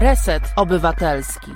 [0.00, 1.50] Reset Obywatelski.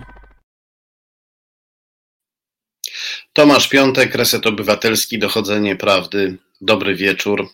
[3.33, 6.39] Tomasz Piątek, Reset Obywatelski, Dochodzenie Prawdy.
[6.61, 7.49] Dobry wieczór.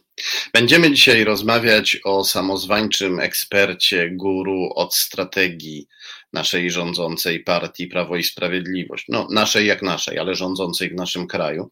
[0.53, 5.87] Będziemy dzisiaj rozmawiać o samozwańczym ekspercie, guru od strategii
[6.33, 9.05] naszej rządzącej partii Prawo i Sprawiedliwość.
[9.09, 11.71] No, naszej jak naszej, ale rządzącej w naszym kraju.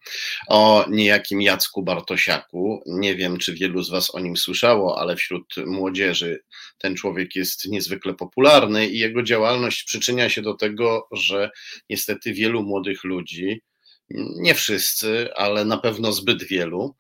[0.49, 2.83] O niejakim Jacku Bartosiaku.
[2.87, 6.41] Nie wiem, czy wielu z Was o nim słyszało, ale wśród młodzieży
[6.79, 11.51] ten człowiek jest niezwykle popularny i jego działalność przyczynia się do tego, że
[11.91, 13.63] niestety wielu młodych ludzi,
[14.11, 16.95] nie wszyscy, ale na pewno zbyt wielu.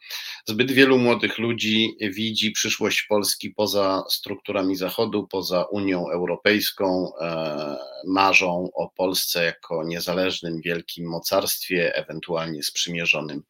[0.45, 8.69] Zbyt wielu młodych ludzi widzi przyszłość Polski poza strukturami Zachodu, poza Unią Europejską, e, marzą
[8.74, 13.43] o Polsce jako niezależnym wielkim mocarstwie, ewentualnie sprzymierzonym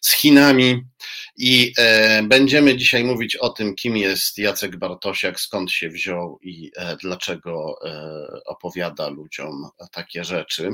[0.00, 0.82] z Chinami.
[1.36, 6.70] I e, będziemy dzisiaj mówić o tym, kim jest Jacek Bartosiak, skąd się wziął i
[6.76, 7.78] e, dlaczego
[8.46, 10.70] opowiada ludziom takie rzeczy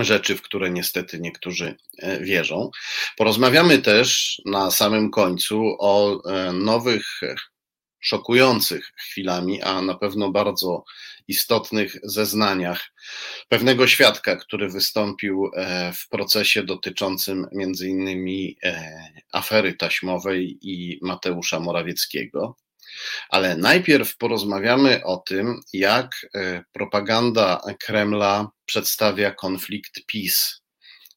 [0.00, 2.70] rzeczy, w które niestety niektórzy e, wierzą.
[3.16, 7.20] Porozmawiamy też na samym końcu o e, nowych,
[8.00, 10.84] szokujących chwilami, a na pewno bardzo
[11.28, 12.92] istotnych zeznaniach
[13.48, 18.56] pewnego świadka, który wystąpił e, w procesie dotyczącym między innymi
[19.32, 22.56] afery taśmowej i Mateusza Morawieckiego.
[23.28, 30.62] Ale najpierw porozmawiamy o tym, jak e, propaganda Kremla przedstawia konflikt PiS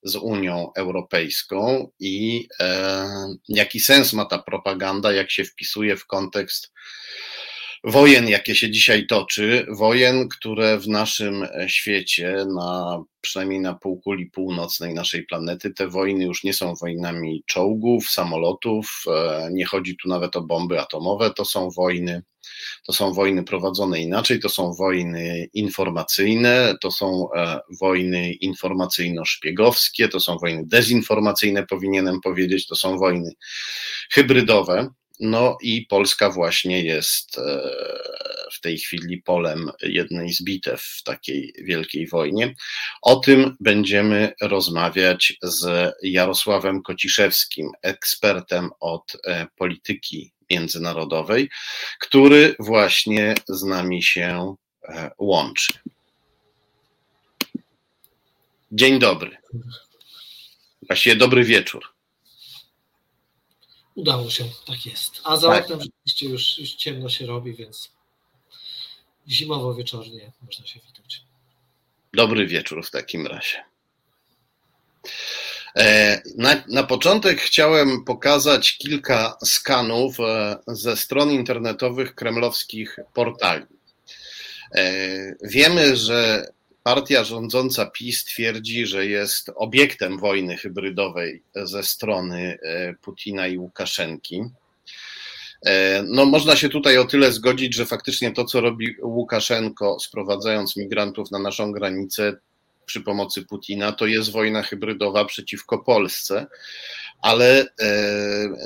[0.04, 3.08] z Unią Europejską i e,
[3.48, 6.72] jaki sens ma ta propaganda, jak się wpisuje w kontekst
[7.86, 14.94] wojen, jakie się dzisiaj toczy, wojen, które w naszym świecie, na, przynajmniej na półkuli północnej
[14.94, 20.36] naszej planety, te wojny już nie są wojnami czołgów, samolotów, e, nie chodzi tu nawet
[20.36, 22.24] o bomby atomowe, to są wojny.
[22.86, 30.20] To są wojny prowadzone inaczej, to są wojny informacyjne, to są e, wojny informacyjno-szpiegowskie, to
[30.20, 33.32] są wojny dezinformacyjne, powinienem powiedzieć, to są wojny
[34.12, 34.90] hybrydowe.
[35.20, 37.42] No i Polska właśnie jest e,
[38.54, 42.56] w tej chwili polem jednej z bitew w takiej wielkiej wojnie.
[43.02, 51.50] O tym będziemy rozmawiać z Jarosławem Kociszewskim, ekspertem od e, polityki międzynarodowej,
[52.00, 55.74] który właśnie z nami się e, łączy.
[58.72, 59.38] Dzień dobry.
[60.88, 61.95] Właściwie dobry wieczór.
[63.96, 65.22] Udało się, tak jest.
[65.24, 65.64] A za tak.
[65.64, 67.92] oknem rzeczywiście już, już ciemno się robi, więc
[69.28, 71.22] zimowo-wieczornie można się witać.
[72.14, 73.64] Dobry wieczór w takim razie.
[75.78, 83.66] E, na, na, początek chciałem pokazać kilka skanów e, ze stron internetowych kremlowskich portali.
[84.76, 86.48] E, wiemy, że
[86.86, 94.44] Partia rządząca PiS twierdzi, że jest obiektem wojny hybrydowej ze strony e, Putina i Łukaszenki.
[95.66, 100.78] E, no, można się tutaj o tyle zgodzić, że faktycznie to, co robi Łukaszenko, sprowadzając
[100.78, 102.38] migrantów na naszą granicę
[102.86, 106.48] przy pomocy Putina, to jest wojna hybrydowa przeciwko Polsce
[107.26, 107.98] ale e,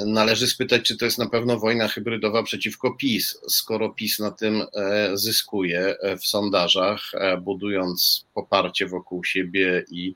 [0.05, 4.61] należy spytać, czy to jest na pewno wojna hybrydowa przeciwko PiS, skoro PiS na tym
[4.73, 7.01] e, zyskuje e, w sondażach,
[7.41, 10.15] budując poparcie wokół siebie i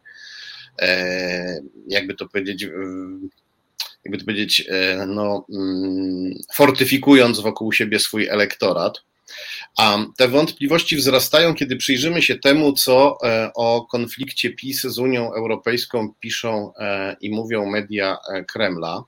[1.88, 2.68] jakby to powiedzieć,
[4.06, 4.68] jakby to powiedzieć,
[5.08, 9.02] no, mm, fortyfikując wokół siebie swój elektorat.
[9.78, 15.34] A te wątpliwości wzrastają, kiedy przyjrzymy się temu, co e, o konflikcie PiS z Unią
[15.34, 19.04] Europejską piszą e, i mówią media e, Kremla.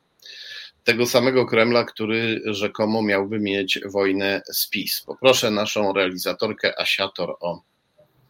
[0.84, 5.02] Tego samego Kremla, który rzekomo miałby mieć wojnę z PiS.
[5.02, 7.62] Poproszę naszą realizatorkę Asiator o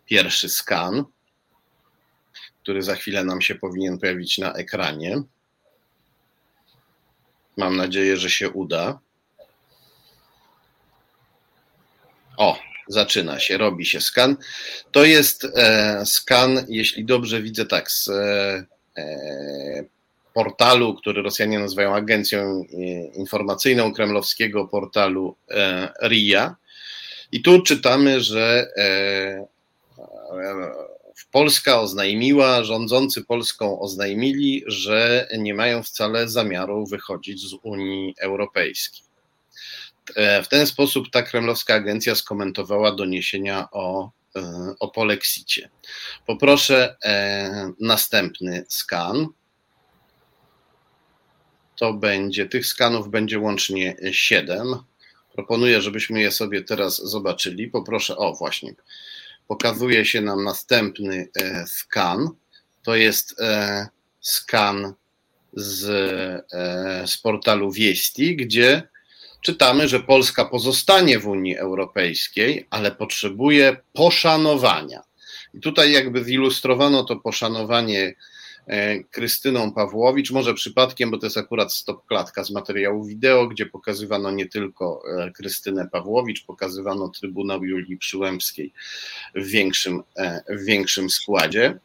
[0.06, 1.03] pierwszy skan,
[2.63, 5.22] który za chwilę nam się powinien pojawić na ekranie.
[7.57, 9.00] Mam nadzieję, że się uda.
[12.37, 14.37] O, zaczyna się, robi się skan.
[14.91, 18.65] To jest e, skan, jeśli dobrze widzę, tak, z e,
[18.97, 19.95] e
[20.35, 22.77] portalu, który Rosjanie nazywają agencją e,
[23.17, 26.55] informacyjną kremlowskiego portalu e, RIA.
[27.31, 29.47] I tu czytamy, że e,
[31.31, 39.05] Polska oznajmiła, rządzący Polską oznajmili, że nie mają wcale zamiaru wychodzić z Unii Europejskiej.
[40.16, 45.69] E, w ten sposób ta kremlowska agencja skomentowała doniesienia o, e, o polexicie.
[46.25, 49.28] Poproszę e, następny skan.
[51.75, 54.68] To będzie, tych skanów będzie łącznie 7.
[55.34, 57.68] Proponuję, żebyśmy je sobie teraz zobaczyli.
[57.68, 58.74] Poproszę, o właśnie,
[59.48, 61.28] pokazuje się nam następny
[61.68, 62.30] skan.
[62.84, 63.36] To jest
[64.22, 64.94] skan
[65.54, 65.81] z,
[67.06, 68.88] z portalu Wieści, gdzie
[69.45, 75.01] czytamy, że Polska pozostanie w Unii Europejskiej, ale potrzebuje poszanowania.
[75.53, 78.15] I tutaj jakby zilustrowano to poszanowanie
[78.68, 83.65] E, Krystyną Pawłowicz, może przypadkiem, bo to jest akurat stop klatka z materiału wideo, gdzie
[83.65, 88.74] pokazywano nie tylko e, Krystynę Pawłowicz, pokazywano Trybunał Julii Przyłębskiej
[89.36, 91.80] w większym, e, w większym składzie.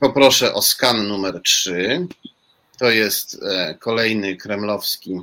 [0.00, 2.06] Poproszę o skan numer 3.
[2.78, 3.40] To jest
[3.80, 5.20] kolejny kremlowski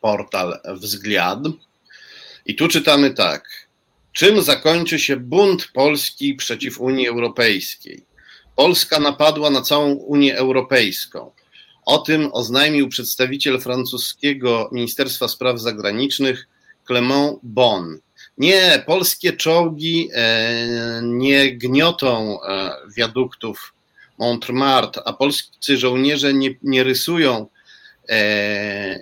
[0.00, 1.38] portal Wzgliad.
[2.46, 3.68] I tu czytamy tak.
[4.12, 8.04] Czym zakończy się bunt Polski przeciw Unii Europejskiej?
[8.56, 11.30] Polska napadła na całą Unię Europejską.
[11.86, 16.48] O tym oznajmił przedstawiciel francuskiego Ministerstwa Spraw Zagranicznych
[16.86, 17.98] Clement Bon.
[18.38, 23.74] Nie, polskie czołgi e, nie gniotą e, wiaduktów
[24.18, 27.53] Montmartre, a polscy żołnierze nie, nie rysują e,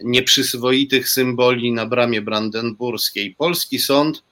[0.02, 3.34] nieprzyzwoitych symboli na bramie brandenburskiej.
[3.34, 4.22] Polski sąd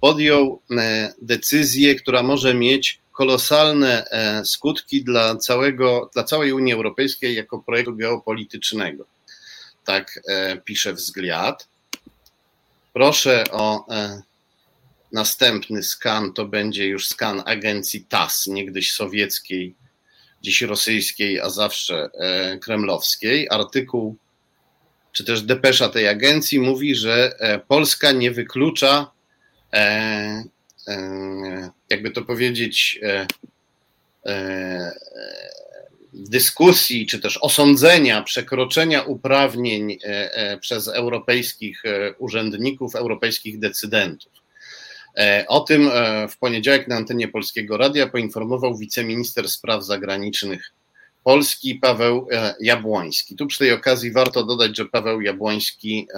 [0.00, 7.34] podjął e, decyzję, która może mieć kolosalne e, skutki dla, całego, dla całej Unii Europejskiej
[7.34, 9.04] jako projektu geopolitycznego.
[9.84, 11.68] Tak e, pisze wzglad.
[12.92, 13.86] Proszę o
[15.12, 19.74] następny skan, to będzie już skan agencji TAS, niegdyś sowieckiej,
[20.42, 22.10] dziś rosyjskiej, a zawsze
[22.60, 23.46] kremlowskiej.
[23.50, 24.16] Artykuł,
[25.12, 27.36] czy też depesza tej agencji mówi, że
[27.68, 29.10] Polska nie wyklucza
[29.72, 30.44] e,
[30.88, 33.26] e, jakby to powiedzieć, e,
[34.26, 34.92] e,
[36.12, 41.82] dyskusji, czy też osądzenia przekroczenia uprawnień e, e, przez europejskich
[42.18, 44.32] urzędników, europejskich decydentów.
[45.48, 45.90] O tym
[46.30, 50.72] w poniedziałek na antenie Polskiego Radia poinformował wiceminister spraw zagranicznych
[51.24, 52.28] Polski Paweł
[52.60, 53.36] Jabłoński.
[53.36, 56.08] Tu przy tej okazji warto dodać, że Paweł Jabłoński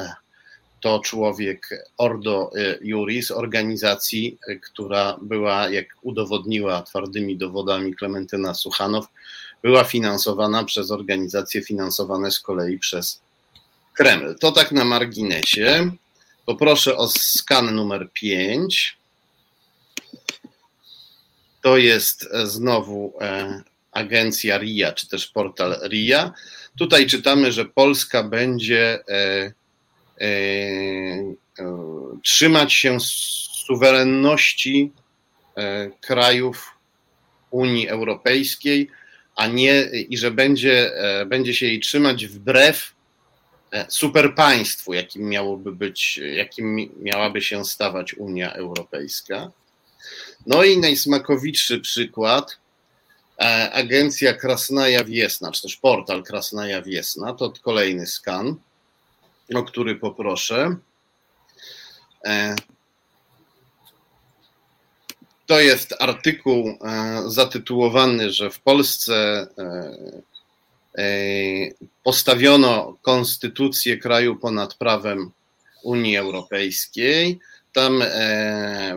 [0.80, 1.68] to człowiek
[1.98, 2.50] Ordo
[2.80, 9.06] Juris, organizacji, która była, jak udowodniła twardymi dowodami Klementyna Suchanow,
[9.62, 13.20] była finansowana przez organizacje finansowane z kolei przez
[13.94, 14.34] Kreml.
[14.40, 15.90] To tak na marginesie.
[16.50, 18.96] Poproszę o skan numer 5.
[21.62, 23.62] To jest znowu e,
[23.92, 26.32] agencja RIA, czy też portal RIA.
[26.78, 29.52] Tutaj czytamy, że Polska będzie e,
[30.20, 30.26] E,
[31.58, 31.64] e,
[32.22, 32.98] trzymać się
[33.66, 34.92] suwerenności
[35.56, 36.70] e, krajów
[37.50, 38.90] Unii Europejskiej,
[39.36, 40.92] a nie i że będzie,
[41.26, 42.92] będzie się jej trzymać wbrew
[43.88, 49.50] superpaństwu, jakim miałoby być, jakim miałaby się stawać Unia Europejska.
[50.46, 52.58] No i najsmakowitszy przykład,
[53.72, 58.56] agencja Krasnaja Wiesna, czy też portal Krasnaja Wiesna, to kolejny skan
[59.54, 60.76] o który poproszę.
[62.24, 62.56] E,
[65.46, 69.96] to jest artykuł e, zatytułowany, że w Polsce e,
[72.02, 75.30] postawiono konstytucję kraju ponad prawem
[75.82, 77.38] Unii Europejskiej.
[77.72, 78.02] Tam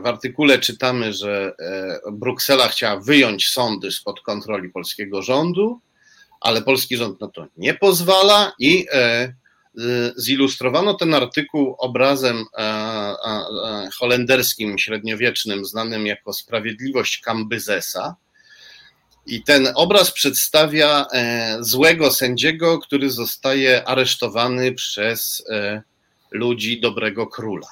[0.04, 1.56] w artykule czytamy, że
[2.12, 5.80] Bruksela chciała wyjąć sądy spod kontroli polskiego rządu,
[6.42, 8.88] ale polski rząd na to nie pozwala i
[10.18, 18.16] zilustrowano ten artykuł obrazem e, e, holenderskim średniowiecznym, znanym jako Sprawiedliwość Kambyzesa.
[19.26, 25.44] I ten obraz przedstawia e, złego sędziego, który zostaje aresztowany przez
[26.32, 27.68] ludzi dobrego króla.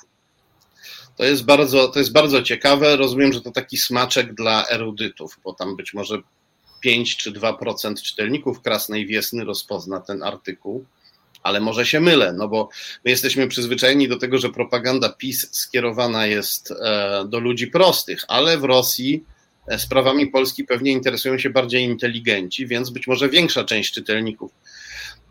[1.18, 2.96] To jest bardzo, to jest bardzo ciekawe.
[2.96, 6.22] Rozumiem, że to taki smaczek dla erudytów, bo tam być może
[6.82, 10.86] 5 czy 2% czytelników Krasnej Wiesny rozpozna ten artykuł
[11.44, 12.70] ale może się mylę, no bo
[13.06, 18.58] my jesteśmy przyzwyczajeni do tego, że propaganda PiS skierowana jest e, do ludzi prostych, ale
[18.58, 19.41] w Rosji e,
[19.78, 24.52] sprawami Polski pewnie interesują się bardziej inteligenci, więc być może większa część czytelników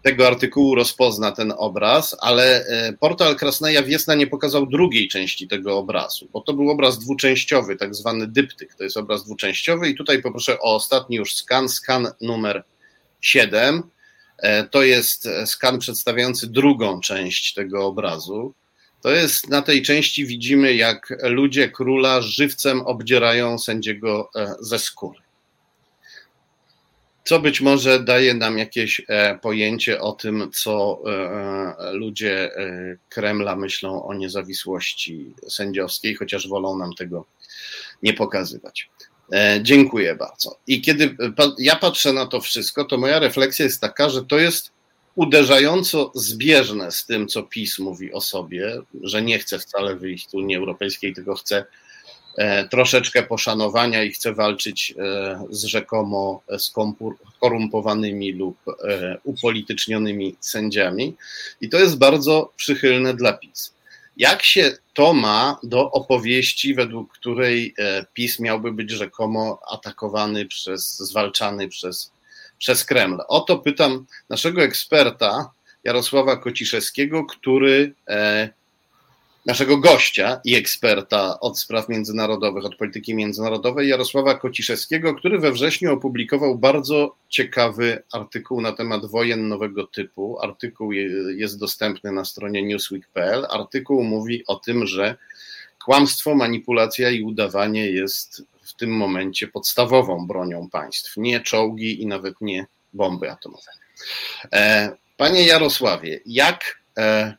[0.02, 5.78] tego artykułu rozpozna ten obraz, ale e, portal Krasnaja Wiesna nie pokazał drugiej części tego
[5.78, 10.22] obrazu, bo to był obraz dwuczęściowy, tak zwany dyptyk, to jest obraz dwuczęściowy i tutaj
[10.22, 12.64] poproszę o ostatni już skan, skan numer
[13.20, 13.82] 7.
[14.38, 18.54] E, to jest skan przedstawiający drugą część tego obrazu.
[19.02, 25.21] To jest na tej części widzimy, jak ludzie króla żywcem obdzierają sędziego e, ze skóry.
[27.25, 31.02] co być może daje nam jakieś e, pojęcie o tym, co
[31.92, 32.50] ludzie
[33.09, 37.26] Kremla myślą o niezawisłości sędziowskiej, chociaż wolą nam tego
[38.02, 38.90] nie pokazywać.
[39.62, 40.59] Dziękuję bardzo.
[40.66, 41.16] I kiedy
[41.59, 44.73] ja patrzę na to wszystko, to moja refleksja jest taka, że to jest
[45.14, 50.34] uderzająco zbieżne z tym, co PiS mówi o sobie, że nie chce wcale wyjść z
[50.34, 51.64] Unii Europejskiej, tylko chce
[52.36, 61.16] e, troszeczkę poszanowania i chce walczyć e, z rzekomo skorumpowanymi lub e, upolitycznionymi sędziami.
[61.60, 63.74] I to jest bardzo przychylne dla PiS.
[64.16, 67.74] Jak się to ma do opowieści, według której
[68.14, 72.12] PiS miałby być rzekomo atakowany przez, zwalczany przez
[72.60, 73.20] przez Kreml.
[73.28, 75.50] O to pytam naszego eksperta
[75.84, 78.48] Jarosława Kociszewskiego, który e,
[79.46, 85.92] naszego gościa i eksperta od spraw międzynarodowych, od polityki międzynarodowej, Jarosława Kociszewskiego, który we wrześniu
[85.92, 90.40] opublikował bardzo ciekawy artykuł na temat wojen nowego typu.
[90.40, 90.92] Artykuł
[91.36, 93.46] jest dostępny na stronie newsweek.pl.
[93.50, 95.16] Artykuł mówi o tym, że
[95.84, 98.42] kłamstwo, manipulacja i udawanie jest
[98.80, 103.72] tym momencie podstawową bronią państw, nie czołgi i nawet nie bomby atomowe.
[104.52, 107.34] E, panie Jarosławie, jak e,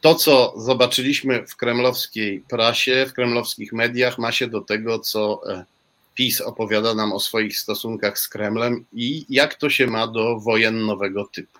[0.00, 5.64] to, co zobaczyliśmy w kremlowskiej prasie, w kremlowskich mediach, ma się do tego, co e,
[6.14, 10.86] PiS opowiada nam o swoich stosunkach z Kremlem i jak to się ma do wojen
[10.86, 11.58] nowego typu?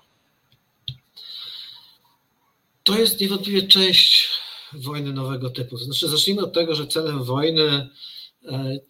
[2.84, 4.28] To jest niewątpliwie część
[4.72, 5.76] wojny nowego typu.
[5.76, 7.88] Znaczy, zacznijmy od tego, że celem wojny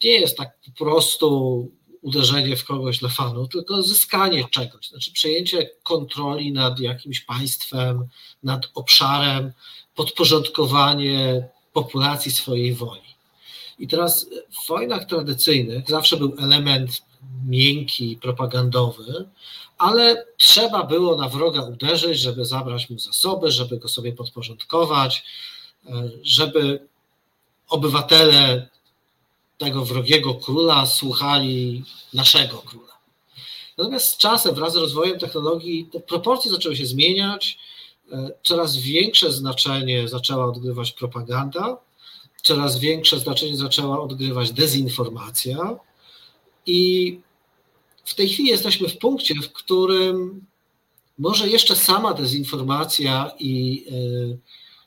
[0.05, 1.71] nie jest tak po prostu
[2.03, 8.09] uderzenie w kogoś dla fanu, tylko zyskanie czegoś, znaczy przejęcie kontroli nad jakimś państwem,
[8.43, 9.53] nad obszarem,
[9.95, 13.15] podporządkowanie populacji swojej woli.
[13.79, 14.27] I teraz
[14.65, 17.03] w wojnach tradycyjnych zawsze był element
[17.47, 19.29] miękki, propagandowy,
[19.79, 25.25] ale trzeba było na wroga uderzyć, żeby zabrać mu zasoby, żeby go sobie podporządkować,
[25.87, 26.89] e, żeby
[27.69, 28.69] obywatele
[29.59, 31.85] tego wrogiego króla słuchali
[32.15, 32.95] naszego króla.
[33.79, 37.59] Natomiast z czasem, wraz z rozwojem technologii, te proporcje zaczęły się zmieniać.
[38.13, 41.77] E, coraz większe znaczenie zaczęła odgrywać propaganda,
[42.43, 45.77] coraz większe znaczenie zaczęła odgrywać dezinformacja.
[46.67, 47.21] I
[48.05, 50.47] w tej chwili jesteśmy w punkcie, w którym
[51.19, 54.37] może jeszcze sama dezinformacja i e,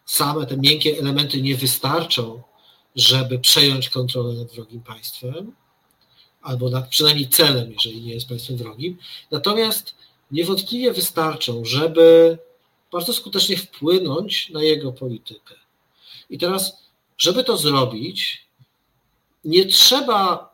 [0.06, 2.42] same te miękkie elementy nie wystarczą,
[2.98, 5.56] żeby przejąć kontrolę nad wrogim państwem,
[6.42, 8.98] albo nad przynajmniej celem, jeżeli nie jest państwem wrogim.
[9.32, 9.96] Natomiast
[10.32, 12.38] niewątpliwie wystarczą, żeby
[12.92, 15.56] bardzo skutecznie wpłynąć na jego politykę.
[16.30, 16.84] I teraz,
[17.18, 18.48] żeby to zrobić,
[19.46, 20.50] nie trzeba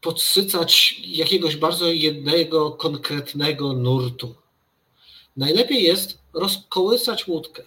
[0.00, 4.34] podsycać jakiegoś bardzo jednego konkretnego nurtu.
[5.36, 7.62] Najlepiej jest rozkołysać łódkę.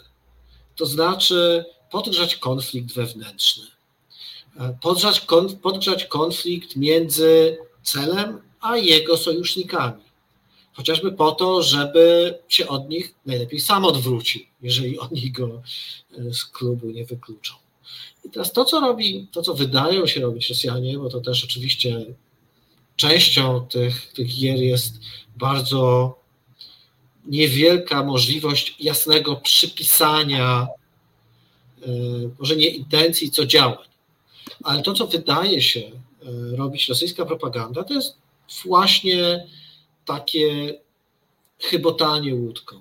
[0.75, 3.67] To znaczy podgrzać konflikt wewnętrzny,
[4.59, 5.25] e, podgrzać,
[5.61, 10.03] podgrzać konflikt między celem a jego sojusznikami.
[10.73, 15.61] Chociażby po to, żeby się od nich najlepiej sam odwrócił, jeżeli oni go
[16.17, 17.53] e, z klubu nie wykluczą.
[18.25, 22.05] I teraz to, co robi, to, co wydają się robić Rosjanie, bo to też oczywiście
[22.95, 24.93] częścią tych, tych gier jest
[25.37, 26.15] bardzo
[27.25, 30.67] niewielka możliwość jasnego przypisania
[32.39, 33.89] może nie intencji, co działań.
[34.63, 35.91] Ale to, co wydaje się e,
[36.57, 38.17] robić rosyjska propaganda, to jest
[38.65, 39.47] właśnie
[40.05, 40.79] takie
[41.59, 42.79] chybotanie łódką.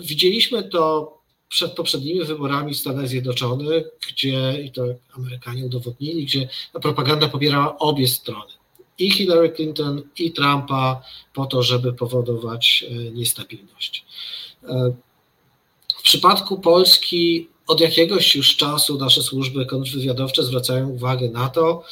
[0.00, 1.16] Widzieliśmy to
[1.48, 4.84] przed poprzednimi wyborami w Stanach Zjednoczonych, gdzie, i to
[5.16, 6.48] Amerykanie udowodnili, gdzie
[6.82, 8.52] propaganda popierała obie strony.
[8.98, 11.02] I Hillary Clinton, i Trumpa,
[11.34, 14.04] po to, żeby powodować e, niestabilność.
[15.98, 21.84] W przypadku Polski od jakiegoś już czasu nasze służby kontrwywiadowcze zwracają uwagę na to,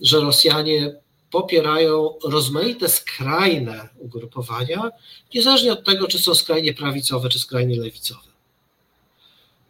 [0.00, 0.94] że Rosjanie
[1.30, 4.90] popierają rozmaite skrajne ugrupowania,
[5.34, 8.32] niezależnie od tego, czy są skrajnie prawicowe, czy skrajnie lewicowe.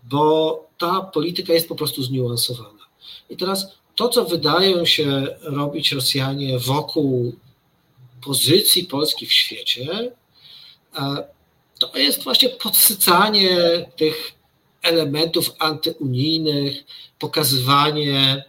[0.02, 2.86] Bo ta polityka jest po prostu zniuansowana.
[3.30, 7.36] I teraz to, co wydają się robić Rosjanie wokół
[8.24, 10.12] pozycji Polski w świecie,
[10.98, 11.24] e,
[11.78, 14.41] to jest właśnie podsycanie tych
[14.82, 16.84] elementów antyunijnych,
[17.18, 18.44] pokazywanie,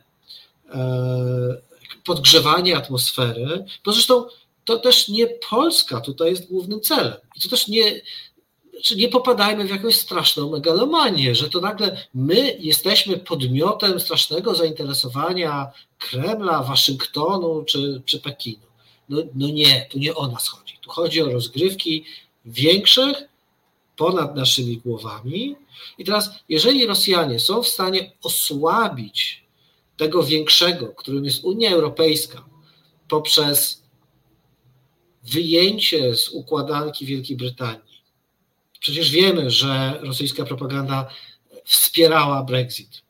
[0.73, 1.61] e,
[2.05, 4.25] podgrzewanie atmosfery, bo zresztą
[4.65, 7.13] to też nie Polska tutaj jest głównym celem.
[7.35, 8.01] I to też nie,
[8.83, 15.71] czy nie popadajmy w jakąś straszną megalomanię, że to nagle my jesteśmy podmiotem strasznego zainteresowania
[15.97, 18.63] Kremla, Waszyngtonu czy, czy Pekinu.
[19.09, 20.77] No, no nie, tu nie o nas chodzi.
[20.81, 22.05] Tu chodzi o rozgrywki
[22.45, 23.32] większych
[23.97, 25.55] ponad naszymi głowami.
[25.97, 29.43] I teraz, jeżeli Rosjanie są w stanie osłabić
[29.97, 32.45] tego większego, którym jest Unia Europejska,
[33.09, 33.83] poprzez
[35.23, 38.03] wyjęcie z układanki Wielkiej Brytanii.
[38.79, 41.09] Przecież wiemy, że rosyjska propaganda
[41.65, 43.01] wspierała Brexit.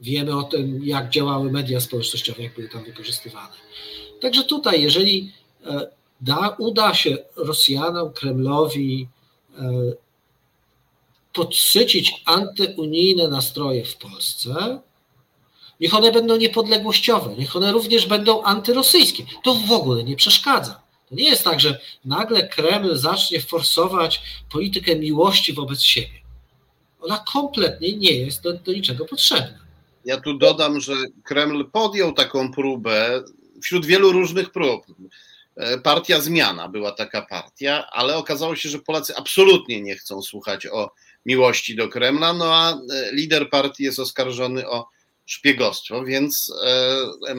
[0.00, 3.52] Wiemy o tym, jak działały media społecznościowe, jak były tam wykorzystywane.
[4.20, 5.32] Także tutaj, jeżeli
[5.66, 5.90] e,
[6.20, 9.08] da, uda się Rosjanom, Kremlowi
[11.32, 14.80] podsycić antyunijne nastroje w Polsce,
[15.80, 19.24] niech one będą niepodległościowe, niech one również będą antyrosyjskie.
[19.44, 20.80] To w ogóle nie przeszkadza.
[21.08, 26.20] To nie jest tak, że nagle Kreml zacznie forsować politykę miłości wobec siebie.
[27.00, 29.58] Ona kompletnie nie jest do, do niczego potrzebna.
[30.04, 30.92] Ja tu dodam, że
[31.24, 33.22] Kreml podjął taką próbę
[33.62, 34.86] wśród wielu różnych prób.
[35.56, 40.66] E, partia Zmiana była taka partia, ale okazało się, że Polacy absolutnie nie chcą słuchać
[40.66, 40.90] o
[41.26, 44.86] miłości do Kremla, no a e, lider partii jest oskarżony o
[45.26, 47.34] szpiegostwo, więc e,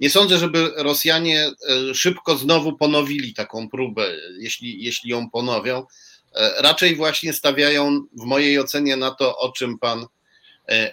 [0.00, 1.50] nie sądzę, żeby Rosjanie
[1.94, 5.86] szybko znowu ponowili taką próbę, jeśli, jeśli ją ponowią.
[6.58, 10.06] Raczej właśnie stawiają w mojej ocenie na to, o czym pan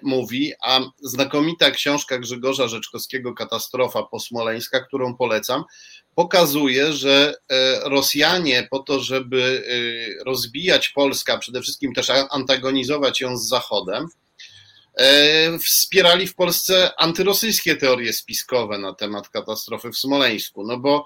[0.01, 5.63] mówi, a znakomita książka Grzegorza Rzeczkowskiego Katastrofa posmoleńska, którą polecam,
[6.15, 9.63] pokazuje, że e, Rosjanie po to, żeby
[10.19, 14.07] e, rozbijać Polskę, a przede wszystkim też antagonizować ją z Zachodem,
[14.95, 21.05] e, wspierali w Polsce antyrosyjskie teorie spiskowe na temat katastrofy w Smoleńsku, no bo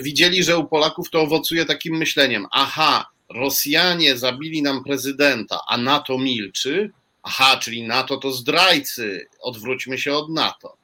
[0.00, 6.18] widzieli, że u Polaków to owocuje takim myśleniem, aha, Rosjanie zabili nam prezydenta, a NATO
[6.18, 6.90] milczy,
[7.22, 10.76] aha, czyli NATO to zdrajcy, odwróćmy się od NATO.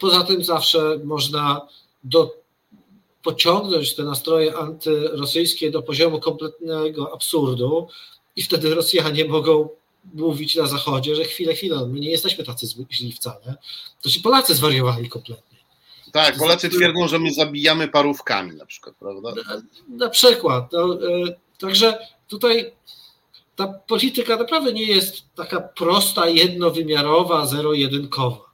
[0.00, 1.68] Poza tym zawsze można
[2.04, 2.34] do,
[3.22, 7.88] pociągnąć te nastroje antyrosyjskie do poziomu kompletnego absurdu
[8.36, 9.68] i wtedy Rosjanie mogą
[10.14, 13.54] mówić na Zachodzie, że chwilę, chwilę, my nie jesteśmy tacy źli wcale.
[14.02, 15.58] To ci Polacy zwariowali kompletnie.
[16.12, 19.34] Tak, Polacy twierdzą, że my zabijamy parówkami na przykład, prawda?
[19.34, 20.72] Na, na przykład.
[20.72, 22.72] No, e, także tutaj
[23.56, 28.51] ta polityka naprawdę nie jest taka prosta, jednowymiarowa, zero-jedynkowa.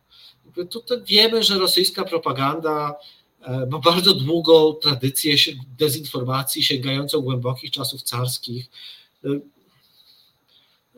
[0.64, 2.94] Tutaj wiemy, że rosyjska propaganda
[3.42, 5.34] e, ma bardzo długą tradycję
[5.78, 8.66] dezinformacji sięgającą głębokich czasów carskich.
[9.24, 9.28] E,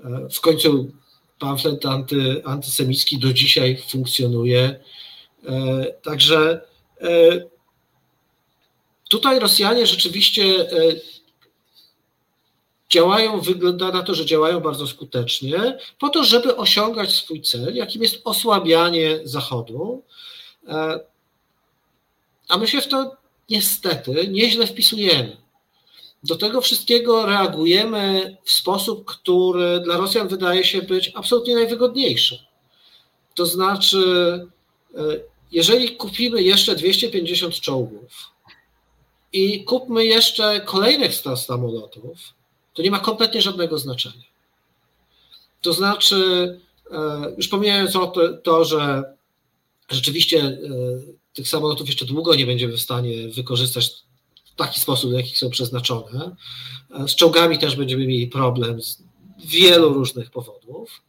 [0.05, 0.91] e, w końcu
[1.39, 4.81] pamflet anty, antysemicki do dzisiaj funkcjonuje.
[6.03, 6.61] Także
[9.09, 10.67] tutaj Rosjanie rzeczywiście
[12.91, 18.03] działają, wygląda na to, że działają bardzo skutecznie, po to, żeby osiągać swój cel, jakim
[18.03, 20.03] jest osłabianie Zachodu.
[20.69, 21.01] E,
[22.49, 23.17] a my się w to
[23.51, 25.37] niestety nieźle wpisujemy.
[26.23, 32.39] Do tego wszystkiego reagujemy w sposób, który dla Rosjan wydaje się być absolutnie najwygodniejszy.
[33.35, 33.99] To znaczy,
[34.95, 35.01] e,
[35.53, 38.31] jeżeli kupimy jeszcze 250 czołgów
[39.33, 42.19] i kupmy jeszcze kolejnych 100 samolotów,
[42.75, 44.31] to nie ma kompletnie żadnego znaczenia.
[45.63, 49.03] To znaczy, e, już pomijając o to, to że
[49.91, 50.59] rzeczywiście e,
[51.35, 53.93] tych samolotów jeszcze długo nie będziemy w stanie wykorzystać
[54.45, 56.37] w taki sposób, w jaki są przeznaczone.
[56.91, 59.03] E, z czołgami też będziemy mieli problem z
[59.45, 61.03] wielu różnych powodów.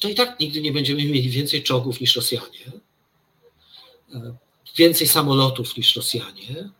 [0.00, 2.72] To i tak nigdy nie będziemy mieli więcej czołgów niż Rosjanie,
[4.76, 6.70] więcej samolotów niż Rosjanie.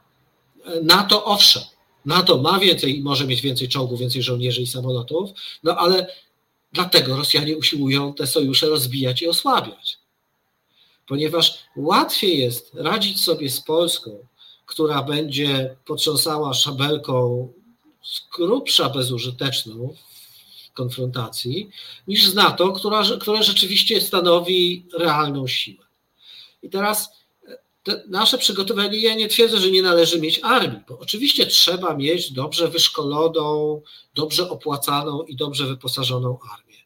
[0.82, 1.62] NATO owszem,
[2.08, 5.30] NATO ma więcej, może mieć więcej czołgów, więcej żołnierzy i samolotów,
[5.62, 6.14] no ale
[6.72, 9.98] dlatego Rosjanie usiłują te sojusze rozbijać i osłabiać.
[11.06, 14.26] Ponieważ łatwiej jest radzić sobie z Polską,
[14.66, 17.48] która będzie potrząsała szabelką
[18.02, 19.94] z grubsza bezużyteczną
[20.70, 21.70] w konfrontacji,
[22.06, 25.84] niż z NATO, która, które rzeczywiście stanowi realną siłę.
[26.62, 27.17] I teraz
[28.09, 32.68] nasze przygotowanie, ja nie twierdzę, że nie należy mieć armii, bo oczywiście trzeba mieć dobrze
[32.68, 33.81] wyszkoloną,
[34.14, 36.77] dobrze opłacaną i dobrze wyposażoną armię.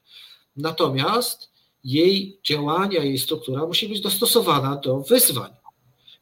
[0.57, 1.53] Natomiast
[1.85, 5.51] jej działania, jej struktura musi być dostosowana do wyzwań.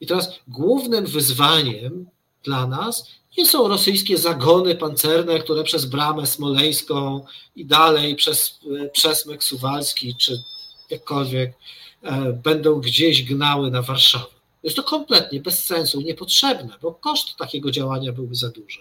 [0.01, 2.07] I teraz głównym wyzwaniem
[2.45, 3.07] dla nas
[3.39, 7.25] nie są rosyjskie zagony pancerne, które przez bramę smoleńską
[7.57, 8.61] i dalej przez
[8.93, 10.43] przesmyk suwalski czy
[10.91, 11.55] jakkolwiek
[12.03, 14.40] e, będą gdzieś gnały na Warszawę.
[14.63, 18.81] Jest to kompletnie bez sensu i niepotrzebne, bo koszt takiego działania byłby za duży.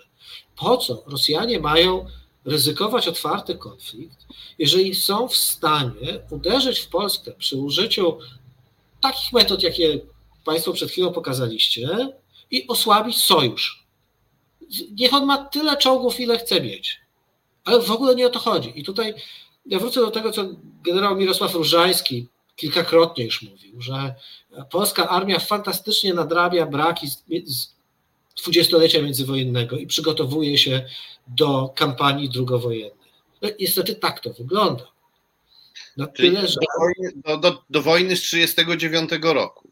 [0.56, 2.06] Po co Rosjanie mają
[2.46, 4.26] ryzykować otwarty konflikt,
[4.58, 8.18] jeżeli są w stanie uderzyć w Polskę przy użyciu
[9.02, 10.00] takich metod, jakie
[10.46, 12.10] Państwo przed chwilą pokazaliście,
[12.52, 13.86] i osłabić sojusz.
[14.92, 17.00] Niech on ma tyle czołgów, ile chce mieć.
[17.66, 18.80] Ale w ogóle nie o to chodzi.
[18.80, 19.14] I tutaj
[19.66, 20.50] ja wrócę do tego, co
[20.84, 22.28] generał Mirosław Różański
[22.60, 24.16] kilkakrotnie już mówił, że
[24.72, 27.08] polska armia fantastycznie nadrabia braki
[28.42, 30.86] dwudziestolecia międzywojennego i przygotowuje się
[31.28, 33.10] do kampanii drugowojennych.
[33.42, 34.84] No, niestety tak to wygląda.
[35.98, 36.56] Na tyle, że...
[36.56, 39.70] do, wojny, do, do, do wojny z 1939 roku.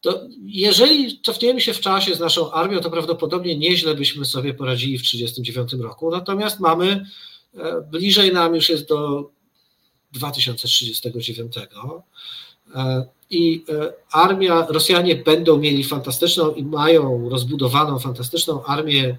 [0.00, 4.98] To jeżeli cofniemy się w czasie z naszą armią, to prawdopodobnie nieźle byśmy sobie poradzili
[4.98, 6.10] w 1939 roku.
[6.10, 7.06] Natomiast mamy
[7.54, 9.30] e, bliżej nam już jest do
[10.12, 19.18] 2039 e, i e, armia, Rosjanie będą mieli fantastyczną i mają rozbudowaną fantastyczną armię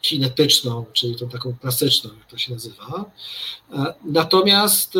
[0.00, 3.04] kinetyczną, czyli tą taką klasyczną, jak to się nazywa.
[3.72, 4.94] E, natomiast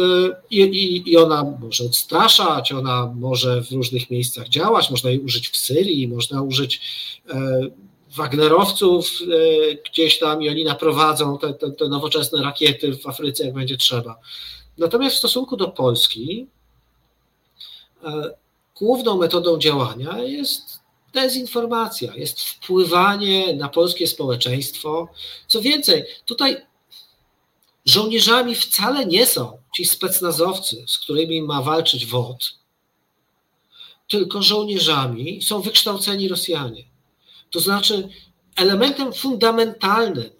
[0.51, 5.48] i, i, i ona może odstraszać, ona może w różnych miejscach działać, można jej użyć
[5.48, 6.81] w Syrii, można użyć
[8.16, 9.11] Wagnerowców
[9.90, 14.20] gdzieś tam i oni naprowadzą te, te, te nowoczesne rakiety w Afryce, jak będzie trzeba.
[14.78, 16.46] Natomiast w stosunku do Polski
[18.04, 18.30] e,
[18.78, 20.80] główną metodą działania jest
[21.12, 25.08] dezinformacja, jest wpływanie na polskie społeczeństwo.
[25.46, 26.66] Co więcej, tutaj
[27.84, 32.54] żołnierzami wcale nie są ci specnazowcy, z którymi ma walczyć WOD,
[34.08, 36.84] tylko żołnierzami są wykształceni Rosjanie.
[37.50, 38.08] To znaczy,
[38.56, 40.30] elementem fundamentalnym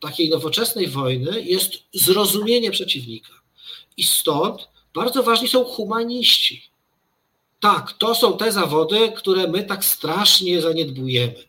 [0.00, 3.43] takiej nowoczesnej wojny jest zrozumienie przeciwnika.
[3.96, 6.70] I stąd bardzo ważni są humaniści.
[7.60, 11.44] Tak, to są te zawody, które my tak strasznie zaniedbujemy.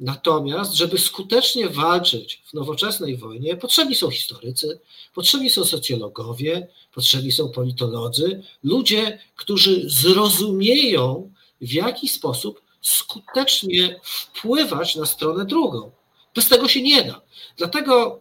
[0.00, 4.80] Natomiast, żeby skutecznie walczyć w nowoczesnej wojnie, potrzebni są historycy,
[5.14, 15.06] potrzebni są socjologowie, potrzebni są politolodzy, ludzie, którzy zrozumieją, w jaki sposób skutecznie wpływać na
[15.06, 15.90] stronę drugą.
[16.34, 17.20] Bez tego się nie da.
[17.56, 18.20] Dlatego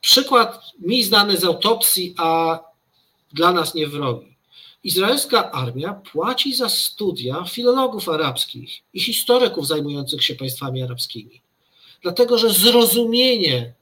[0.00, 2.58] Przykład mi znany z autopsji, a
[3.32, 4.36] dla nas nie wrogi.
[4.84, 11.40] Izraelska armia płaci za studia filologów arabskich i historyków zajmujących się państwami arabskimi.
[12.02, 13.74] Dlatego, że zrozumienie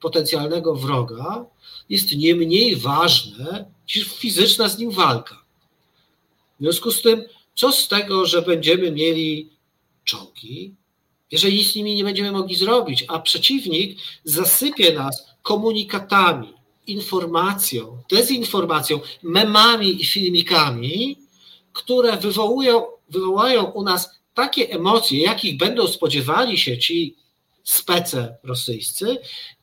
[0.00, 1.44] potencjalnego wroga
[1.88, 5.44] jest nie mniej ważne niż fizyczna z nim walka.
[6.60, 9.50] W związku z tym, co z tego, że będziemy mieli
[10.04, 10.74] czołgi,
[11.30, 16.54] jeżeli nic z nimi nie będziemy mogli zrobić, a przeciwnik zasypie nas komunikatami,
[16.86, 21.18] informacją, dezinformacją, memami i filmikami,
[21.72, 27.16] które wywołują, wywołają u nas takie emocje, jakich będą spodziewali się ci
[27.64, 29.18] spece rosyjscy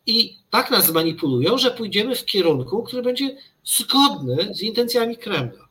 [0.06, 5.68] i tak nas zmanipulują, że pójdziemy w kierunku, który będzie zgodny z intencjami Kremla.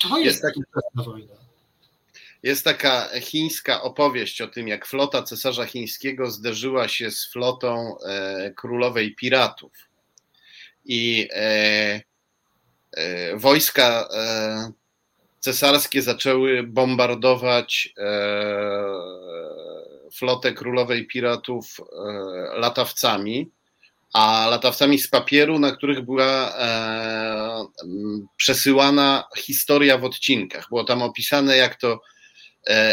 [0.00, 1.41] To jest, jest taka wojna.
[2.42, 8.50] Jest taka chińska opowieść o tym, jak flota cesarza chińskiego zderzyła się z flotą e,
[8.56, 9.72] królowej piratów.
[10.84, 12.00] I e,
[12.92, 14.72] e, wojska e,
[15.40, 18.10] cesarskie zaczęły bombardować e,
[20.12, 21.84] flotę królowej piratów e,
[22.58, 23.50] latawcami,
[24.12, 26.54] a latawcami z papieru, na których była
[28.36, 30.68] przesyłana historia w odcinkach.
[30.68, 32.00] Było tam opisane, jak to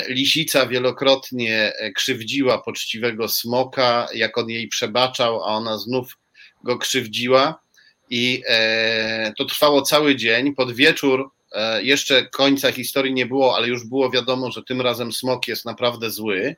[0.08, 6.17] lisica wielokrotnie e, krzywdziła poczciwego smoka, jak on jej przebaczał, a ona znów
[6.63, 7.60] go krzywdziła.
[8.10, 10.55] I e, to trwało cały dzień.
[10.55, 11.29] Pod wieczór
[11.82, 16.12] jeszcze końca historii nie było, ale już było wiadomo, że tym razem smok jest naprawdę
[16.12, 16.55] zły.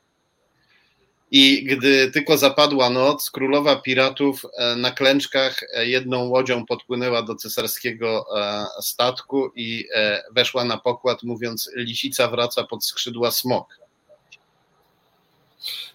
[1.34, 7.34] I gdy tylko zapadła noc, królowa piratów e, na klęczkach e, jedną łodzią podpłynęła do
[7.34, 9.88] cesarskiego e, statku i
[10.30, 13.78] weszła na pokład, mówiąc: Lisica wraca pod skrzydła smok.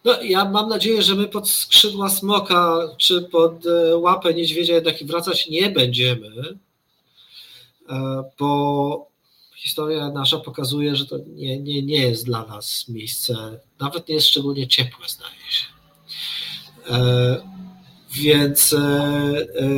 [0.03, 3.63] No, ja mam nadzieję, że my pod skrzydła smoka czy pod
[3.95, 6.57] łapę niedźwiedzia jednak wracać nie będziemy,
[8.39, 9.07] bo
[9.67, 14.27] historia nasza pokazuje, że to nie, nie, nie jest dla nas miejsce, nawet nie jest
[14.27, 15.65] szczególnie ciepłe, zdaje się.
[16.89, 17.37] E,
[18.11, 19.69] więc, e, e,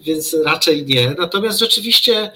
[0.00, 1.14] więc raczej nie.
[1.18, 2.32] Natomiast rzeczywiście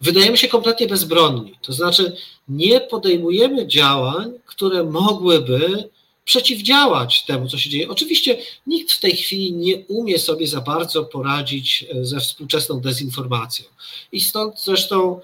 [0.00, 1.54] wydajemy się kompletnie bezbronni.
[1.62, 2.16] To znaczy,
[2.48, 5.88] nie podejmujemy działań, które mogłyby
[6.26, 7.88] przeciwdziałać temu, co się dzieje.
[7.88, 13.64] Oczywiście nikt w tej chwili nie umie sobie za bardzo poradzić e, ze współczesną dezinformacją.
[14.12, 15.20] I stąd zresztą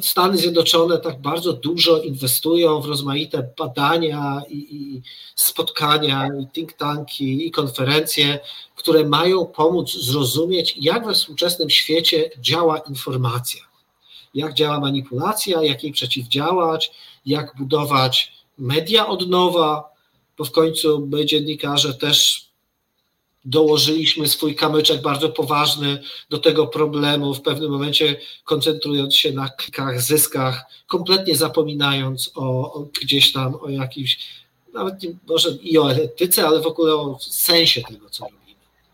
[0.00, 5.02] Stany Zjednoczone tak bardzo dużo inwestują w rozmaite badania i, i
[5.34, 8.38] spotkania, i think tanki, i konferencje,
[8.76, 13.60] które mają pomóc zrozumieć, jak we współczesnym świecie działa informacja.
[14.34, 16.92] jak działa manipulacja, jak jej przeciwdziałać,
[17.26, 19.95] jak budować media od nowa,
[20.38, 22.46] bo w końcu my dziennikarze też
[23.46, 30.02] dołożyliśmy swój kamyczek bardzo poważny do tego problemu, w pewnym momencie koncentrując się na klikach,
[30.02, 34.18] zyskach, kompletnie zapominając o, o gdzieś tam o jakimś,
[34.74, 38.40] nawet nie, może i o etyce, ale w ogóle o sensie tego, co robimy.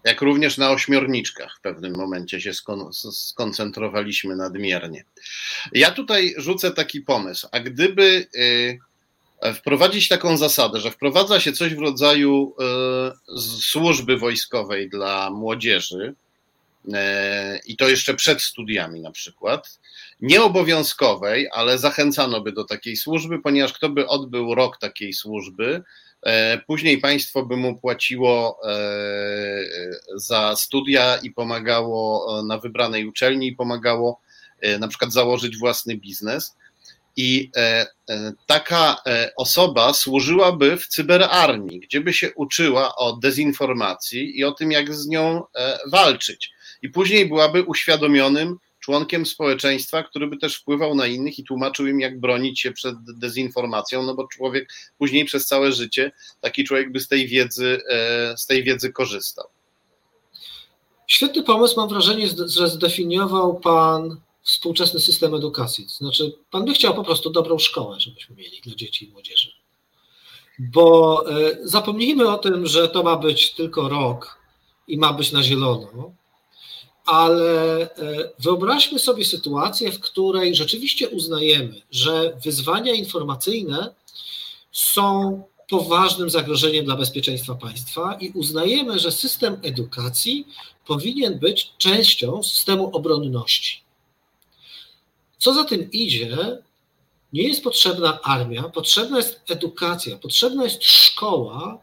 [0.04, 5.04] Jak również na ośmiorniczkach w pewnym momencie się skon skoncentrowaliśmy nadmiernie.
[5.72, 8.26] Ja tutaj rzucę taki pomysł, a gdyby.
[8.34, 8.91] Yy
[9.54, 16.14] wprowadzić taką zasadę, że wprowadza się coś w rodzaju e, służby wojskowej dla młodzieży,
[16.92, 19.78] e, i to jeszcze przed studiami na przykład,
[20.20, 25.82] nieobowiązkowej, ale zachęcano by do takiej służby, ponieważ kto by odbył rok takiej służby,
[26.22, 28.60] e, później państwo by mu płaciło
[30.14, 34.20] za studia i pomagało na wybranej uczelni i pomagało
[34.78, 36.56] na przykład założyć własny biznes.
[37.16, 44.38] I e, e, taka e, osoba służyłaby w cyberarmii, gdzie by się uczyła o dezinformacji
[44.38, 45.42] i o tym, jak z nią
[45.86, 46.50] walczyć.
[46.82, 52.00] I później byłaby uświadomionym członkiem społeczeństwa, który by też wpływał na innych i tłumaczył im,
[52.00, 57.00] jak bronić się przed dezinformacją, no bo człowiek później przez całe życie, taki człowiek by
[57.00, 57.80] z tej wiedzy,
[58.36, 59.46] z tej wiedzy korzystał.
[61.06, 65.88] Świetny pomysł, mam wrażenie, że zdefiniował Pan współczesny system edukacji.
[65.88, 69.52] Znaczy, pan by chciał po prostu dobrą szkołę, żebyśmy mieli dla dzieci i młodzieży.
[70.58, 74.38] Bo e, zapomnijmy o tym, że to ma być tylko rok
[74.88, 76.12] i ma być na zielono,
[77.04, 83.94] ale e, wyobraźmy sobie sytuację, w której rzeczywiście uznajemy, że wyzwania informacyjne
[84.72, 90.46] są poważnym zagrożeniem dla bezpieczeństwa państwa i uznajemy, że system edukacji
[90.86, 93.81] powinien być częścią systemu obronności.
[95.42, 96.58] Co za tym idzie,
[97.32, 101.78] nie jest potrzebna armia, potrzebna jest edukacja, potrzebna jest szkoła,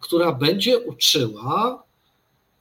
[0.00, 1.82] która będzie uczyła,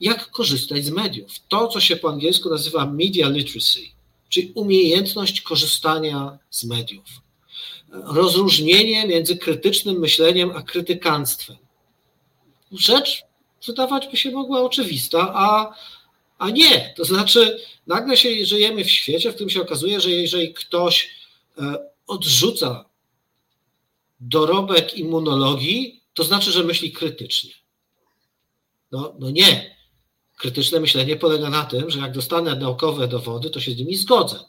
[0.01, 1.31] jak korzystać z mediów.
[1.49, 3.79] To, co się po angielsku nazywa media literacy,
[4.29, 7.05] czyli umiejętność korzystania z mediów.
[7.91, 11.57] Rozróżnienie między krytycznym myśleniem a krytykanstwem.
[12.71, 13.23] Rzecz
[13.67, 15.75] wydawać by się mogła oczywista, a
[16.43, 16.93] a nie.
[16.97, 21.09] To znaczy, nagle się żyjemy w świecie, w którym się okazuje, że jeżeli ktoś
[21.57, 21.75] e,
[22.07, 22.85] odrzuca
[24.19, 27.51] dorobek immunologii, to znaczy, że myśli krytycznie.
[28.91, 29.75] No, no nie.
[30.37, 34.39] Krytyczne myślenie polega na tym, że jak dostanę naukowe dowody, to się z nimi zgodzę,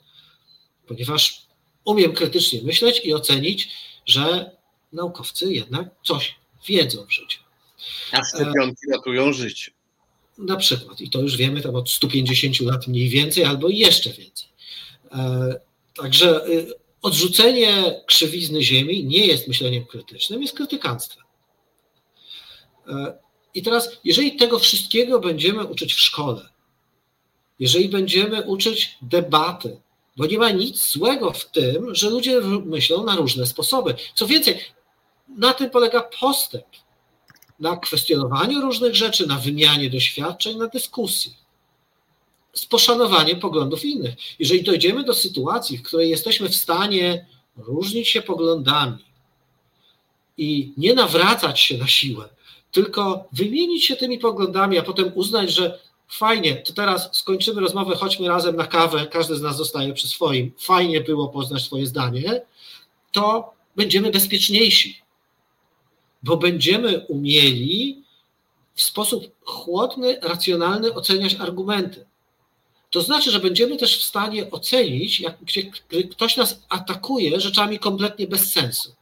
[0.87, 1.47] ponieważ
[1.85, 3.69] umiem krytycznie myśleć i ocenić,
[4.07, 4.51] że
[4.93, 6.35] naukowcy jednak coś
[6.67, 7.41] wiedzą w życiu.
[8.13, 9.71] A szczepionki ratują życie.
[10.39, 14.49] Na przykład, i to już wiemy tam od 150 lat mniej więcej, albo jeszcze więcej.
[15.13, 15.55] E,
[15.95, 21.25] także y, odrzucenie krzywizny Ziemi nie jest myśleniem krytycznym, jest krytykanstwem.
[22.89, 23.19] E,
[23.55, 26.49] I teraz, jeżeli tego wszystkiego będziemy uczyć w szkole,
[27.59, 29.81] jeżeli będziemy uczyć debaty,
[30.17, 33.95] bo nie ma nic złego w tym, że ludzie myślą na różne sposoby.
[34.15, 34.61] Co więcej,
[35.29, 36.67] na tym polega postęp
[37.65, 41.35] na kwestionowaniu różnych rzeczy, na wymianie doświadczeń, na dyskusji.
[42.53, 44.15] Z poszanowaniem poglądów innych.
[44.39, 49.05] Jeżeli dojdziemy do sytuacji, w której jesteśmy w stanie różnić się poglądami
[50.39, 52.29] i nie nawracać się na siłę,
[52.73, 58.29] tylko wymienić się tymi poglądami, a potem uznać, że fajnie, to teraz skończymy rozmowę, chodźmy
[58.29, 62.43] razem na kawę, każdy z nas zostaje przy swoim, fajnie było poznać swoje zdanie,
[63.13, 65.04] to będziemy bezpieczniejsi
[66.25, 68.05] bo będziemy umieli
[68.75, 72.07] w sposób chłodny, racjonalny oceniać argumenty.
[72.91, 75.37] To znaczy, że będziemy też w stanie ocenić, jak
[76.11, 78.95] ktoś nas atakuje rzeczami kompletnie bez sensu.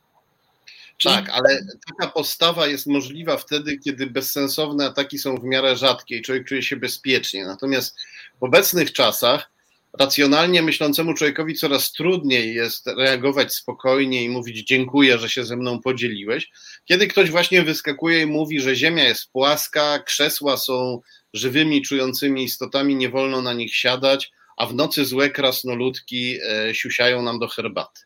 [1.05, 6.23] Tak, ale taka postawa jest możliwa wtedy, kiedy bezsensowne ataki są w miarę rzadkie i
[6.23, 7.47] człowiek czuje się bezpiecznie.
[7.47, 7.97] Natomiast
[8.41, 9.52] w obecnych czasach
[9.99, 15.81] racjonalnie myślącemu człowiekowi coraz trudniej jest reagować spokojnie i mówić dziękuję, że się ze mną
[15.81, 16.51] podzieliłeś.
[16.85, 21.01] Kiedy ktoś właśnie wyskakuje i mówi, że ziemia jest płaska, krzesła są
[21.35, 27.23] żywymi, czującymi istotami, nie wolno na nich siadać, a w nocy złe krasnoludki e, siusiają
[27.23, 28.01] nam do herbaty.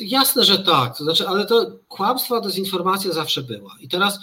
[0.00, 0.98] Jasne, że tak.
[0.98, 3.76] To znaczy, ale to kłamstwo, dezinformacja zawsze była.
[3.80, 4.18] I teraz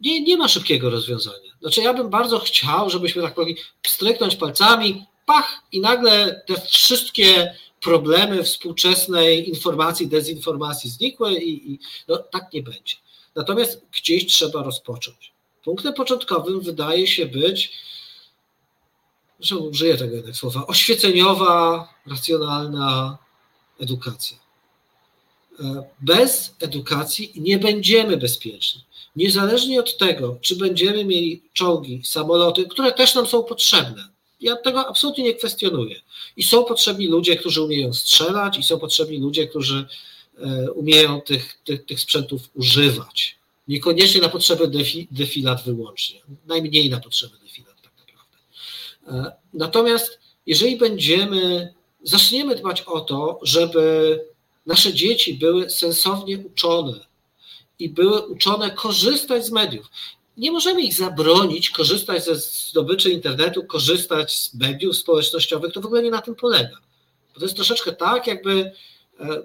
[0.00, 1.52] nie, nie ma szybkiego rozwiązania.
[1.60, 3.56] Znaczy, ja bym bardzo chciał, żebyśmy tak powiem,
[3.86, 12.18] stryknąć palcami, pach i nagle te wszystkie problemy współczesnej informacji, dezinformacji znikły i, i no,
[12.18, 12.96] tak nie będzie.
[13.34, 15.32] Natomiast gdzieś trzeba rozpocząć.
[15.64, 17.72] Punktem początkowym wydaje się być
[19.40, 23.18] że użyję tego jednak słowa, oświeceniowa, racjonalna
[23.80, 24.36] edukacja.
[26.00, 28.84] Bez edukacji nie będziemy bezpieczni.
[29.16, 34.08] Niezależnie od tego, czy będziemy mieli czołgi, samoloty, które też nam są potrzebne.
[34.40, 36.00] Ja tego absolutnie nie kwestionuję.
[36.36, 39.86] I są potrzebni ludzie, którzy umieją strzelać, i są potrzebni ludzie, którzy
[40.38, 43.38] e, umieją tych, tych, tych sprzętów używać.
[43.68, 48.36] Niekoniecznie na potrzeby defi, defilat wyłącznie, najmniej na potrzeby defilat tak naprawdę.
[49.08, 54.20] E, natomiast jeżeli będziemy, zaczniemy dbać o to, żeby
[54.66, 57.06] nasze dzieci były sensownie uczone
[57.78, 59.90] i były uczone korzystać z mediów.
[60.36, 66.02] Nie możemy ich zabronić korzystać ze zdobyczy internetu, korzystać z mediów społecznościowych, to w ogóle
[66.02, 66.78] nie na tym polega.
[67.34, 68.72] Bo to jest troszeczkę tak, jakby
[69.20, 69.42] e,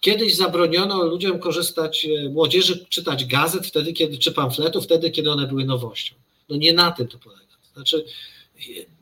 [0.00, 5.46] kiedyś zabroniono ludziom korzystać, e, młodzieży czytać gazet wtedy, kiedy, czy pamfletów, wtedy, kiedy one
[5.46, 6.14] były nowością.
[6.48, 7.44] No nie na tym to polega.
[7.74, 8.04] Znaczy,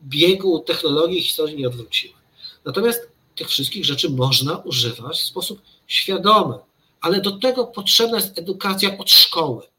[0.05, 2.14] biegu technologii historii nie odwróciły.
[2.64, 6.55] Natomiast tych wszystkich rzeczy można używać w sposób świadomy,
[7.01, 9.71] ale do tego potrzebna jest edukacja od szkoły.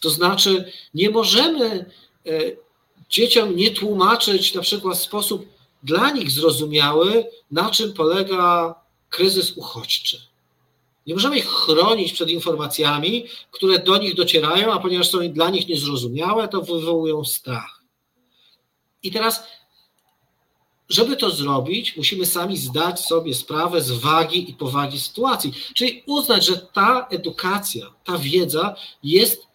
[0.00, 1.90] To znaczy, nie możemy
[2.26, 2.30] e,
[3.08, 5.46] dzieciom nie tłumaczyć na przykład w sposób
[5.82, 8.74] dla nich zrozumiały, na czym polega
[9.08, 10.20] kryzys uchodźczy.
[11.06, 15.68] Nie możemy ich chronić przed informacjami, które do nich docierają, a ponieważ są dla nich
[15.68, 17.82] niezrozumiałe, to wywołują strach.
[19.02, 19.42] I teraz
[20.88, 25.52] żeby to zrobić, musimy sami zdać sobie sprawę z wagi i powagi sytuacji.
[25.74, 29.45] Czyli uznać, że ta edukacja, ta wiedza jest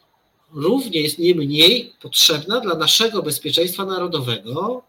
[0.54, 4.84] równie, jest nie mniej potrzebna dla naszego bezpieczeństwa narodowego,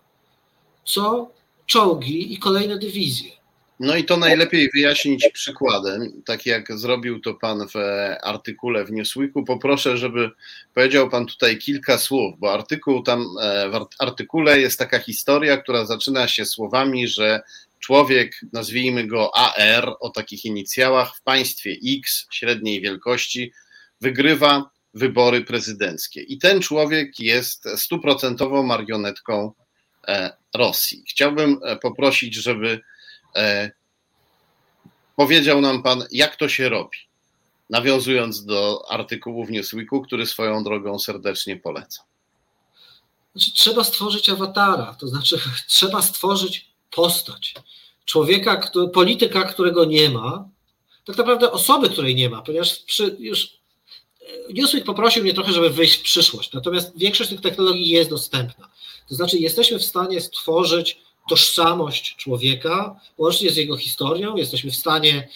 [0.85, 1.31] co
[1.67, 3.43] czołgi i kolejne dywizje.
[3.81, 7.75] No i to najlepiej wyjaśnić przykładem, tak jak zrobił to pan w
[8.23, 9.45] artykule w Newsweeku.
[9.45, 10.31] Poproszę, żeby
[10.75, 15.85] powiedział pan tutaj kilka słów, bo artykuł tam, e, w artykule jest taka historia, która
[15.85, 17.43] zaczyna się słowami, że
[17.81, 23.53] człowiek, nazwijmy go AR, o takich inicjałach, w państwie X średniej wielkości,
[24.01, 26.23] wygrywa wybory prezydenckie.
[26.23, 29.53] I ten człowiek jest stuprocentową marionetką
[30.09, 31.05] e, Rosji.
[31.09, 32.81] Chciałbym e, poprosić, żeby
[33.37, 33.71] E,
[35.17, 36.99] powiedział nam Pan, jak to się robi,
[37.71, 42.05] nawiązując do artykułu w Newsweeku, który swoją drogą serdecznie polecam.
[43.35, 47.55] Znaczy, trzeba stworzyć awatara, to znaczy trzeba stworzyć postać.
[48.05, 50.49] Człowieka, który, polityka, którego nie ma,
[51.05, 53.62] tak naprawdę osoby, której nie ma, ponieważ przy, już
[54.55, 58.69] Newsweek poprosił mnie trochę, żeby wyjść w przyszłość, natomiast większość tych technologii jest dostępna.
[59.09, 64.37] To znaczy jesteśmy w stanie stworzyć tożsamość człowieka, łącznie z jego historią.
[64.37, 65.29] Jesteśmy w stanie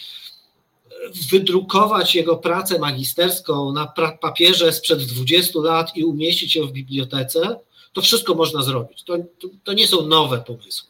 [1.31, 3.87] wydrukować jego pracę magisterską na
[4.21, 7.59] papierze sprzed 20 lat i umieścić ją w bibliotece.
[7.93, 9.03] To wszystko można zrobić.
[9.03, 10.89] To, to, to nie są nowe pomysły.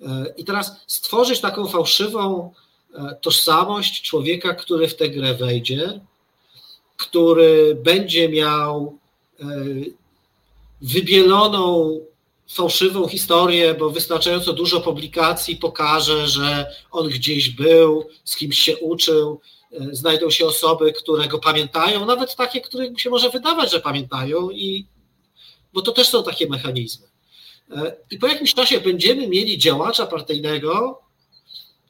[0.00, 2.52] E, I teraz stworzyć taką fałszywą
[2.94, 6.00] e, tożsamość człowieka, który w tę grę wejdzie,
[6.96, 8.98] który będzie miał
[9.40, 9.44] e,
[10.80, 11.90] wybieloną
[12.48, 19.40] fałszywą historię, bo wystarczająco dużo publikacji pokaże, że on gdzieś był, z kimś się uczył,
[19.72, 24.50] e, znajdą się osoby, które go pamiętają, nawet takie, których się może wydawać, że pamiętają,
[24.50, 24.86] i,
[25.72, 27.06] bo to też są takie mechanizmy.
[27.70, 31.00] E, I po jakimś czasie będziemy mieli działacza partyjnego,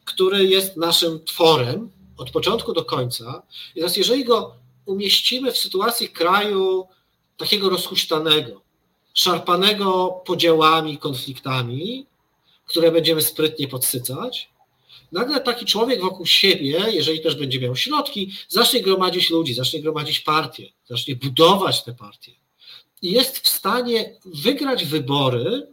[0.05, 3.43] który jest naszym tworem od początku do końca.
[3.75, 6.89] I teraz, jeżeli go umieścimy w sytuacji kraju
[7.37, 8.63] takiego rozhuśtanego,
[9.15, 12.07] szarpanego podziałami, konfliktami,
[12.67, 14.49] które będziemy sprytnie podsycać,
[15.13, 20.21] nagle taki człowiek wokół siebie, jeżeli też będzie miał środki, zacznie gromadzić ludzi, zacznie gromadzić
[20.21, 22.33] partie, zacznie budować te partie.
[23.03, 25.67] I jest w stanie wygrać wybory,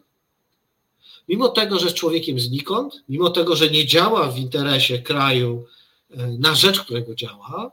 [1.27, 5.65] mimo tego, że jest człowiekiem znikąd, mimo tego, że nie działa w interesie kraju,
[6.11, 7.71] e, na rzecz którego działa,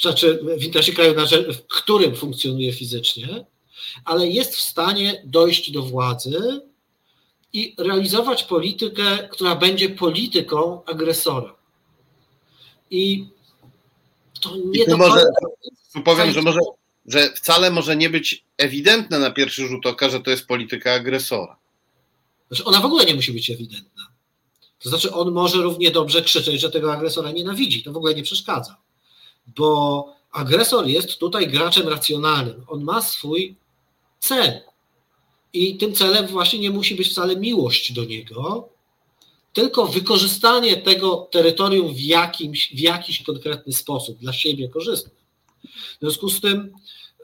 [0.00, 1.14] znaczy w interesie kraju,
[1.52, 3.46] w którym funkcjonuje fizycznie,
[4.04, 6.60] ale jest w stanie dojść do władzy
[7.52, 11.54] i realizować politykę, która będzie polityką agresora.
[12.90, 13.26] I
[14.40, 15.24] to nie do może,
[15.94, 16.60] Tu powiem, że może,
[17.06, 21.58] że wcale może nie być ewidentne na pierwszy rzut oka, że to jest polityka agresora.
[22.48, 24.06] Znaczy ona w ogóle nie musi być ewidentna.
[24.78, 27.82] To znaczy on może równie dobrze krzyczeć, że tego agresora nienawidzi.
[27.82, 28.76] To w ogóle nie przeszkadza.
[29.56, 32.64] Bo agresor jest tutaj graczem racjonalnym.
[32.68, 33.56] On ma swój
[34.18, 34.60] cel.
[35.52, 38.68] I tym celem właśnie nie musi być wcale miłość do niego,
[39.52, 45.12] tylko wykorzystanie tego terytorium w, jakimś, w jakiś konkretny sposób, dla siebie korzystny.
[45.64, 46.72] W związku z tym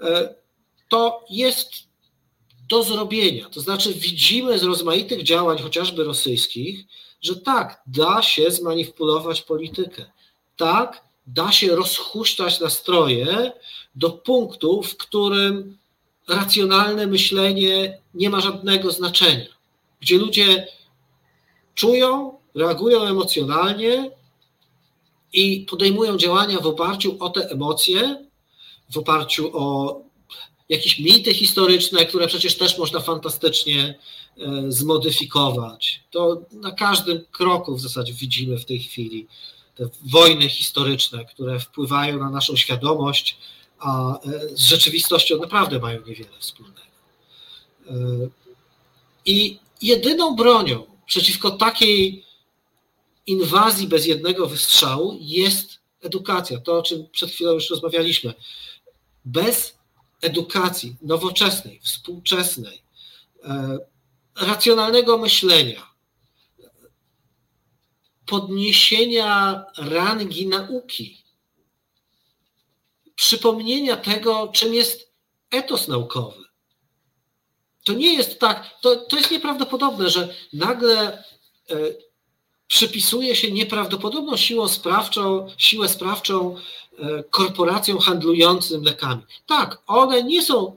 [0.00, 0.34] e,
[0.88, 1.70] to jest
[2.68, 3.48] do zrobienia.
[3.48, 6.84] To znaczy, widzimy z rozmaitych działań, chociażby rosyjskich,
[7.22, 10.10] że tak, da się zmanipulować politykę.
[10.56, 13.52] Tak, da się rozhuśtać nastroje
[13.94, 15.78] do punktu, w którym
[16.28, 19.46] racjonalne myślenie nie ma żadnego znaczenia,
[20.00, 20.68] gdzie ludzie
[21.74, 24.10] czują, reagują emocjonalnie
[25.32, 28.26] i podejmują działania w oparciu o te emocje,
[28.90, 30.00] w oparciu o
[30.68, 33.94] jakieś mity historyczne, które przecież też można fantastycznie
[34.38, 36.00] e, zmodyfikować.
[36.10, 39.26] To na każdym kroku w zasadzie widzimy w tej chwili
[39.74, 43.38] te wojny historyczne, które wpływają na naszą świadomość,
[43.78, 46.80] a e, z rzeczywistością naprawdę mają niewiele wspólnego.
[47.86, 47.92] E,
[49.26, 52.24] I jedyną bronią przeciwko takiej
[53.26, 56.60] inwazji bez jednego wystrzału jest edukacja.
[56.60, 58.34] To, o czym przed chwilą już rozmawialiśmy.
[59.24, 59.78] Bez
[60.20, 62.82] edukacji nowoczesnej, współczesnej,
[63.44, 63.78] e,
[64.40, 65.93] racjonalnego myślenia,
[68.26, 71.22] podniesienia rangi nauki,
[73.16, 75.10] przypomnienia tego, czym jest
[75.50, 76.44] etos naukowy.
[77.84, 81.24] To nie jest tak, to, to jest nieprawdopodobne, że nagle
[81.70, 81.74] e,
[82.66, 86.56] przypisuje się nieprawdopodobną siłą sprawczą, siłę sprawczą
[86.98, 89.22] e, korporacjom handlującym lekami.
[89.46, 90.76] Tak, one nie są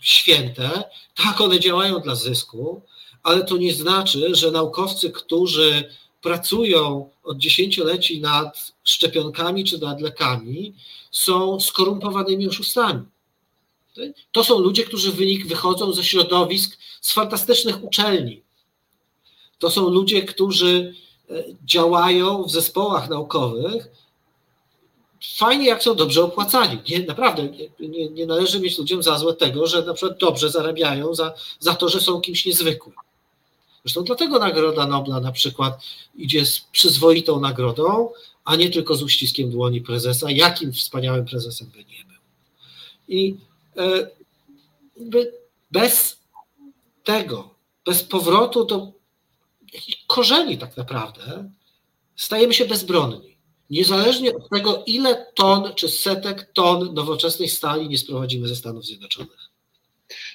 [0.00, 0.84] święte,
[1.14, 2.82] tak, one działają dla zysku,
[3.24, 5.88] ale to nie znaczy, że naukowcy, którzy
[6.22, 10.74] pracują od dziesięcioleci nad szczepionkami czy nad lekami,
[11.10, 13.02] są skorumpowanymi oszustami.
[14.32, 18.42] To są ludzie, którzy wynik wychodzą ze środowisk z fantastycznych uczelni.
[19.58, 20.94] To są ludzie, którzy
[21.30, 23.88] e, działają w zespołach naukowych.
[25.36, 26.78] Fajnie, jak są dobrze opłacani.
[26.88, 27.48] Nie, naprawdę
[27.80, 31.74] nie, nie należy mieć ludziom za złe tego, że na przykład dobrze zarabiają za, za
[31.74, 32.94] to, że są kimś niezwykłym.
[33.84, 35.82] Zresztą dlatego Nagroda Nobla na przykład
[36.14, 38.10] idzie z przyzwoitą nagrodą,
[38.44, 42.18] a nie tylko z uściskiem dłoni prezesa, jakim wspaniałym prezesem by nie był.
[43.08, 43.36] I
[43.76, 44.10] e,
[45.70, 46.16] bez
[47.04, 47.54] tego,
[47.86, 48.92] bez powrotu do
[50.06, 51.50] korzeni tak naprawdę,
[52.16, 53.34] stajemy się bezbronni.
[53.70, 59.43] Niezależnie od tego, ile ton czy setek ton nowoczesnej stali nie sprowadzimy ze Stanów Zjednoczonych.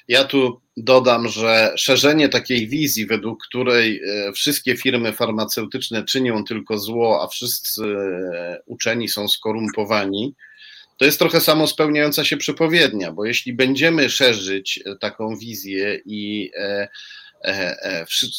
[0.07, 6.77] Ja tu dodam, że szerzenie takiej wizji, według której e, wszystkie firmy farmaceutyczne czynią tylko
[6.79, 10.35] zło, a wszyscy e, uczeni są skorumpowani,
[10.97, 16.51] to jest trochę samo spełniająca się przepowiednia, bo jeśli będziemy szerzyć e, taką wizję i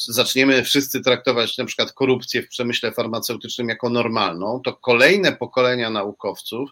[0.08, 6.70] zaczniemy wszyscy traktować na przykład korupcję w przemyśle farmaceutycznym jako normalną, to kolejne pokolenia naukowców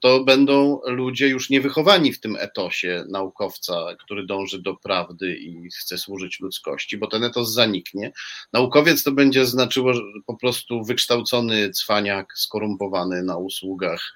[0.00, 5.98] to będą ludzie już niewychowani w tym etosie naukowca, który dąży do prawdy i chce
[5.98, 8.12] służyć ludzkości, bo ten etos zaniknie.
[8.52, 9.92] Naukowiec to będzie znaczyło
[10.26, 14.12] po prostu wykształcony cwaniak, skorumpowany na usługach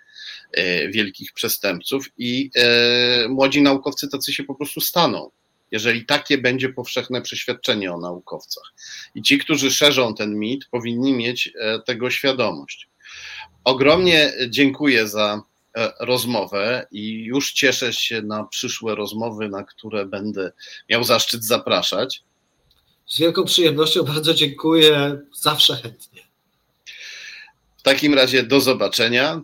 [0.53, 5.31] e, wielkich przestępców i e, młodzi naukowcy tacy się po prostu staną
[5.73, 8.73] jeżeli takie będzie powszechne przeświadczenie o naukowcach.
[9.15, 12.89] I ci, którzy szerzą ten mit, powinni mieć e, tego świadomość.
[13.65, 15.43] Ogromnie dziękuję za
[16.01, 20.53] rozmowę i już cieszę się na przyszłe rozmowy, na które będę
[20.91, 22.23] miał zaszczyt zapraszać.
[23.07, 26.23] Z wielką przyjemnością bardzo dziękuję, zawsze chętnie.
[27.77, 29.41] W takim razie do zobaczenia.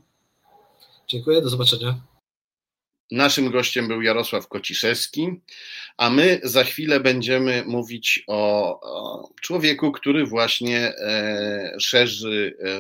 [1.08, 2.00] Dziękuję, do zobaczenia.
[3.10, 5.28] Naszym gościem był Jarosław Kociszewski,
[5.96, 12.78] a my za chwilę będziemy mówić o, o człowieku, który właśnie e, szerzy e,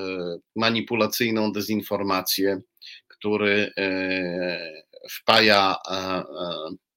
[0.56, 2.60] manipulacyjną dezinformację
[3.18, 6.24] który e, wpaja e, e,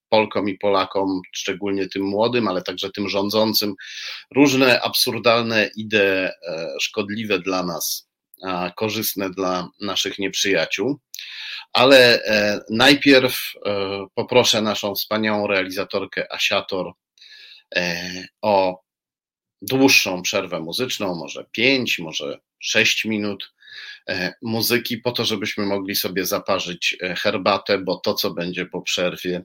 [0.10, 3.76] Polkom i Polakom, szczególnie tym młodym, ale także tym rządzącym,
[4.36, 6.30] różne absurdalne idee
[6.82, 8.10] szkodliwe dla nas,
[8.44, 11.00] a korzystne dla naszych nieprzyjaciół.
[11.74, 12.24] Ale
[12.70, 13.54] najpierw
[14.16, 16.92] poproszę naszą wspaniałą realizatorkę Asiator
[18.42, 18.82] o
[19.62, 23.54] dłuższą przerwę muzyczną, może 5, może 6 minut,
[24.42, 29.44] muzyki, po to, żebyśmy mogli sobie zaparzyć e, herbatę, bo to, co będzie po przerwie,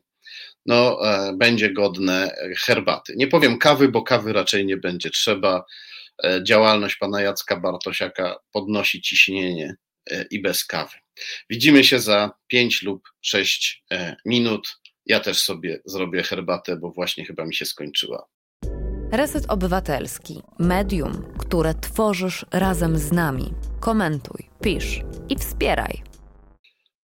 [0.66, 3.14] no, e, będzie godne herbaty.
[3.16, 5.64] Nie powiem kawy, bo kawy raczej nie będzie trzeba.
[6.42, 9.76] Działalność pana Jacka Bartosiaka podnosi ciśnienie
[10.30, 10.96] i bez kawy.
[11.50, 13.84] Widzimy się za 5 lub 6
[14.24, 14.78] minut.
[15.06, 18.26] Ja też sobie zrobię herbatę, bo właśnie chyba mi się skończyła.
[19.10, 20.42] Reset Obywatelski.
[20.58, 23.54] Medium, które tworzysz razem z nami.
[23.80, 26.02] Komentuj, pisz i wspieraj.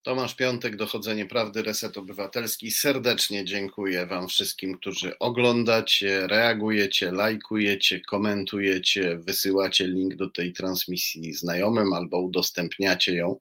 [0.03, 2.70] Tomasz Piątek, Dochodzenie Prawdy, Reset Obywatelski.
[2.70, 11.92] Serdecznie dziękuję Wam wszystkim, którzy oglądacie, reagujecie, lajkujecie, komentujecie, wysyłacie link do tej transmisji znajomym
[11.92, 13.36] albo udostępniacie ją.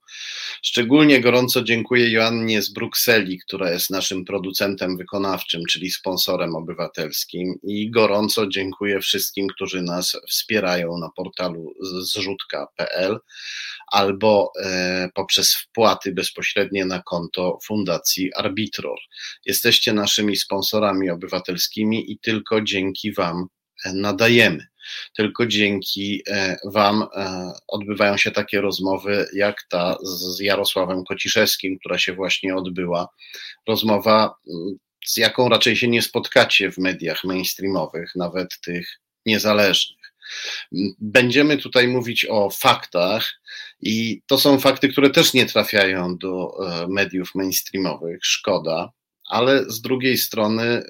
[0.62, 7.60] Szczególnie gorąco dziękuję Joannie z Brukseli, która jest naszym producentem wykonawczym, czyli sponsorem obywatelskim.
[7.64, 13.20] I gorąco dziękuję wszystkim, którzy nas wspierają na portalu zrzutka.pl
[13.92, 16.12] albo e, poprzez wpłaty
[16.52, 19.00] bezpośrednie na konto Fundacji Arbitror.
[19.46, 23.48] Jesteście naszymi sponsorami obywatelskimi i tylko dzięki Wam
[23.86, 24.68] e, nadajemy.
[25.16, 27.06] Tylko dzięki e, Wam
[27.68, 33.08] odbywają się takie rozmowy, jak ta z Jarosławem Kociszewskim, która się właśnie odbyła.
[33.68, 34.34] Rozmowa,
[35.06, 40.01] z jaką raczej się nie spotkacie w mediach mainstreamowych, nawet tych niezależnych.
[41.00, 43.42] Będziemy tutaj mówić o faktach,
[43.82, 48.26] i to są fakty, które też nie trafiają do e, mediów mainstreamowych.
[48.26, 48.92] Szkoda
[49.32, 50.84] ale z drugiej strony e,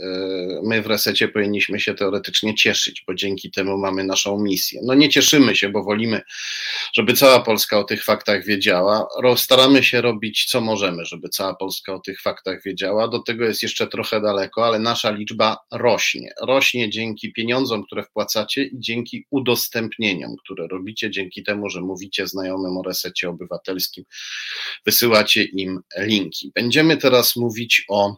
[0.64, 4.82] my w resecie powinniśmy się teoretycznie cieszyć, bo dzięki temu mamy naszą misję.
[4.84, 6.22] No nie cieszymy się, bo wolimy,
[6.94, 9.08] żeby cała Polska o tych faktach wiedziała.
[9.36, 13.08] Staramy się robić co możemy, żeby cała Polska o tych faktach wiedziała.
[13.08, 16.34] Do tego jest jeszcze trochę daleko, ale nasza liczba rośnie.
[16.42, 22.78] Rośnie dzięki pieniądzom, które wpłacacie i dzięki udostępnieniom, które robicie, dzięki temu, że mówicie znajomym
[22.78, 24.04] o resecie obywatelskim,
[24.86, 26.52] wysyłacie im linki.
[26.56, 28.16] Będziemy teraz mówić o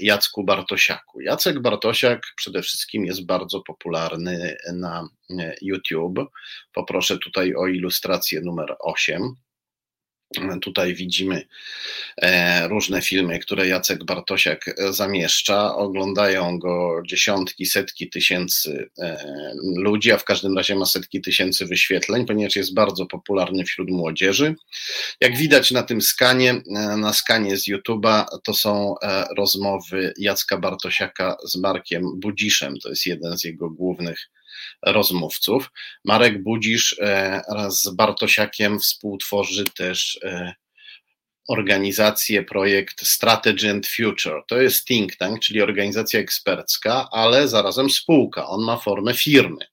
[0.00, 1.20] Jacku Bartosiaku.
[1.20, 5.08] Jacek Bartosiak przede wszystkim jest bardzo popularny na
[5.62, 6.20] YouTube.
[6.72, 9.36] Poproszę tutaj o ilustrację numer 8.
[10.60, 11.46] Tutaj widzimy
[12.16, 15.76] e, różne filmy, które Jacek Bartosiak zamieszcza.
[15.76, 19.18] Oglądają go dziesiątki, setki tysięcy e,
[19.76, 24.54] ludzi, a w każdym razie ma setki tysięcy wyświetleń, ponieważ jest bardzo popularny wśród młodzieży.
[25.20, 28.94] Jak widać na tym skanie, e, na skanie z YouTube'a, to są
[29.36, 32.78] rozmowy Jacka Bartosiaka z Markiem Budziszem.
[32.78, 34.18] To jest jeden z jego głównych
[34.82, 35.70] rozmówców.
[36.04, 40.54] Marek Budzisz e, raz z Bartosiakiem współtworzy też e,
[41.48, 44.42] organizację, projekt Strategy and Future.
[44.48, 48.46] To jest think tank, czyli organizacja ekspercka, ale zarazem spółka.
[48.46, 49.66] On ma formę firmy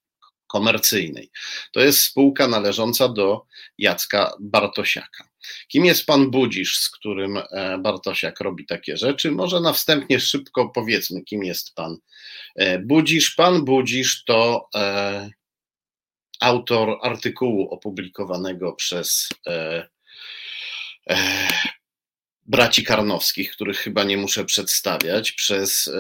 [0.48, 1.32] komercyjnej.
[1.72, 3.46] To jest spółka należąca do
[3.78, 5.31] Jacka Bartosiaka.
[5.68, 9.32] Kim jest pan Budzisz, z którym e, Bartosiak robi takie rzeczy?
[9.32, 11.98] Może na wstępnie szybko powiedzmy, kim jest pan
[12.56, 13.32] e, Budzisz.
[13.32, 15.30] Pan Budzisz to e,
[16.40, 19.30] autor artykułu opublikowanego przez
[22.46, 25.92] braci Karnowskich, których chyba nie muszę przedstawiać, przez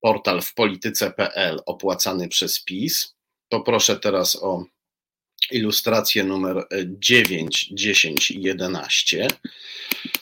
[0.00, 3.14] portal w polityce.pl opłacany przez PiS.
[3.48, 4.64] Poproszę teraz o
[5.50, 9.28] ilustracje numer 9, 10 i 11.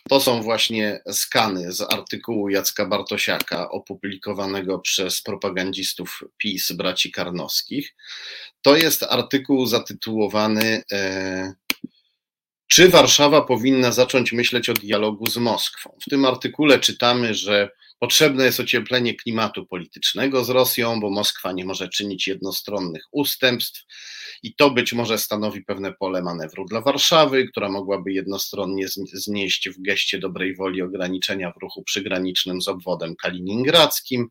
[0.09, 7.95] To są właśnie skany z artykułu Jacka Bartosiaka opublikowanego przez propagandzistów PiS braci Karnowskich.
[8.63, 11.55] To jest artykuł zatytułowany e,
[12.67, 15.99] Czy Warszawa powinna zacząć myśleć o dialogu z Moskwą?
[16.07, 21.65] W tym artykule czytamy, że Potrzebne jest ocieplenie klimatu politycznego z Rosją, bo Moskwa nie
[21.65, 23.85] może czynić jednostronnych ustępstw
[24.43, 29.83] i to być może stanowi pewne pole manewru dla Warszawy, która mogłaby jednostronnie znieść w
[29.83, 34.29] geście dobrej woli ograniczenia w ruchu przygranicznym z obwodem kaliningradzkim.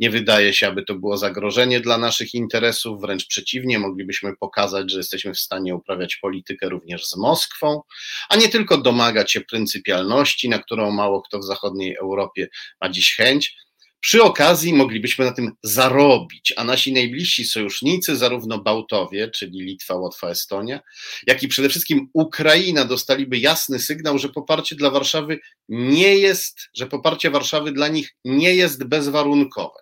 [0.00, 4.98] Nie wydaje się, aby to było zagrożenie dla naszych interesów, wręcz przeciwnie, moglibyśmy pokazać, że
[4.98, 7.82] jesteśmy w stanie uprawiać politykę również z Moskwą,
[8.28, 12.48] a nie tylko domagać się pryncypialności, na którą mało kto w zachodniej Europie
[12.80, 13.56] ma dziś chęć.
[14.00, 20.28] Przy okazji moglibyśmy na tym zarobić, a nasi najbliżsi sojusznicy, zarówno Bałtowie, czyli Litwa, Łotwa,
[20.28, 20.80] Estonia,
[21.26, 25.38] jak i przede wszystkim Ukraina dostaliby jasny sygnał, że poparcie dla Warszawy
[25.68, 29.80] nie jest, że poparcie Warszawy dla nich nie jest bezwarunkowe.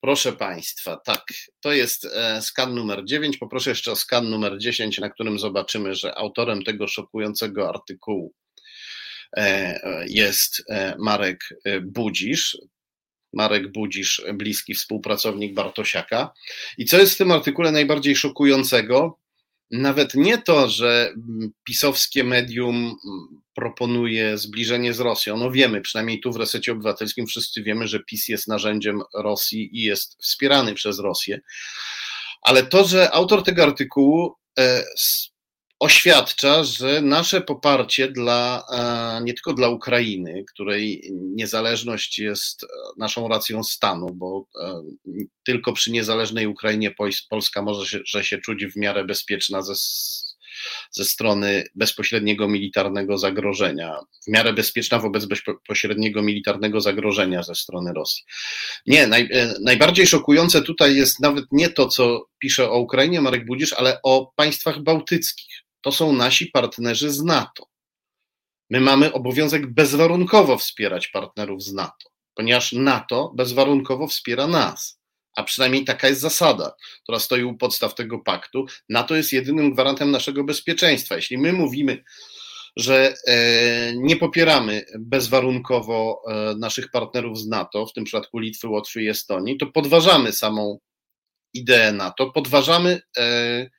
[0.00, 1.24] Proszę Państwa, tak,
[1.60, 3.36] to jest e, skan numer 9.
[3.36, 8.34] Poproszę jeszcze o skan numer 10, na którym zobaczymy, że autorem tego szokującego artykułu
[10.06, 11.48] jest e, Marek
[11.82, 12.58] Budzisz.
[13.32, 16.32] Marek Budzisz, bliski współpracownik Bartosiaka.
[16.78, 19.18] I co jest w tym artykule najbardziej szokującego?
[19.70, 21.14] Nawet nie to, że
[21.64, 22.96] pisowskie medium
[23.54, 25.36] proponuje zbliżenie z Rosją.
[25.36, 29.82] No wiemy, przynajmniej tu w resecie obywatelskim wszyscy wiemy, że PiS jest narzędziem Rosji i
[29.82, 31.40] jest wspierany przez Rosję.
[32.42, 34.84] Ale to, że autor tego artykułu e,
[35.80, 42.66] oświadcza, że nasze poparcie dla, e, nie tylko dla Ukrainy, której niezależność jest e,
[42.98, 44.82] naszą racją stanu, bo e,
[45.44, 46.94] tylko przy niezależnej Ukrainie
[47.30, 49.74] Polska może się, że się czuć w miarę bezpieczna ze
[50.90, 58.24] ze strony bezpośredniego militarnego zagrożenia, w miarę bezpieczna wobec bezpośredniego militarnego zagrożenia ze strony Rosji.
[58.86, 59.28] Nie, naj,
[59.60, 64.32] najbardziej szokujące tutaj jest nawet nie to, co pisze o Ukrainie Marek Budzisz, ale o
[64.36, 65.59] państwach bałtyckich.
[65.80, 67.66] To są nasi partnerzy z NATO.
[68.70, 75.00] My mamy obowiązek bezwarunkowo wspierać partnerów z NATO, ponieważ NATO bezwarunkowo wspiera nas.
[75.36, 78.66] A przynajmniej taka jest zasada, która stoi u podstaw tego paktu.
[78.88, 81.16] NATO jest jedynym gwarantem naszego bezpieczeństwa.
[81.16, 82.04] Jeśli my mówimy,
[82.76, 89.02] że e, nie popieramy bezwarunkowo e, naszych partnerów z NATO, w tym przypadku Litwy, Łotwy
[89.02, 90.78] i Estonii, to podważamy samą
[91.54, 93.70] ideę NATO, podważamy e,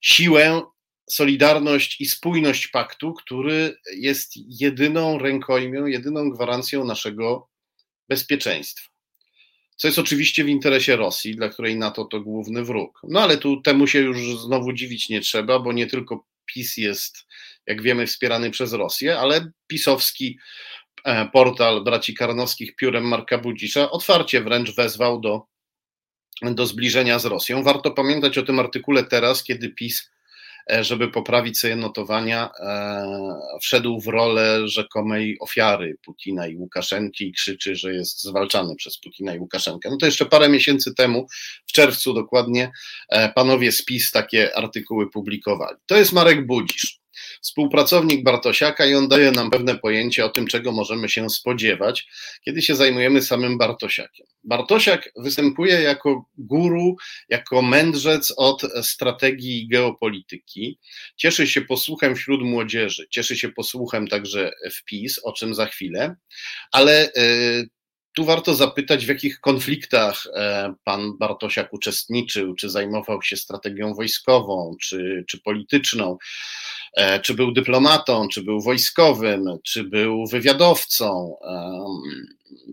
[0.00, 0.62] siłę
[1.10, 7.48] solidarność i spójność paktu, który jest jedyną rękojmią, jedyną gwarancją naszego
[8.08, 8.88] bezpieczeństwa.
[9.76, 13.00] Co jest oczywiście w interesie Rosji, dla której NATO to główny wróg.
[13.08, 17.26] No ale tu temu się już znowu dziwić nie trzeba, bo nie tylko PiS jest,
[17.66, 20.38] jak wiemy, wspierany przez Rosję, ale pisowski
[21.04, 25.42] e, portal braci Karnowskich piórem Marka Budzisza otwarcie wręcz wezwał do,
[26.42, 27.62] do zbliżenia z Rosją.
[27.62, 30.10] Warto pamiętać o tym artykule teraz, kiedy PiS
[30.80, 37.76] żeby poprawić sobie notowania, e, wszedł w rolę rzekomej ofiary Putina i Łukaszenki i krzyczy,
[37.76, 39.90] że jest zwalczany przez Putina i Łukaszenkę.
[39.90, 41.26] No to jeszcze parę miesięcy temu,
[41.66, 42.72] w czerwcu dokładnie,
[43.08, 45.76] e, panowie z PiS takie artykuły publikowali.
[45.86, 46.98] To jest Marek Budzisz
[47.42, 52.08] współpracownik Bartosiaka i on daje nam pewne pojęcie o tym, czego możemy się spodziewać,
[52.44, 54.26] kiedy się zajmujemy samym Bartosiakiem.
[54.44, 56.96] Bartosiak występuje jako guru,
[57.28, 60.78] jako mędrzec od strategii geopolityki.
[61.16, 66.16] Cieszy się posłuchem wśród młodzieży, cieszy się posłuchem także w PiS, o czym za chwilę,
[66.72, 67.64] ale e,
[68.18, 74.76] tu warto zapytać, w jakich konfliktach e, pan Bartosiak uczestniczył, czy zajmował się strategią wojskową,
[74.80, 76.18] czy, czy polityczną.
[76.96, 81.36] E, czy był dyplomatą, czy był wojskowym, czy był wywiadowcą.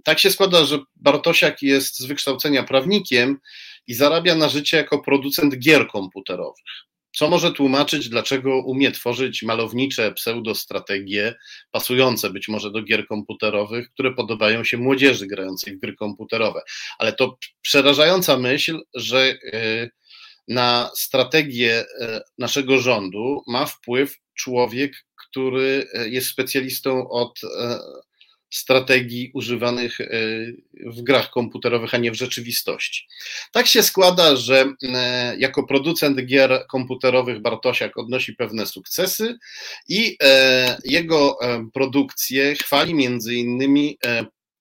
[0.03, 3.39] Tak się składa, że Bartosiak jest z wykształcenia prawnikiem
[3.87, 6.85] i zarabia na życie jako producent gier komputerowych.
[7.16, 11.36] Co może tłumaczyć, dlaczego umie tworzyć malownicze pseudostrategie,
[11.72, 16.61] pasujące być może do gier komputerowych, które podobają się młodzieży grającej w gry komputerowe.
[16.97, 19.89] Ale to przerażająca myśl, że yy,
[20.47, 24.93] na strategię e, naszego rządu ma wpływ człowiek,
[25.28, 27.80] który e, jest specjalistą od e,
[28.57, 29.97] strategii używanych
[30.73, 33.07] w grach komputerowych, a nie w rzeczywistości.
[33.51, 34.65] Tak się składa, że
[35.37, 39.37] jako producent gier komputerowych Bartosiak odnosi pewne sukcesy
[39.89, 40.17] i
[40.83, 41.37] jego
[41.73, 43.97] produkcję chwali między innymi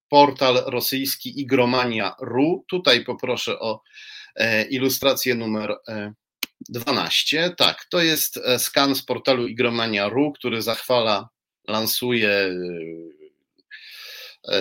[0.09, 2.65] portal rosyjski Igromania.ru.
[2.69, 3.81] Tutaj poproszę o
[4.37, 5.77] E, ilustrację numer
[6.69, 7.45] 12.
[7.45, 11.29] E, tak, to jest e, skan z portalu igromania.ru, który zachwala,
[11.69, 12.55] lansuje,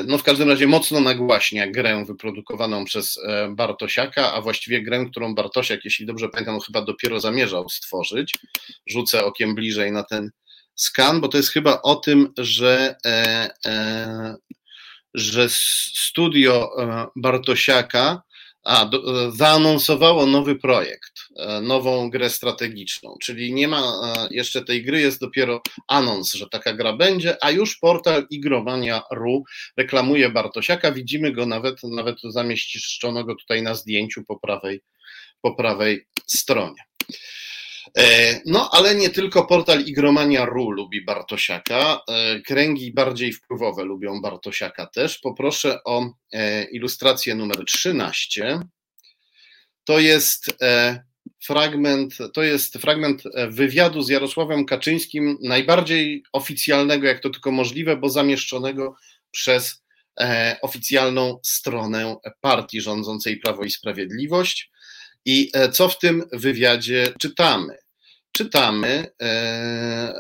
[0.08, 3.20] no w każdym razie mocno nagłaśnia grę wyprodukowaną przez
[3.50, 8.34] Bartosiaka, a właściwie grę, którą Bartosiak, jeśli dobrze pamiętam, chyba dopiero zamierzał stworzyć.
[8.88, 10.32] Rzucę okiem bliżej na ten
[10.76, 12.96] skan, bo to jest chyba o tym, że,
[15.14, 16.70] że studio
[17.16, 18.24] Bartosiaka
[18.64, 21.13] a, do, zaanonsowało nowy projekt, e,
[21.62, 26.74] nową grę strategiczną, czyli nie ma e, jeszcze tej gry, jest dopiero anons, że taka
[26.74, 29.44] gra będzie, a już portal igromania.ru
[29.78, 34.82] reklamuje Bartosiaka, widzimy go nawet, nawet zamieściczonego tutaj na zdjęciu po prawej,
[35.42, 36.84] po prawej stronie.
[37.98, 44.86] E, no, ale nie tylko portal Igromania.ru lubi Bartosiaka, e, kręgi bardziej wpływowe lubią Bartosiaka
[44.86, 45.18] też.
[45.18, 48.60] Poproszę o e, ilustrację numer 13.
[49.86, 50.58] To jest
[51.46, 58.10] fragment, to jest fragment wywiadu z Jarosławem Kaczyńskim, najbardziej oficjalnego, jak to tylko możliwe, bo
[58.10, 58.96] zamieszczonego
[59.32, 59.84] przez
[60.62, 64.72] oficjalną stronę partii rządzącej Prawo i Sprawiedliwość.
[65.26, 67.78] I co w tym wywiadzie czytamy?
[68.34, 70.14] czytamy, e,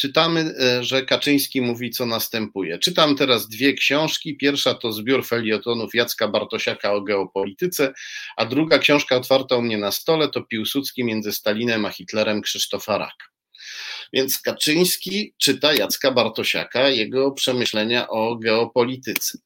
[0.00, 2.78] czytamy, e, że Kaczyński mówi, co następuje.
[2.78, 4.36] Czytam teraz dwie książki.
[4.36, 7.92] Pierwsza to zbiór felietonów Jacka Bartosiaka o geopolityce,
[8.36, 12.98] a druga książka otwarta u mnie na stole to Piłsudski między Stalinem a Hitlerem Krzysztofa
[12.98, 13.26] Raka.
[14.12, 19.38] Więc Kaczyński czyta Jacka Bartosiaka, jego przemyślenia o geopolityce.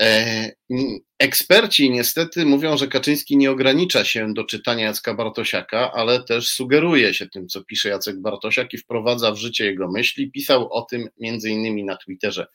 [0.00, 0.50] E,
[1.18, 7.14] eksperci niestety mówią, że Kaczyński nie ogranicza się do czytania Jacka Bartosiaka, ale też sugeruje
[7.14, 10.30] się tym, co pisze Jacek Bartosiak i wprowadza w życie jego myśli.
[10.30, 12.46] Pisał o tym innymi na Twitterze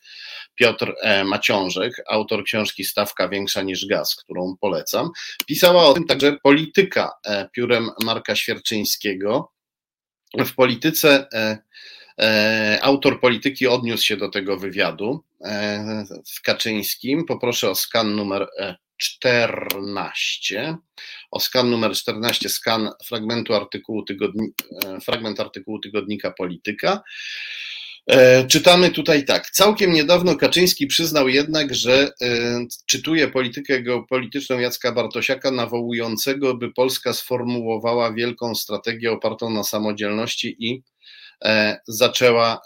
[0.55, 5.09] Piotr e, Maciążek, autor książki Stawka większa niż gaz, którą polecam.
[5.47, 9.51] Pisała o tym także polityka e, piórem Marka Świerczyńskiego.
[10.37, 11.27] w polityce
[12.82, 15.24] autor polityki odniósł się do tego wywiadu
[16.26, 17.26] z Kaczyńskim.
[17.26, 18.47] Poproszę o skan numer
[18.97, 20.78] 14.
[21.32, 24.47] O skan numer 14, skan fragmentu artykułu tygodni,
[25.05, 27.03] fragment artykułu tygodnika Polityka.
[28.09, 29.49] E, czytamy tutaj tak.
[29.49, 37.13] Całkiem niedawno Kaczyński przyznał jednak, że e, czytuje politykę geopolityczną Jacka Bartosiaka, nawołującego, by Polska
[37.13, 40.82] sformułowała wielką strategię opartą na samodzielności i e,
[41.87, 42.61] zaczęła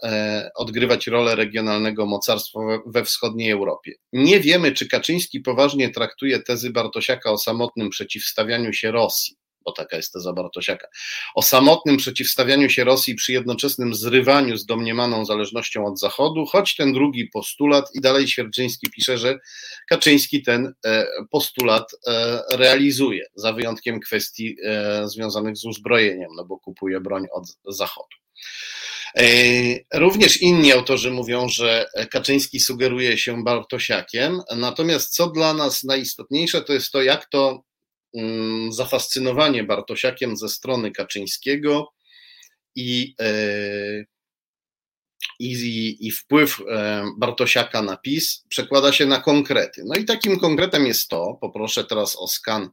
[0.55, 3.91] odgrywać rolę regionalnego mocarstwa we wschodniej Europie.
[4.13, 9.97] Nie wiemy, czy Kaczyński poważnie traktuje tezy Bartosiaka o samotnym przeciwstawianiu się Rosji bo taka
[9.97, 10.87] jest teza Bartosiaka,
[11.35, 16.93] o samotnym przeciwstawianiu się Rosji przy jednoczesnym zrywaniu z domniemaną zależnością od Zachodu, choć ten
[16.93, 19.39] drugi postulat, i dalej Świerczyński pisze, że
[19.89, 26.59] Kaczyński ten e, postulat e, realizuje, za wyjątkiem kwestii e, związanych z uzbrojeniem, no bo
[26.59, 28.07] kupuje broń od Zachodu.
[29.93, 36.73] Również inni autorzy mówią, że Kaczyński sugeruje się Bartosiakiem, natomiast co dla nas najistotniejsze, to
[36.73, 37.63] jest to, jak to
[38.69, 41.93] zafascynowanie Bartosiakiem ze strony Kaczyńskiego
[42.75, 44.05] i, e,
[45.39, 49.81] i, i wpływ e, Bartosiaka na PiS przekłada się na konkrety.
[49.85, 52.69] No i takim konkretem jest to, poproszę teraz o skan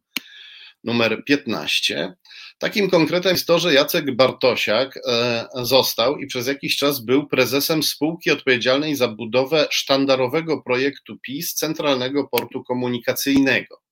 [0.85, 2.15] numer 15.
[2.59, 7.83] Takim konkretem jest to, że Jacek Bartosiak e, został i przez jakiś czas był prezesem
[7.83, 13.90] spółki odpowiedzialnej za budowę sztandarowego projektu PiS Centralnego Portu Komunikacyjnego.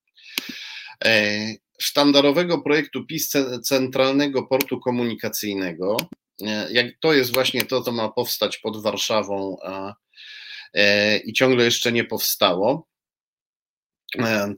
[1.05, 1.39] E,
[1.81, 3.33] sztandarowego projektu PiS
[3.63, 5.97] Centralnego Portu Komunikacyjnego.
[6.43, 9.57] E, jak to jest właśnie to, co ma powstać pod Warszawą
[10.75, 12.89] e, i ciągle jeszcze nie powstało.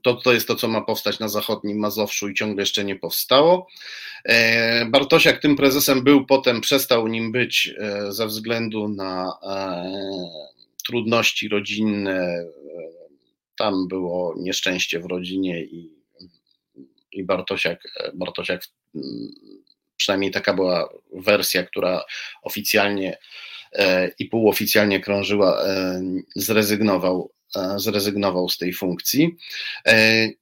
[0.03, 3.67] To, to jest to, co ma powstać na zachodnim Mazowszu i ciągle jeszcze nie powstało.
[4.87, 7.75] Bartosiak tym prezesem był, potem przestał nim być
[8.09, 9.33] ze względu na
[10.87, 12.45] trudności rodzinne.
[13.57, 16.00] Tam było nieszczęście w rodzinie i
[17.13, 17.81] i Bartosiak,
[18.15, 18.63] Bartosiak,
[18.95, 19.31] mm,
[20.01, 22.05] przynajmniej taka była wersja, która
[22.43, 23.19] oficjalnie
[23.73, 26.01] e, i półoficjalnie krążyła, e,
[26.37, 29.37] zrezygnował, e, zrezygnował z tej funkcji.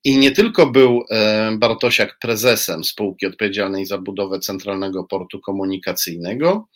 [0.04, 1.04] I nie tylko był
[1.58, 6.68] Bartosiak prezesem spółki odpowiedzialnej za budowę Centralnego Portu Komunikacyjnego,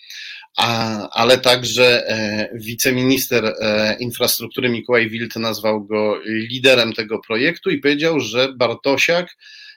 [1.13, 2.07] ale także
[2.55, 3.55] wiceminister
[4.01, 9.37] infrastruktury Mikołaj Wild nazwał go liderem tego projektu i powiedział, że Bartosiak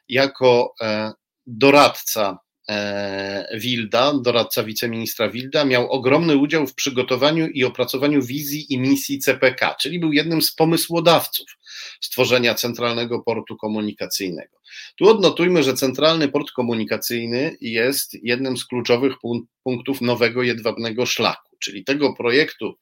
[0.09, 1.11] jako e,
[1.47, 2.39] doradca
[2.69, 9.19] e, Wilda, doradca wiceministra Wilda, miał ogromny udział w przygotowaniu i opracowaniu wizji i misji
[9.19, 11.47] CPK, czyli był jednym z pomysłodawców
[12.01, 14.57] stworzenia Centralnego Portu Komunikacyjnego.
[14.95, 19.13] Tu odnotujmy, że Centralny Port Komunikacyjny jest jednym z kluczowych
[19.63, 22.77] punktów nowego jedwabnego szlaku, czyli tego projektu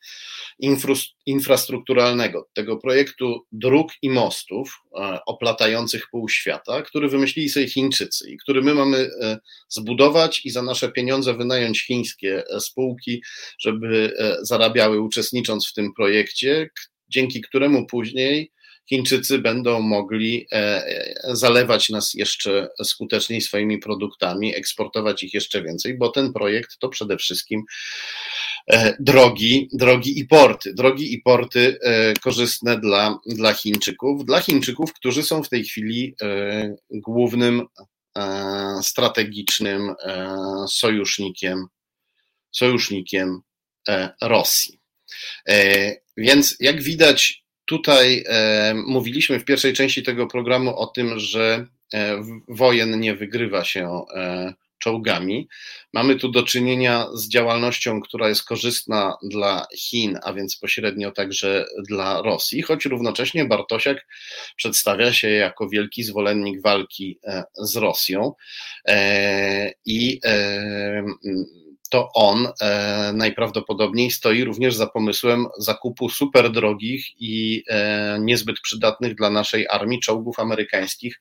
[1.25, 8.38] infrastrukturalnego, tego projektu dróg i mostów e, oplatających pół świata, który wymyślili sobie Chińczycy i
[8.38, 9.38] który my mamy e,
[9.69, 13.23] zbudować i za nasze pieniądze wynająć chińskie e, spółki,
[13.59, 16.69] żeby zarabiały uczestnicząc w tym projekcie,
[17.09, 18.51] dzięki któremu później
[18.89, 20.47] Chińczycy będą mogli
[21.27, 27.17] zalewać nas jeszcze skuteczniej swoimi produktami, eksportować ich jeszcze więcej, bo ten projekt to przede
[27.17, 27.63] wszystkim
[28.67, 30.73] E, drogi, drogi i porty.
[30.73, 36.15] Drogi i porty e, korzystne dla, dla Chińczyków, dla Chińczyków, którzy są w tej chwili
[36.21, 37.67] e, głównym
[38.81, 39.93] strategicznym
[40.67, 41.65] sojusznikiem,
[42.51, 43.41] sojusznikiem
[44.21, 44.79] Rosji.
[46.17, 47.43] Więc jak widać,
[47.74, 48.24] tutaj
[48.86, 51.65] mówiliśmy w pierwszej części tego programu o tym, że
[52.47, 54.05] wojen nie wygrywa się
[54.84, 55.47] czołgami.
[55.93, 61.65] Mamy tu do czynienia z działalnością, która jest korzystna dla Chin, a więc pośrednio także
[61.89, 64.07] dla Rosji, choć równocześnie Bartosiak
[64.55, 68.34] przedstawia się jako wielki zwolennik walki e, z Rosją
[68.88, 71.03] e, i e,
[71.94, 72.48] to on
[73.14, 77.64] najprawdopodobniej stoi również za pomysłem zakupu super drogich i
[78.20, 81.20] niezbyt przydatnych dla naszej armii czołgów amerykańskich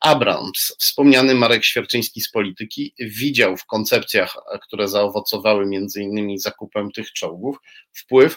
[0.00, 7.12] Abrams, wspomniany Marek Świerczyński z polityki, widział w koncepcjach, które zaowocowały między innymi zakupem tych
[7.12, 7.56] czołgów,
[7.92, 8.36] wpływ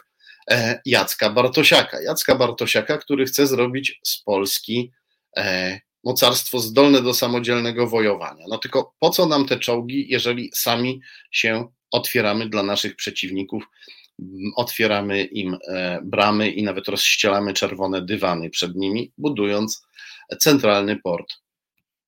[0.51, 2.01] e, Jacka Bartosiaka.
[2.01, 4.91] Jacka Bartosiaka, który chce zrobić z Polski
[5.37, 8.45] e, mocarstwo zdolne do samodzielnego wojowania.
[8.49, 11.01] No tylko po co nam te czołgi, jeżeli sami
[11.31, 13.63] się otwieramy dla naszych przeciwników,
[14.55, 19.85] otwieramy im e, bramy i nawet rozścielamy czerwone dywany przed nimi, budując
[20.39, 21.33] centralny port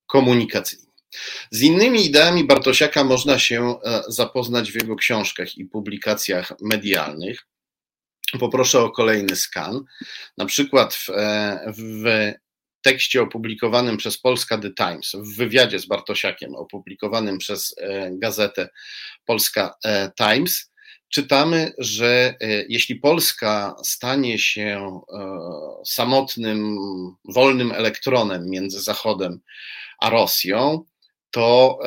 [0.07, 0.85] komunikacyjny.
[1.51, 3.75] Z innymi ideami Bartosiaka można się
[4.07, 7.47] zapoznać w jego książkach i publikacjach medialnych.
[8.39, 9.83] Poproszę o kolejny skan.
[10.37, 11.07] Na przykład w,
[11.77, 12.31] w
[12.85, 18.69] tekście opublikowanym przez Polska The Times, w wywiadzie z Bartosiakiem opublikowanym przez e, gazetę
[19.25, 20.71] Polska e, Times,
[21.09, 24.99] czytamy, że e, jeśli Polska stanie się
[25.85, 26.77] samotnym,
[27.25, 29.39] wolnym elektronem między Zachodem
[29.99, 30.83] a Rosją,
[31.31, 31.79] to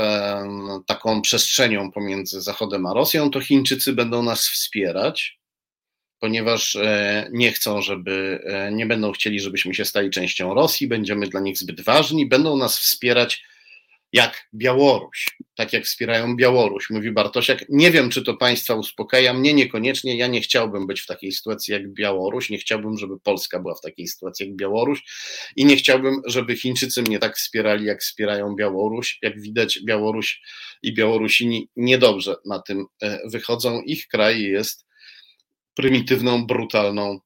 [0.87, 5.38] taką przestrzenią pomiędzy Zachodem a Rosją, to Chińczycy będą nas wspierać,
[6.21, 11.27] ponieważ e, nie chcą, żeby, e, nie będą chcieli, żebyśmy się stali częścią Rosji, będziemy
[11.27, 13.43] dla nich zbyt ważni, będą nas wspierać
[14.13, 17.65] jak Białoruś, tak jak wspierają Białoruś, mówi Bartosiak.
[17.69, 21.73] Nie wiem, czy to państwa uspokaja, mnie niekoniecznie, ja nie chciałbym być w takiej sytuacji
[21.73, 25.03] jak Białoruś, nie chciałbym, żeby Polska była w takiej sytuacji jak Białoruś
[25.57, 29.19] i nie chciałbym, żeby Chińczycy mnie tak wspierali, jak wspierają Białoruś.
[29.23, 30.41] Jak widać, Białoruś
[30.83, 33.83] i Białorusini niedobrze na tym e, wychodzą.
[33.83, 34.88] Ich kraj jest
[35.79, 37.21] prymitywną, brutalną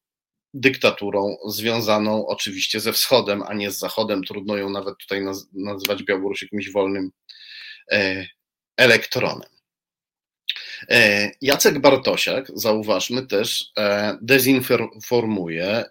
[0.54, 4.24] dyktaturą związaną oczywiście ze wschodem, a nie z zachodem.
[4.24, 7.10] Trudno ją nawet tutaj nazywać Białoruś jakimś wolnym
[7.92, 8.26] e,
[8.76, 9.48] elektronem.
[10.90, 15.84] E, Jacek Bartosiak, zauważmy też, e, dezinformuje,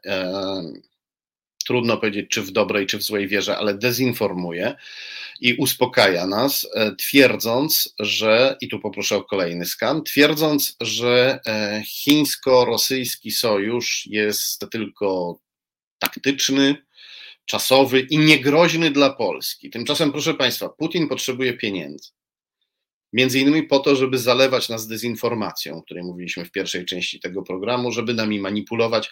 [1.72, 4.76] trudno powiedzieć czy w dobrej, czy w złej wierze, ale dezinformuje
[5.42, 11.84] i uspokaja nas, e, twierdząc, że, i tu poproszę o kolejny skan, twierdząc, że e,
[11.86, 15.40] chińsko-rosyjski sojusz jest tylko
[16.00, 16.76] taktyczny,
[17.46, 19.70] czasowy i niegroźny dla Polski.
[19.70, 22.10] Tymczasem, proszę Państwa, Putin potrzebuje pieniędzy.
[23.14, 27.44] Między innymi po to, żeby zalewać nas dezinformacją, o której mówiliśmy w pierwszej części tego
[27.44, 29.12] programu, żeby nami manipulować,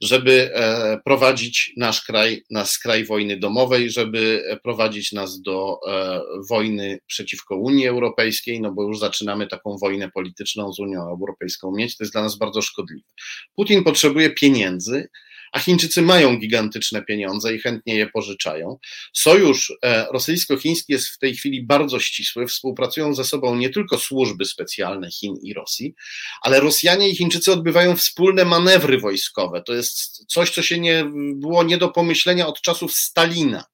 [0.00, 6.98] żeby e, prowadzić nasz kraj na skraj wojny domowej, żeby prowadzić nas do e, wojny
[7.06, 11.96] przeciwko Unii Europejskiej, no bo już zaczynamy taką wojnę polityczną z Unią Europejską mieć.
[11.96, 13.08] To jest dla nas bardzo szkodliwe.
[13.56, 15.08] Putin potrzebuje pieniędzy,
[15.52, 18.78] a Chińczycy mają gigantyczne pieniądze i chętnie je pożyczają.
[19.12, 24.44] Sojusz e, rosyjsko-chiński jest w tej chwili bardzo ścisły, współpracują ze sobą nie tylko służby
[24.44, 25.94] specjalne Chin i Rosji,
[26.42, 29.62] ale Rosjanie i Chińczycy odbywają wspólne manewry wojskowe.
[29.62, 33.64] To jest coś, co się nie było nie do pomyślenia od czasów Stalina.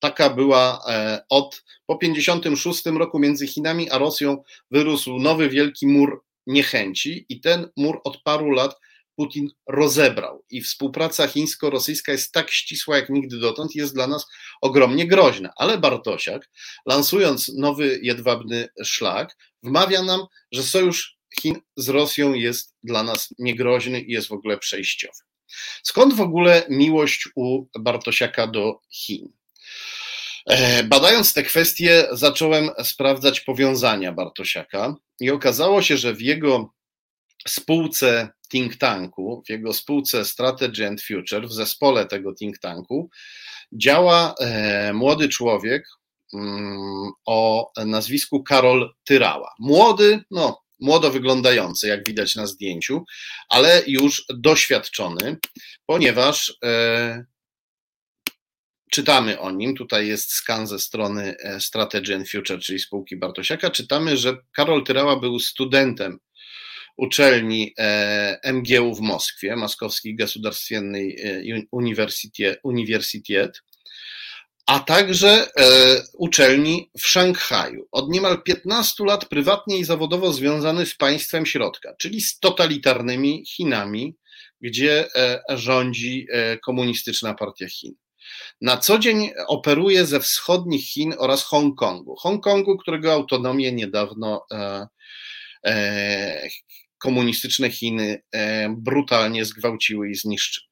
[0.00, 6.24] Taka była e, od po 56 roku między Chinami a Rosją wyrósł nowy wielki mur
[6.46, 8.76] niechęci i ten mur od paru lat
[9.20, 10.44] Putin rozebrał.
[10.50, 14.26] I współpraca chińsko-rosyjska jest tak ścisła jak nigdy dotąd jest dla nas
[14.60, 15.50] ogromnie groźna.
[15.56, 16.50] Ale Bartosiak,
[16.86, 20.20] lansując nowy jedwabny szlak, wmawia nam,
[20.52, 25.18] że sojusz Chin z Rosją jest dla nas niegroźny i jest w ogóle przejściowy.
[25.82, 29.32] Skąd w ogóle miłość u Bartosiaka do Chin?
[30.46, 36.72] E, badając te kwestie, zacząłem sprawdzać powiązania Bartosiaka i okazało się, że w jego
[37.48, 43.10] spółce think tanku, w jego spółce Strategy and Future, w zespole tego think tanku,
[43.72, 45.84] działa e, młody człowiek
[46.34, 49.54] mm, o nazwisku Karol Tyrała.
[49.58, 53.04] Młody, no, młodo wyglądający, jak widać na zdjęciu,
[53.48, 55.36] ale już doświadczony,
[55.86, 57.24] ponieważ e,
[58.90, 63.70] czytamy o nim, tutaj jest skan ze strony e, Strategy and Future, czyli spółki Bartosiaka,
[63.70, 66.18] czytamy, że Karol Tyrała był studentem
[66.99, 71.17] uczelni e, MGU w Moskwie, Moskowskiej Государственной
[72.63, 73.61] Uniwersytet,
[74.65, 75.67] a także e,
[76.13, 77.87] uczelni w Szanghaju.
[77.91, 84.15] Od niemal 15 lat prywatnie i zawodowo związany z państwem środka, czyli z totalitarnymi Chinami,
[84.61, 86.27] gdzie e, rządzi
[86.65, 87.93] komunistyczna partia Chin.
[88.61, 92.15] Na co dzień operuje ze wschodnich Chin oraz Hongkongu.
[92.15, 94.45] Hongkongu, którego autonomię niedawno
[97.00, 100.70] komunistyczne Chiny e, brutalnie zgwałciły i zniszczyły.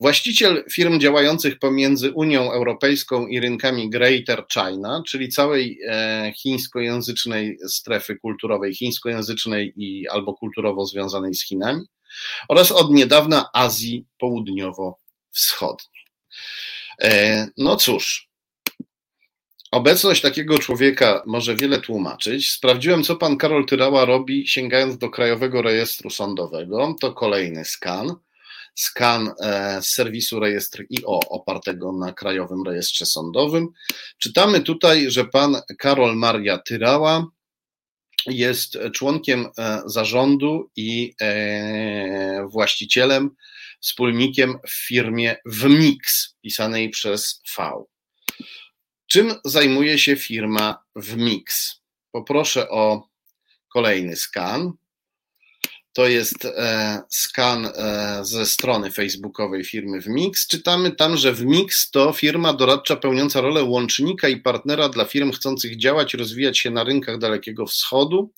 [0.00, 8.16] Właściciel firm działających pomiędzy Unią Europejską i rynkami Greater China, czyli całej e, chińskojęzycznej strefy
[8.16, 11.86] kulturowej, chińskojęzycznej i albo kulturowo związanej z Chinami,
[12.48, 16.06] oraz od niedawna Azji Południowo-Wschodniej.
[17.02, 18.28] E, no cóż,
[19.70, 22.52] Obecność takiego człowieka może wiele tłumaczyć.
[22.52, 26.94] Sprawdziłem, co pan Karol Tyrała robi, sięgając do Krajowego Rejestru Sądowego.
[27.00, 28.14] To kolejny skan.
[28.74, 33.68] Skan e, z serwisu rejestr IO, opartego na Krajowym Rejestrze Sądowym.
[34.18, 37.26] Czytamy tutaj, że pan Karol Maria Tyrała
[38.26, 43.30] jest członkiem e, zarządu i e, właścicielem,
[43.80, 47.84] wspólnikiem w firmie WMIX, pisanej przez V.
[49.06, 51.74] Czym zajmuje się firma Wmix?
[52.12, 53.08] Poproszę o
[53.68, 54.72] kolejny skan.
[55.92, 60.46] To jest e, skan e, ze strony facebookowej firmy Wmix.
[60.46, 65.78] Czytamy tam, że Wmix to firma doradcza pełniąca rolę łącznika i partnera dla firm chcących
[65.78, 68.32] działać rozwijać się na rynkach Dalekiego Wschodu.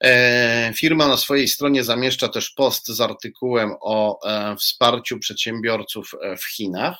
[0.00, 4.18] E, firma na swojej stronie zamieszcza też post z artykułem o
[4.58, 6.98] wsparciu przedsiębiorców w Chinach.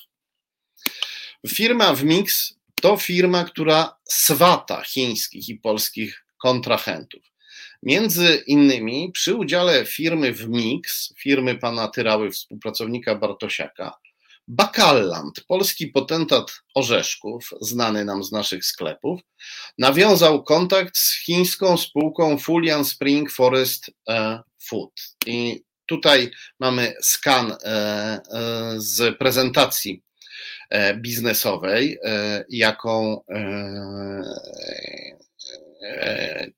[1.48, 7.22] Firma Wmix to firma, która swata chińskich i polskich kontrahentów.
[7.82, 13.92] Między innymi przy udziale firmy Wmix, firmy pana Tyrały, współpracownika Bartosiaka,
[14.48, 19.20] Bakalland, polski potentat orzeszków, znany nam z naszych sklepów,
[19.78, 24.92] nawiązał kontakt z chińską spółką Fulian Spring Forest e, Food.
[25.26, 28.20] I tutaj mamy skan e, e,
[28.76, 30.02] z prezentacji
[30.96, 31.98] biznesowej,
[32.48, 33.24] jaką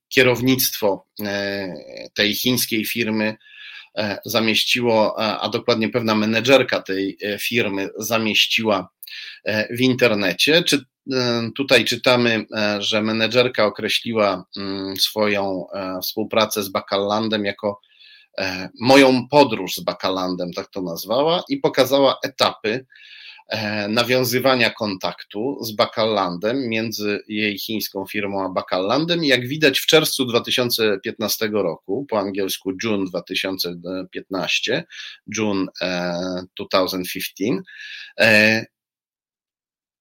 [0.09, 1.75] kierownictwo e,
[2.15, 3.37] tej chińskiej firmy
[3.99, 8.89] e, zamieściło, a dokładnie pewna menedżerka tej e, firmy zamieściła
[9.71, 10.63] w internecie.
[10.63, 10.85] Czy
[11.57, 12.47] tutaj czytamy,
[12.79, 15.67] że menedżerka określiła mm, swoją
[16.03, 17.81] współpracę z Bakallandem jako
[18.81, 22.87] moją podróż z Bakallandem, tak to nazwała, i pokazała etapy,
[23.26, 23.26] E,
[23.89, 29.25] nawiązywania kontaktu z Bakallandem między jej chińską firmą a Bakallandem.
[29.25, 34.85] Jak widać w czerwcu 2015 roku, po angielsku June 2015,
[35.37, 35.67] June
[36.57, 37.63] 2015,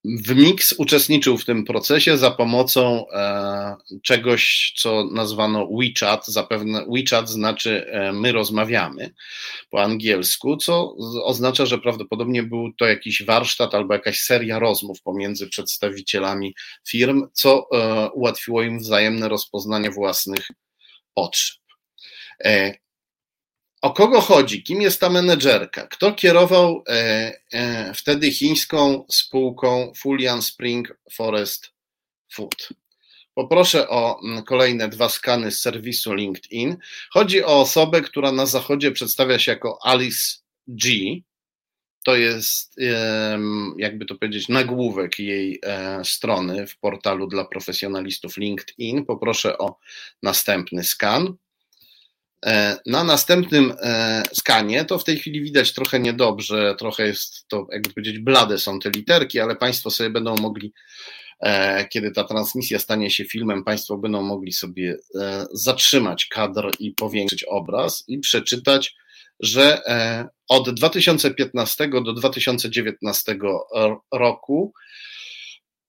[0.06, 6.28] w Mix uczestniczył w tym procesie za pomocą e, czegoś, co nazwano WeChat.
[6.28, 9.14] Zapewne WeChat znaczy e, my rozmawiamy
[9.70, 15.50] po angielsku, co oznacza, że prawdopodobnie był to jakiś warsztat albo jakaś seria rozmów pomiędzy
[15.50, 16.56] przedstawicielami
[16.88, 20.48] firm, co e, ułatwiło im wzajemne rozpoznanie własnych
[21.14, 21.58] potrzeb.
[23.86, 24.64] O kogo chodzi?
[24.64, 25.88] Kim jest ta menedżerka?
[25.88, 26.94] Kto kierował e,
[27.52, 31.72] e, wtedy chińską spółką Fulian Spring Forest
[32.34, 32.70] Food?
[33.34, 36.78] Poproszę o mm, kolejne dwa skany z serwisu LinkedIn.
[37.12, 40.94] Chodzi o osobę, która na zachodzie przedstawia się jako Alice G.
[42.06, 42.76] To jest,
[43.78, 49.06] jakby to powiedzieć, nagłówek jej e, strony w portalu dla profesjonalistów LinkedIn.
[49.06, 49.80] Poproszę o
[50.24, 51.36] następny skan.
[52.46, 57.68] E, na następnym e, skanie to w tej chwili widać trochę niedobrze, trochę jest to,
[57.72, 60.74] jakby powiedzieć, blade są te literki, ale Państwo sobie będą mogli,
[61.40, 64.98] e, kiedy ta transmisja stanie się filmem, Państwo będą mogli sobie
[65.52, 68.96] zatrzymać kadr i powiększyć obraz i przeczytać,
[69.40, 69.82] że
[70.50, 73.38] od 2015 do 2019
[74.14, 74.74] roku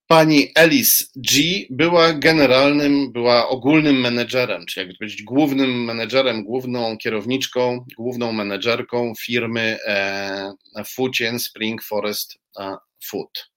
[0.07, 7.85] Pani Alice G była generalnym, była ogólnym menedżerem, czy jakby powiedzieć głównym menedżerem, główną kierowniczką,
[7.97, 13.51] główną menedżerką firmy e, Spring Forest e, Food.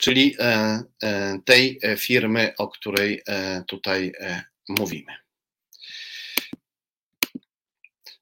[0.00, 5.12] Czyli e, e, tej firmy, o której e, tutaj e, mówimy.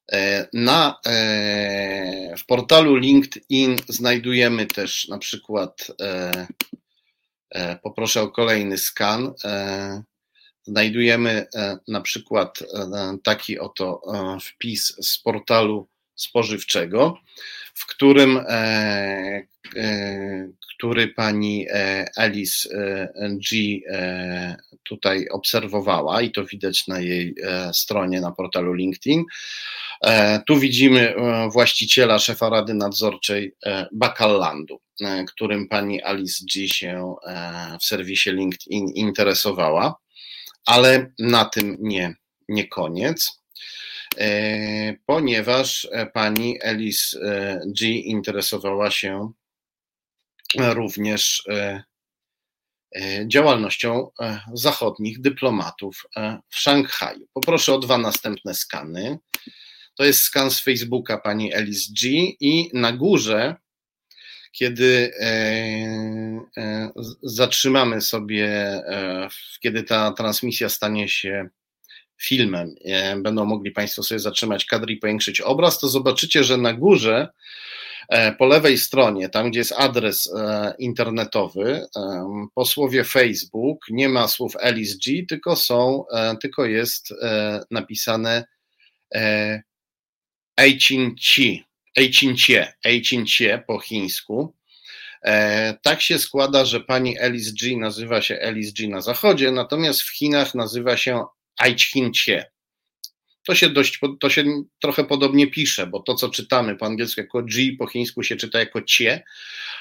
[0.53, 9.33] na, e, w portalu LinkedIn znajdujemy też na przykład, e, poproszę o kolejny skan,
[10.63, 11.47] znajdujemy
[11.87, 12.59] na przykład
[13.23, 14.01] taki oto
[14.41, 17.17] wpis z portalu spożywczego,
[17.73, 18.39] w którym
[20.77, 21.67] który pani
[22.15, 22.69] Alice
[23.49, 23.79] G
[24.83, 27.35] tutaj obserwowała i to widać na jej
[27.73, 29.23] stronie na portalu LinkedIn.
[30.01, 34.81] E, tu widzimy e, właściciela, szefa Rady Nadzorczej e, Bakallandu,
[35.27, 37.15] którym pani Alice G się
[37.81, 39.95] w serwisie LinkedIn interesowała,
[40.65, 42.15] ale na tym nie,
[42.49, 43.41] nie koniec
[45.05, 47.19] ponieważ pani Alice
[47.79, 49.31] G interesowała się
[50.57, 51.43] również
[53.27, 54.09] działalnością
[54.53, 56.03] zachodnich dyplomatów
[56.49, 57.27] w Szanghaju.
[57.33, 59.17] Poproszę o dwa następne skany.
[59.95, 62.09] To jest skan z Facebooka pani Alice G.
[62.39, 63.55] I na górze,
[64.51, 65.25] kiedy e,
[66.57, 66.89] e,
[67.23, 69.27] zatrzymamy sobie, e,
[69.59, 71.49] kiedy ta transmisja stanie się
[72.21, 72.75] filmem,
[73.17, 77.27] będą mogli Państwo sobie zatrzymać kadr i powiększyć obraz, to zobaczycie, że na górze
[78.37, 80.33] po lewej stronie, tam gdzie jest adres
[80.79, 81.85] internetowy,
[82.55, 86.05] po słowie Facebook nie ma słów Alice G, tylko są,
[86.41, 87.13] tylko jest
[87.71, 88.43] napisane
[90.61, 91.63] Eicinci,
[91.95, 94.55] Eicincie, Eicincie po chińsku.
[95.23, 100.01] E, tak się składa, że pani Alice G nazywa się Alice G na zachodzie, natomiast
[100.01, 101.25] w Chinach nazywa się
[101.57, 102.51] Aichhin Cie.
[103.47, 104.43] To się dość, to się
[104.81, 108.59] trochę podobnie pisze, bo to, co czytamy po angielsku jako G, po chińsku się czyta
[108.59, 109.23] jako Cie,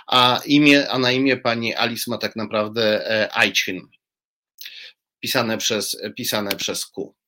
[0.06, 3.88] a, imię, a na imię pani Alice ma tak naprawdę e, Aichin,
[5.20, 7.19] pisane przez, pisane przez Q.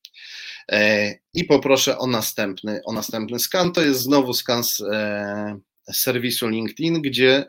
[0.68, 3.72] E, I poproszę o następny, o następny skan.
[3.72, 5.58] To jest znowu skan z e,
[5.92, 7.44] serwisu LinkedIn, gdzie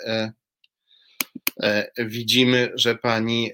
[1.97, 3.51] widzimy, że pani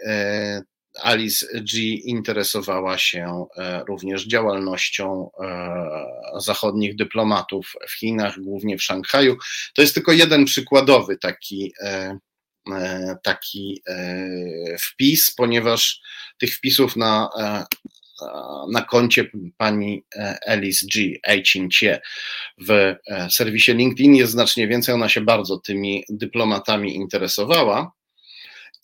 [1.03, 9.37] Alice G interesowała się e, również działalnością e, zachodnich dyplomatów w Chinach, głównie w Szanghaju.
[9.75, 12.17] To jest tylko jeden przykładowy taki, e,
[13.23, 13.83] taki
[14.81, 16.01] wpis, ponieważ
[16.39, 17.29] tych wpisów na,
[18.71, 20.03] na koncie pani
[20.47, 21.13] Alice G.
[21.71, 22.01] Cie
[22.67, 22.95] w
[23.29, 24.95] serwisie LinkedIn jest znacznie więcej.
[24.95, 27.91] Ona się bardzo tymi dyplomatami interesowała.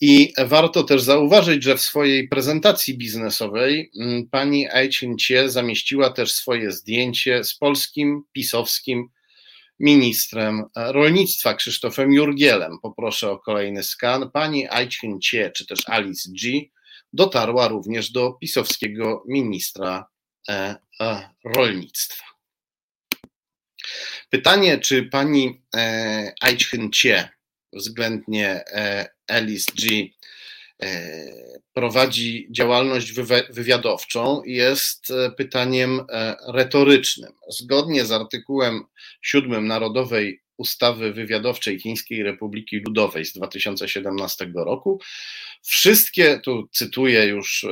[0.00, 3.90] I warto też zauważyć, że w swojej prezentacji biznesowej
[4.30, 9.08] pani Aicincie zamieściła też swoje zdjęcie z polskim pisowskim
[9.80, 12.78] ministrem rolnictwa Krzysztofem Jurgielem.
[12.82, 14.30] Poproszę o kolejny skan.
[14.30, 16.60] Pani Aicincie, czy też Alice G,
[17.12, 20.06] dotarła również do pisowskiego ministra
[20.48, 22.24] e, e, rolnictwa.
[24.30, 27.28] Pytanie, czy pani e, Aicincie
[27.72, 28.64] względnie
[29.28, 30.06] Alice G.
[31.72, 33.12] Prowadzi działalność
[33.50, 36.06] wywiadowczą, jest pytaniem
[36.48, 37.32] retorycznym.
[37.48, 38.84] Zgodnie z artykułem
[39.22, 45.00] 7 Narodowej Ustawy Wywiadowczej Chińskiej Republiki Ludowej z 2017 roku,
[45.62, 47.66] wszystkie, tu cytuję już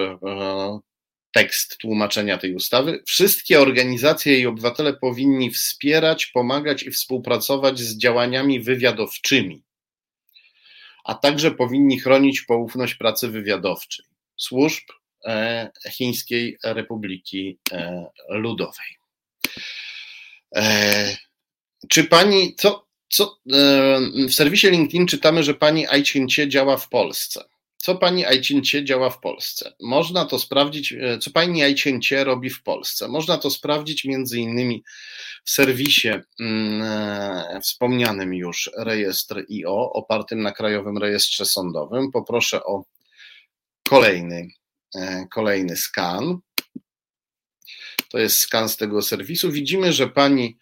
[1.32, 8.60] tekst tłumaczenia tej ustawy, wszystkie organizacje i obywatele powinni wspierać, pomagać i współpracować z działaniami
[8.60, 9.64] wywiadowczymi
[11.04, 14.06] a także powinni chronić poufność pracy wywiadowczej
[14.36, 14.84] służb
[15.24, 18.96] e, Chińskiej Republiki e, Ludowej.
[21.84, 23.38] E, czy pani, co, co
[24.28, 27.44] w serwisie LinkedIn czytamy, że pani Aicincie działa w Polsce?
[27.76, 29.72] Co pani Aicincie działa w Polsce?
[29.80, 33.08] Można to sprawdzić, co pani Aicincie robi w Polsce.
[33.08, 34.84] Można to sprawdzić między innymi
[35.44, 36.08] w serwisie
[36.40, 42.10] mm, e, wspomnianym już rejestr IO, opartym na Krajowym Rejestrze Sądowym.
[42.12, 42.84] Poproszę o
[43.88, 44.48] kolejny,
[44.96, 46.38] e, kolejny skan.
[48.08, 49.52] To jest skan z tego serwisu.
[49.52, 50.58] Widzimy, że pani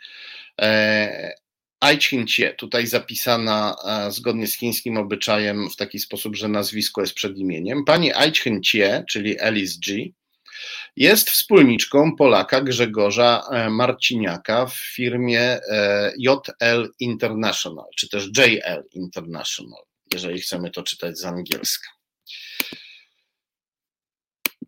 [0.61, 1.33] e,
[1.81, 3.77] Aichhin-Cie, tutaj zapisana
[4.11, 7.85] zgodnie z chińskim obyczajem w taki sposób, że nazwisko jest przed imieniem.
[7.85, 9.97] Pani Aichhin-Cie, czyli Alice G.,
[10.97, 19.83] jest wspólniczką Polaka Grzegorza e, Marciniaka w firmie e, JL International, czy też JL International,
[20.13, 21.89] jeżeli chcemy to czytać z angielska.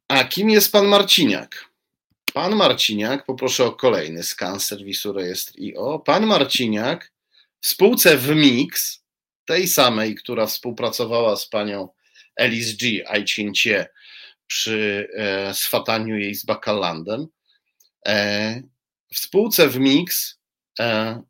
[0.08, 1.73] A kim jest pan Marciniak?
[2.34, 5.98] Pan Marciniak, poproszę o kolejny skan serwisu rejestr IO.
[5.98, 7.12] Pan Marciniak
[7.60, 9.02] w spółce WMIX,
[9.44, 11.88] tej samej, która współpracowała z panią
[12.36, 13.08] Alice G.
[13.08, 13.88] Aicincie
[14.46, 17.26] przy e, swataniu jej z Bakalandem.
[18.06, 18.62] E,
[19.14, 20.38] w spółce w Mix
[20.80, 21.22] e,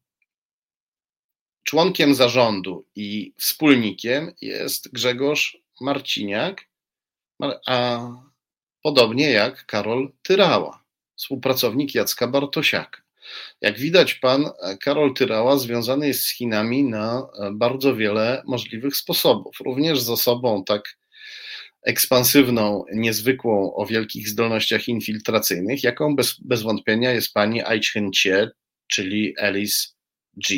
[1.65, 6.69] członkiem zarządu i wspólnikiem jest Grzegorz Marciniak,
[7.67, 8.09] a
[8.83, 10.84] podobnie jak Karol Tyrała,
[11.17, 13.03] współpracownik Jacka Bartosiaka.
[13.61, 14.51] Jak widać, pan
[14.81, 20.97] Karol Tyrała związany jest z Chinami na bardzo wiele możliwych sposobów, również z osobą tak
[21.85, 28.51] ekspansywną, niezwykłą, o wielkich zdolnościach infiltracyjnych, jaką bez, bez wątpienia jest pani Aichen Cie,
[28.87, 29.89] czyli Alice
[30.49, 30.57] G.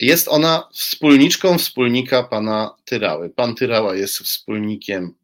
[0.00, 3.30] Jest ona wspólniczką wspólnika pana Tyrały.
[3.30, 5.23] Pan Tyrała jest wspólnikiem e,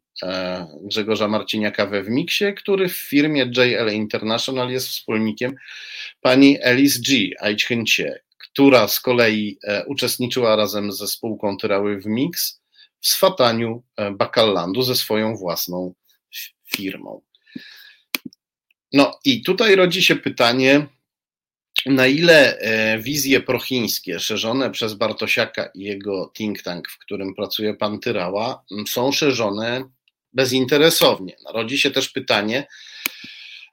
[0.81, 5.55] Grzegorza Marciniaka we Wmiksie, który w firmie JL International jest wspólnikiem
[6.21, 7.29] pani Alice G.
[7.39, 12.61] Aichhencie, która z kolei e, uczestniczyła razem ze spółką Tyrały w Mix
[12.99, 15.93] w swataniu e, Bakallandu ze swoją własną
[16.75, 17.21] firmą.
[18.93, 20.87] No i tutaj rodzi się pytanie,
[21.85, 27.73] na ile e, wizje prochińskie szerzone przez Bartosiaka i jego think tank, w którym pracuje
[27.73, 29.83] pan Tyrała, są szerzone
[30.33, 31.35] bezinteresownie.
[31.53, 32.67] Rodzi się też pytanie,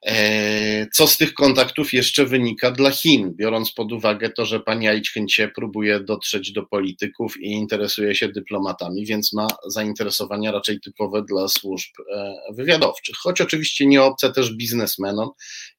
[0.06, 4.88] E, co z tych kontaktów jeszcze wynika dla Chin, biorąc pod uwagę to, że pani
[4.88, 11.48] Aichhęcie próbuje dotrzeć do polityków i interesuje się dyplomatami, więc ma zainteresowania raczej typowe dla
[11.48, 15.30] służb e, wywiadowczych, choć oczywiście nie obce też biznesmenom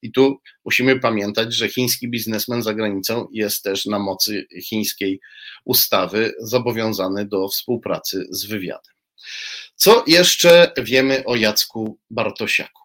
[0.02, 5.20] i tu musimy pamiętać, że chiński biznesmen za granicą jest też na mocy chińskiej
[5.64, 8.99] ustawy zobowiązany do współpracy z wywiadem.
[9.74, 12.80] Co jeszcze wiemy o Jacku Bartosiaku?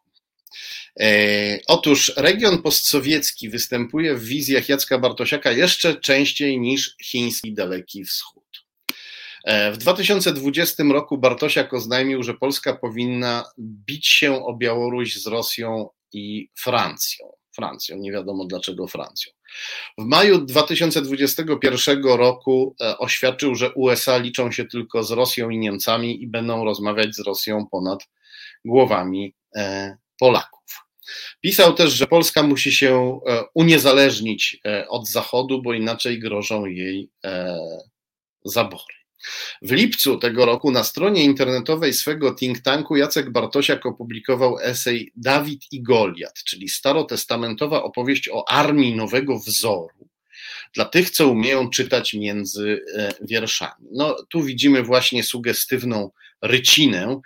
[1.00, 8.66] E, otóż region postsowiecki występuje w wizjach Jacka Bartosiaka jeszcze częściej niż chiński Daleki Wschód.
[9.46, 15.90] E, w 2020 roku Bartosiak oznajmił, że Polska powinna bić się o Białoruś z Rosją
[16.14, 17.28] i Francją.
[17.56, 19.32] Francją, nie wiadomo dlaczego Francją.
[19.98, 26.24] W maju 2021 roku e, oświadczył, że USA liczą się tylko z Rosją i Niemcami
[26.24, 28.00] i będą rozmawiać z Rosją ponad
[28.66, 29.36] głowami
[30.20, 30.86] Polaków.
[31.42, 37.10] Pisał też, że Polska musi się e, uniezależnić e, od Zachodu, bo inaczej grożą jej
[37.26, 37.58] e,
[38.46, 38.96] zabory.
[39.62, 45.62] W lipcu tego roku na stronie internetowej swego think tanku Jacek Bartosiak opublikował esej Dawid
[45.72, 50.10] i Goliat, czyli starotestamentowa opowieść o armii nowego wzoru
[50.74, 52.86] dla tych, co umieją czytać między
[53.22, 53.88] wierszami.
[53.92, 56.12] No, tu widzimy właśnie sugestywną
[56.42, 57.22] rycinę,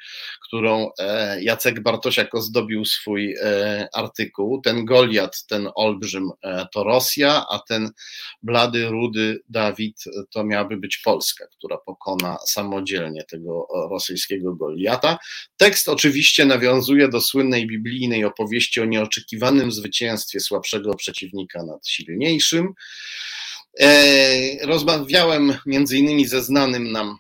[0.50, 4.62] którą e, Jacek Bartosiak ozdobił swój e, artykuł.
[4.62, 7.90] Ten Goliat, ten olbrzym e, to Rosja, a ten
[8.44, 15.18] blady, rudy Dawid to miałaby być Polska, która pokona samodzielnie tego rosyjskiego Goliata.
[15.58, 22.74] Tekst oczywiście nawiązuje do słynnej biblijnej opowieści o nieoczekiwanym zwycięstwie słabszego przeciwnika nad silniejszym.
[24.62, 27.18] Rozmawiałem między innymi ze znanym nam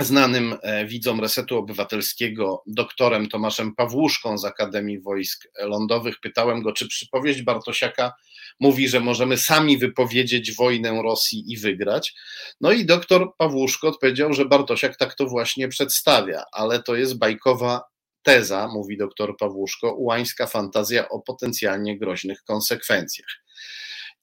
[0.00, 6.20] znanym e, widzom Resetu Obywatelskiego, doktorem Tomaszem Pawłuszką z Akademii Wojsk Lądowych.
[6.20, 8.12] Pytałem go, czy przypowieść Bartosiaka
[8.60, 12.14] mówi, że możemy sami wypowiedzieć wojnę Rosji i wygrać.
[12.60, 17.82] No i doktor Pawłuszko odpowiedział, że Bartosiak tak to właśnie przedstawia, ale to jest bajkowa
[18.22, 23.28] teza, mówi doktor Pawłuszko, ułańska fantazja o potencjalnie groźnych konsekwencjach.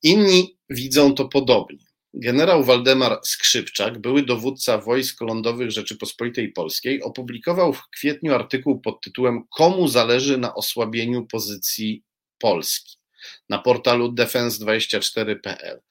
[0.04, 1.87] Inni widzą to podobnie.
[2.20, 9.44] Generał Waldemar Skrzypczak, były dowódca wojsk lądowych Rzeczypospolitej Polskiej, opublikował w kwietniu artykuł pod tytułem
[9.50, 12.04] Komu zależy na osłabieniu pozycji
[12.40, 12.98] Polski
[13.50, 15.82] na portalu defense24.pl.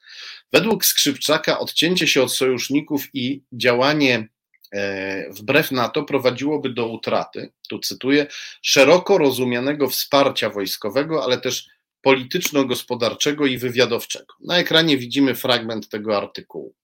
[0.52, 4.28] Według Skrzypczaka odcięcie się od sojuszników i działanie
[4.72, 8.26] e, wbrew NATO prowadziłoby do utraty, tu cytuję,
[8.62, 11.75] szeroko rozumianego wsparcia wojskowego, ale też
[12.06, 14.34] polityczno-gospodarczego i wywiadowczego.
[14.44, 16.74] Na ekranie widzimy fragment tego artykułu.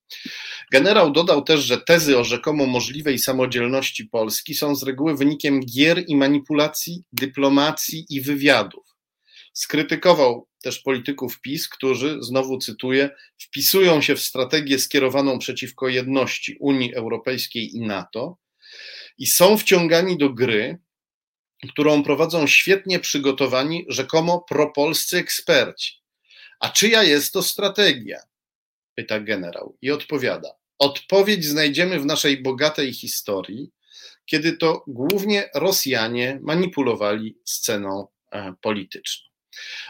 [0.71, 6.03] Generał dodał też, że tezy o rzekomo możliwej samodzielności Polski są z reguły wynikiem gier
[6.07, 8.83] i manipulacji, dyplomacji i wywiadów.
[9.53, 16.95] Skrytykował też polityków PiS, którzy, znowu cytuję, wpisują się w strategię skierowaną przeciwko jedności Unii
[16.95, 18.37] Europejskiej i NATO
[19.17, 20.77] i są wciągani do gry,
[21.69, 25.93] którą prowadzą świetnie przygotowani, rzekomo propolscy eksperci.
[26.59, 28.19] A czyja jest to strategia?
[28.95, 30.49] Pyta generał i odpowiada.
[30.79, 33.71] Odpowiedź znajdziemy w naszej bogatej historii,
[34.25, 39.29] kiedy to głównie Rosjanie manipulowali sceną e, polityczną.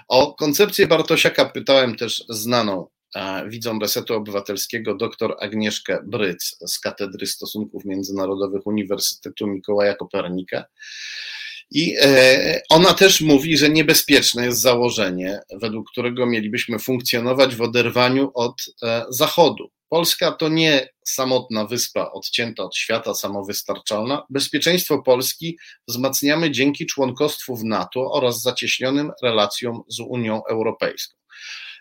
[0.07, 7.27] O koncepcję Bartosiaka pytałem też znaną e, widzom Resetu Obywatelskiego dr Agnieszkę Bryc z Katedry
[7.27, 10.65] Stosunków Międzynarodowych Uniwersytetu Mikołaja Kopernika.
[11.71, 18.31] I e, ona też mówi, że niebezpieczne jest założenie, według którego mielibyśmy funkcjonować w oderwaniu
[18.33, 19.71] od e, Zachodu.
[19.89, 24.25] Polska to nie samotna wyspa odcięta od świata, samowystarczalna.
[24.29, 25.57] Bezpieczeństwo Polski
[25.87, 31.17] wzmacniamy dzięki członkostwu w NATO oraz zacieśnionym relacjom z Unią Europejską.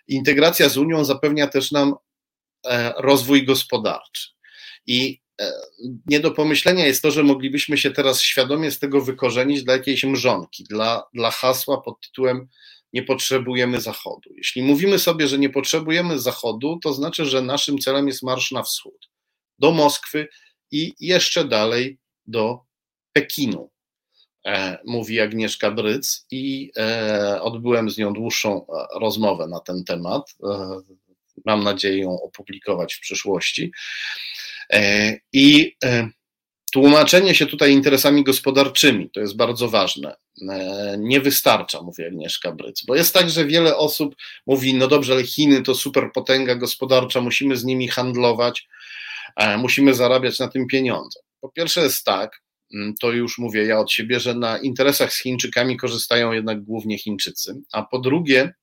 [0.08, 1.94] Integracja z Unią zapewnia też nam
[2.66, 4.28] e, rozwój gospodarczy.
[4.86, 5.21] I
[6.06, 10.04] nie do pomyślenia jest to, że moglibyśmy się teraz świadomie z tego wykorzenić dla jakiejś
[10.04, 12.48] mrzonki, dla, dla hasła pod tytułem
[12.92, 14.30] nie potrzebujemy Zachodu.
[14.36, 18.62] Jeśli mówimy sobie, że nie potrzebujemy Zachodu, to znaczy, że naszym celem jest marsz na
[18.62, 19.10] wschód,
[19.58, 20.28] do Moskwy
[20.70, 22.60] i jeszcze dalej do
[23.12, 23.70] Pekinu,
[24.46, 30.34] e, mówi Agnieszka Bryc i e, odbyłem z nią dłuższą rozmowę na ten temat.
[31.44, 33.72] Mam nadzieję ją opublikować w przyszłości.
[34.72, 36.08] E, I e,
[36.72, 40.16] tłumaczenie się tutaj interesami gospodarczymi to jest bardzo ważne.
[40.50, 44.14] E, nie wystarcza, mówi Agnieszka Bryc, bo jest tak, że wiele osób
[44.46, 48.68] mówi: No dobrze, ale Chiny to superpotęga gospodarcza, musimy z nimi handlować,
[49.58, 51.20] musimy zarabiać na tym pieniądze.
[51.40, 52.42] Po pierwsze, jest tak,
[53.00, 57.54] to już mówię ja od siebie, że na interesach z Chińczykami korzystają jednak głównie Chińczycy.
[57.72, 58.54] A po drugie,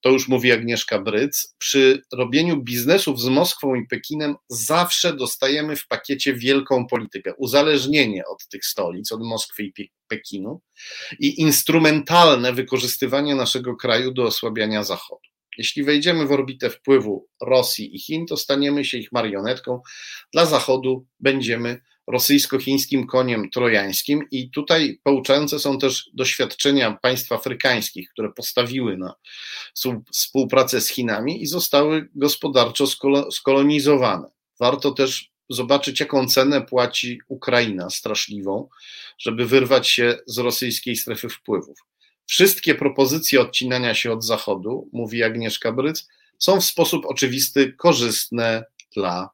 [0.00, 5.86] to już mówi Agnieszka Bryc, przy robieniu biznesów z Moskwą i Pekinem zawsze dostajemy w
[5.86, 9.72] pakiecie wielką politykę, uzależnienie od tych stolic, od Moskwy i
[10.08, 10.60] Pekinu
[11.18, 15.20] i instrumentalne wykorzystywanie naszego kraju do osłabiania Zachodu.
[15.58, 19.80] Jeśli wejdziemy w orbitę wpływu Rosji i Chin, to staniemy się ich marionetką.
[20.32, 28.32] Dla Zachodu będziemy rosyjsko-chińskim koniem trojańskim i tutaj pouczające są też doświadczenia państw afrykańskich, które
[28.32, 29.14] postawiły na
[30.12, 32.84] współpracę z Chinami i zostały gospodarczo
[33.30, 34.28] skolonizowane.
[34.60, 38.68] Warto też zobaczyć, jaką cenę płaci Ukraina straszliwą,
[39.18, 41.78] żeby wyrwać się z rosyjskiej strefy wpływów.
[42.26, 46.08] Wszystkie propozycje odcinania się od Zachodu, mówi Agnieszka Bryc,
[46.38, 48.64] są w sposób oczywisty korzystne
[48.96, 49.30] dla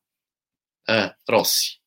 [0.88, 1.81] e, Rosji.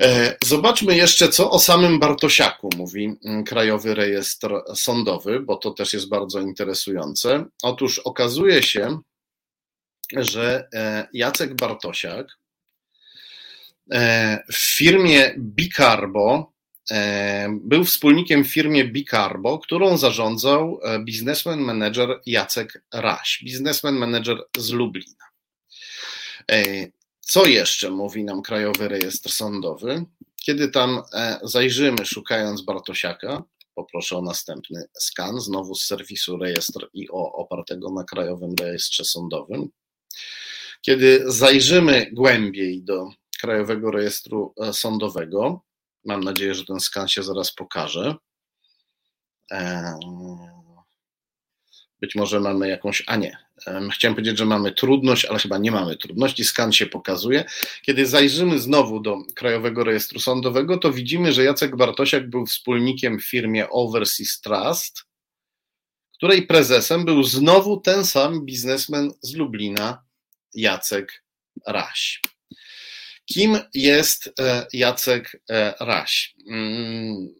[0.00, 5.92] E, zobaczmy jeszcze, co o samym Bartosiaku mówi mm, Krajowy Rejestr Sądowy, bo to też
[5.92, 7.44] jest bardzo interesujące.
[7.62, 8.98] Otóż okazuje się,
[10.16, 12.26] że e, Jacek Bartosiak
[14.52, 16.52] w firmie Bicarbo
[16.90, 24.38] E, był wspólnikiem w firmie Bicarbo, którą zarządzał e, biznesmen manager Jacek Raś, biznesmen manager
[24.56, 25.24] z Lublina.
[27.22, 30.04] E, co jeszcze mówi nam Krajowy Rejestr Sądowy?
[30.36, 31.02] Kiedy tam
[31.42, 33.42] zajrzymy, szukając Bartosiaka,
[33.74, 39.68] poproszę o następny skan, znowu z serwisu Rejestr IO opartego na Krajowym Rejestrze Sądowym.
[40.82, 45.62] Kiedy zajrzymy głębiej do Krajowego Rejestru Sądowego,
[46.04, 48.16] Mam nadzieję, że ten skan się zaraz pokaże.
[52.02, 53.36] Być może mamy jakąś, a nie.
[53.92, 56.44] Chciałem powiedzieć, że mamy trudność, ale chyba nie mamy trudności.
[56.44, 57.44] Skan się pokazuje.
[57.82, 63.24] Kiedy zajrzymy znowu do Krajowego Rejestru Sądowego, to widzimy, że Jacek Bartosiak był wspólnikiem w
[63.24, 65.04] firmie Overseas Trust,
[66.16, 70.04] której prezesem był znowu ten sam biznesmen z Lublina,
[70.54, 71.24] Jacek
[71.66, 72.20] Raś.
[73.24, 76.34] Kim jest e, Jacek e, Raś?
[76.50, 77.34] Mm,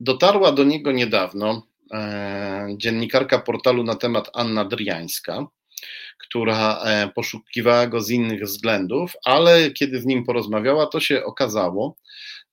[0.00, 1.71] dotarła do niego niedawno
[2.76, 5.46] dziennikarka portalu na temat Anna Driańska,
[6.18, 11.96] która poszukiwała go z innych względów, ale kiedy z nim porozmawiała, to się okazało,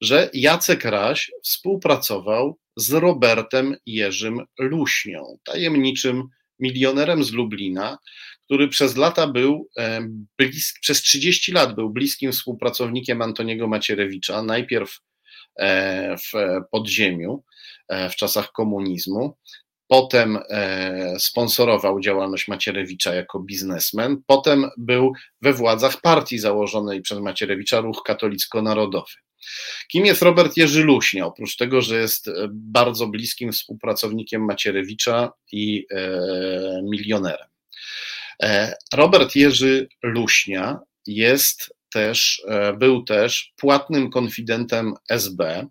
[0.01, 6.23] że Jacek Raś współpracował z Robertem Jerzym Luśnią, tajemniczym
[6.59, 7.97] milionerem z Lublina,
[8.45, 10.07] który przez lata był, e,
[10.37, 14.99] blisk, przez 30 lat był bliskim współpracownikiem Antoniego Macierewicza, najpierw
[15.55, 16.31] e, w
[16.71, 17.58] podziemiu e,
[18.11, 19.37] w czasach komunizmu,
[19.87, 20.39] potem
[21.19, 29.13] sponsorował działalność Macierewicza jako biznesmen, potem był we władzach partii założonej przez Macierewicza Ruch Katolicko-Narodowy.
[29.91, 31.25] Kim jest Robert Jerzy Luśnia?
[31.25, 35.85] Oprócz tego, że jest bardzo bliskim współpracownikiem Macierewicza i
[36.83, 37.49] milionerem.
[38.43, 45.67] E, Robert Jerzy Luśnia jest też, e, był też płatnym konfidentem SB,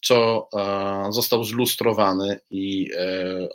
[0.00, 2.90] co e, został zlustrowany i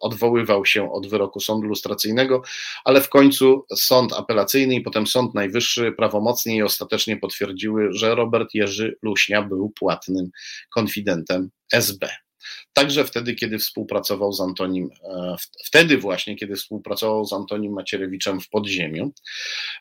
[0.01, 2.41] odwoływał się od wyroku sądu lustracyjnego,
[2.84, 8.53] ale w końcu sąd apelacyjny i potem sąd najwyższy prawomocnie i ostatecznie potwierdziły, że Robert
[8.53, 10.30] Jerzy Luśnia był płatnym
[10.69, 12.24] konfidentem SB.
[12.73, 15.35] Także wtedy, kiedy współpracował z Antonim, e,
[15.65, 19.11] wtedy właśnie, kiedy współpracował z Antonim Macierewiczem w podziemiu.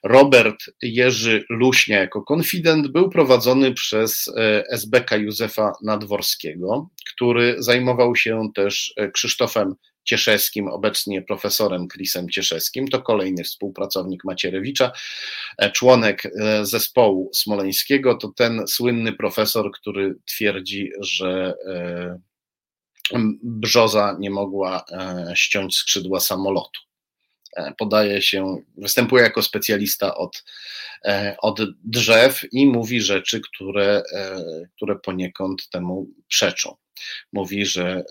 [0.03, 8.49] Robert Jerzy Luśnia jako konfident był prowadzony przez e, SBK Józefa Nadworskiego, który zajmował się
[8.55, 9.75] też e, Krzysztofem
[10.05, 14.93] Cieszewskim, obecnie profesorem Chrisem Cieszewskim, to kolejny współpracownik Macierewicza,
[15.73, 16.23] członek
[16.63, 21.55] zespołu smoleńskiego, to ten słynny profesor, który twierdzi, że
[23.43, 26.81] brzoza nie mogła e, ściąć skrzydła samolotu.
[27.57, 30.45] E, podaje się, występuje jako specjalista od,
[31.05, 34.03] e, od drzew i mówi rzeczy, które,
[34.77, 36.77] które poniekąd temu przeczą.
[37.33, 38.05] Mówi, że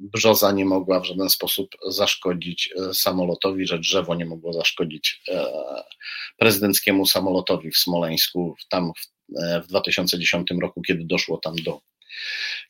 [0.00, 5.22] brzoza nie mogła w żaden sposób zaszkodzić samolotowi, że drzewo nie mogło zaszkodzić
[6.38, 8.92] prezydenckiemu samolotowi w Smoleńsku, tam
[9.64, 11.80] w 2010 roku, kiedy doszło tam do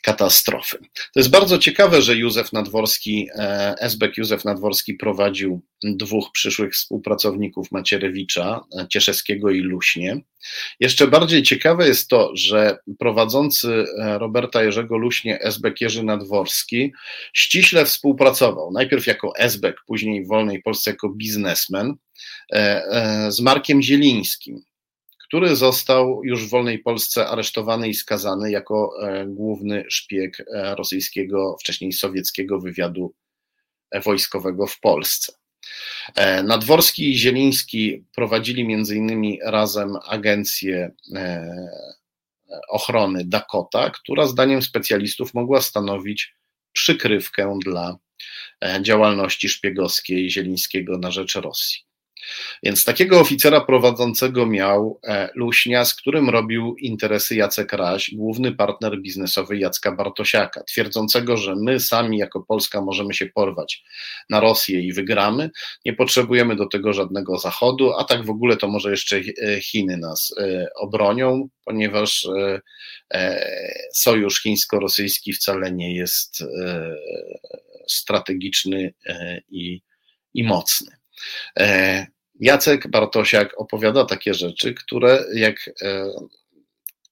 [0.02, 0.78] katastrofy.
[1.14, 7.72] To jest bardzo ciekawe, że Józef Nadworski, e, Esbek Józef Nadworski prowadził dwóch przyszłych współpracowników
[7.72, 10.20] Macierewicza, e, Cieszewskiego i Luśnie.
[10.80, 16.92] Jeszcze bardziej ciekawe jest to, że prowadzący e, Roberta Jerzego Luśnie Esbek Jerzy Nadworski
[17.32, 21.94] ściśle współpracował, najpierw jako Esbek, później w Wolnej Polsce jako biznesmen
[23.28, 24.62] z Markiem Zielińskim,
[25.28, 28.94] który został już w wolnej Polsce aresztowany i skazany jako
[29.26, 33.14] główny szpieg rosyjskiego, wcześniej sowieckiego wywiadu
[34.04, 35.32] wojskowego w Polsce.
[36.44, 40.90] Nadworski i Zieliński prowadzili między innymi razem agencję
[42.68, 46.34] ochrony Dakota, która zdaniem specjalistów mogła stanowić
[46.72, 47.96] przykrywkę dla
[48.64, 51.87] e, działalności szpiegowskiej Zielińskiego na rzecz Rosji.
[52.62, 59.00] Więc takiego oficera prowadzącego miał e, Luśnia, z którym robił interesy Jacek Raś, główny partner
[59.02, 63.82] biznesowy Jacka Bartosiaka, twierdzącego, że my sami jako Polska możemy się porwać
[64.30, 65.50] na Rosję i wygramy,
[65.84, 69.96] nie potrzebujemy do tego żadnego Zachodu, a tak w ogóle to może jeszcze e, Chiny
[69.96, 72.28] nas e, obronią, ponieważ
[73.92, 76.44] sojusz chińsko-rosyjski wcale nie jest
[77.86, 78.94] strategiczny
[79.48, 79.82] i,
[80.34, 80.97] i mocny.
[82.40, 86.10] Jacek Bartosiak opowiada takie rzeczy, które jak e,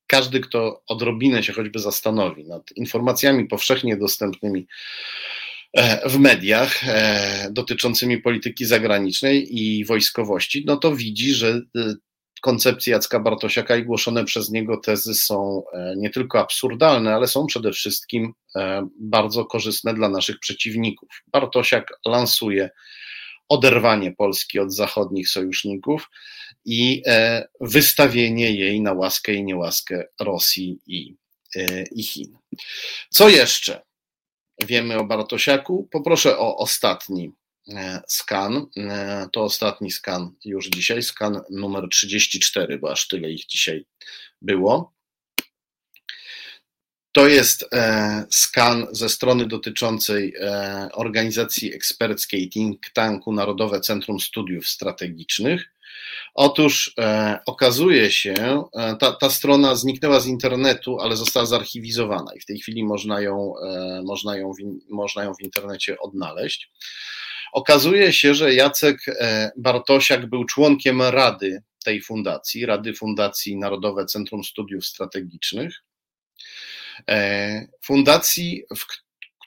[0.07, 4.67] każdy, kto odrobinę się choćby zastanowi nad informacjami powszechnie dostępnymi
[5.73, 11.61] e, w mediach e, dotyczącymi polityki zagranicznej i wojskowości, no to widzi, że
[12.43, 15.63] koncepcje Jacka Bartosiaka i głoszone przez niego tezy są
[15.97, 18.33] nie tylko absurdalne, ale są przede wszystkim
[19.01, 21.09] bardzo korzystne dla naszych przeciwników.
[21.33, 22.71] Bartosiak lansuje
[23.49, 26.11] oderwanie Polski od zachodnich sojuszników
[26.65, 31.17] i e, wystawienie jej na łaskę i niełaskę Rosji i,
[31.57, 32.39] e, i Chin.
[33.11, 33.83] Co jeszcze
[34.67, 35.89] wiemy o Bartosiaku?
[35.91, 37.33] Poproszę o ostatni
[37.69, 38.67] e, skan.
[39.33, 43.85] To ostatni skan już dzisiaj, skan numer 34, bo aż tyle ich dzisiaj
[44.43, 44.96] było.
[47.17, 54.67] To jest e, skan ze strony dotyczącej e, organizacji eksperckiej think tanku Narodowe Centrum Studiów
[54.67, 55.73] Strategicznych.
[56.35, 58.65] Otóż e, okazuje się,
[59.01, 63.55] ta, ta strona zniknęła z internetu, ale została zarchiwizowana i w tej chwili można ją,
[64.05, 64.57] można ją, w,
[64.91, 66.71] można ją w internecie odnaleźć.
[67.53, 68.99] Okazuje się, że Jacek
[69.57, 75.83] Bartosiak był członkiem rady tej fundacji, Rady Fundacji Narodowe Centrum Studiów Strategicznych.
[77.09, 78.63] E, fundacji,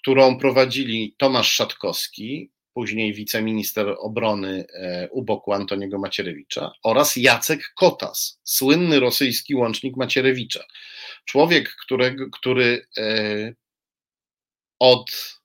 [0.02, 8.40] którą prowadzili Tomasz Szatkowski, później wiceminister obrony e, u boku Antoniego Macierewicza oraz Jacek Kotas,
[8.44, 10.64] słynny rosyjski łącznik Macierewicza.
[11.26, 13.54] Człowiek, którego, który e,
[14.80, 15.40] od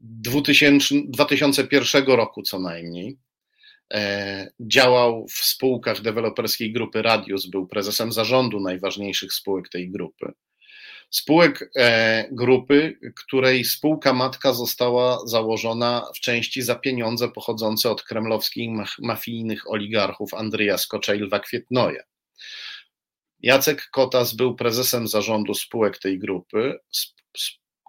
[0.00, 3.18] 2000, 2001 roku co najmniej
[4.60, 10.32] działał w spółkach deweloperskiej grupy Radius, był prezesem zarządu najważniejszych spółek tej grupy.
[11.10, 18.70] Spółek e, grupy, której spółka matka została założona w części za pieniądze pochodzące od kremlowskich
[18.98, 22.02] mafijnych oligarchów Andrija Skocza i Lwa Kwietnoja.
[23.40, 26.78] Jacek Kotas był prezesem zarządu spółek tej grupy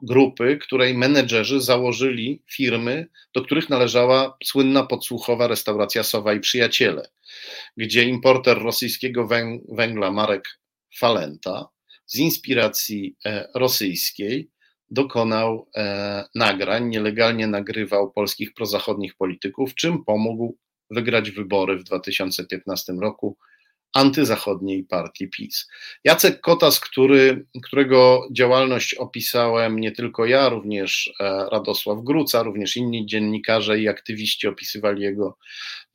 [0.02, 7.10] grupy, której menedżerzy założyli firmy, do których należała słynna podsłuchowa restauracja Sowa i Przyjaciele,
[7.78, 9.28] gdzie importer rosyjskiego
[9.70, 10.60] węgla Marek
[10.98, 11.70] Falenta
[12.06, 14.50] z inspiracji e, rosyjskiej
[14.90, 20.58] dokonał e, nagrań, nielegalnie nagrywał polskich prozachodnich polityków, czym pomógł
[20.90, 23.38] wygrać wybory w 2015 roku
[23.96, 25.68] antyzachodniej partii PiS.
[26.04, 33.06] Jacek Kotas, który, którego działalność opisałem nie tylko ja, również e, Radosław Gruca, również inni
[33.06, 35.38] dziennikarze i aktywiści opisywali jego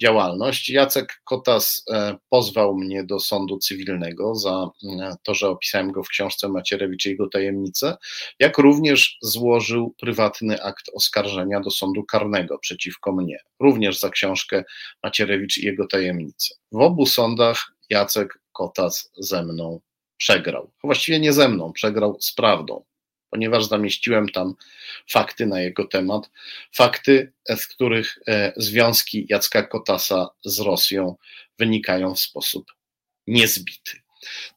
[0.02, 0.70] działalność.
[0.70, 4.70] Jacek Kotas e, pozwał mnie do sądu cywilnego za
[5.00, 7.96] e, to, że opisałem go w książce Macierewicz i jego tajemnice,
[8.38, 14.64] jak również złożył prywatny akt oskarżenia do sądu karnego przeciwko mnie, również za książkę
[15.02, 16.59] Macierewicz i jego tajemnice.
[16.72, 19.80] W obu sądach Jacek Kotas ze mną
[20.16, 20.72] przegrał.
[20.84, 22.84] Właściwie nie ze mną, przegrał z prawdą,
[23.30, 24.54] ponieważ zamieściłem tam
[25.10, 26.30] fakty na jego temat,
[26.74, 31.16] fakty, z których e, związki Jacka Kotasa z Rosją
[31.58, 32.72] wynikają w sposób
[33.26, 33.92] niezbity.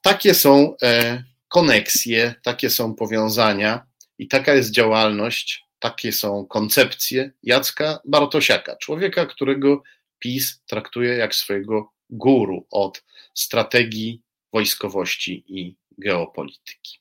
[0.01, 3.85] Takie są e, koneksje, takie są powiązania
[4.17, 9.83] i taka jest działalność, takie są koncepcje Jacka Bartosiaka, człowieka, którego
[10.19, 13.03] PiS traktuje jak swojego guru od
[13.33, 14.21] strategii,
[14.53, 16.99] wojskowości i geopolityki.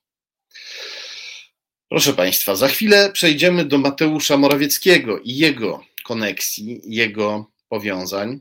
[1.89, 8.41] Proszę Państwa, za chwilę przejdziemy do Mateusza Morawieckiego i jego koneksji, jego powiązań,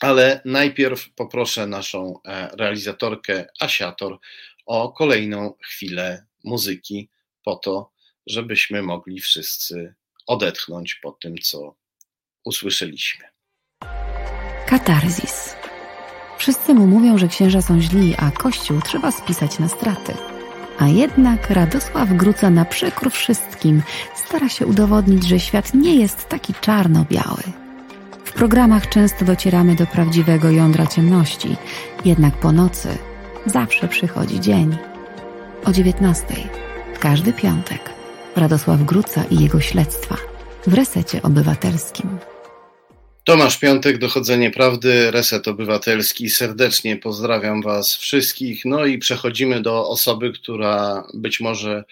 [0.00, 4.18] ale najpierw poproszę naszą e, realizatorkę Asiator
[4.66, 7.08] o kolejną chwilę muzyki,
[7.44, 7.92] po to,
[8.26, 9.94] żebyśmy mogli wszyscy
[10.26, 11.76] odetchnąć po tym, co
[12.44, 13.37] usłyszeliśmy.
[14.68, 15.56] Katarzis.
[16.38, 20.14] Wszyscy mu mówią, że księża są źli, a kościół trzeba spisać na straty.
[20.78, 23.82] A jednak Radosław Gruca na przekór wszystkim
[24.14, 27.42] stara się udowodnić, że świat nie jest taki czarno-biały.
[28.24, 31.56] W programach często docieramy do prawdziwego jądra ciemności,
[32.04, 32.88] jednak po nocy
[33.46, 34.76] zawsze przychodzi dzień.
[35.64, 36.26] O 19.
[37.00, 37.90] Każdy piątek.
[38.36, 40.16] Radosław Gruca i jego śledztwa
[40.66, 42.18] w resecie obywatelskim.
[43.28, 46.30] Tomasz Piątek, Dochodzenie Prawdy, Reset Obywatelski.
[46.30, 48.64] Serdecznie pozdrawiam Was wszystkich.
[48.64, 51.84] No i przechodzimy do osoby, która być może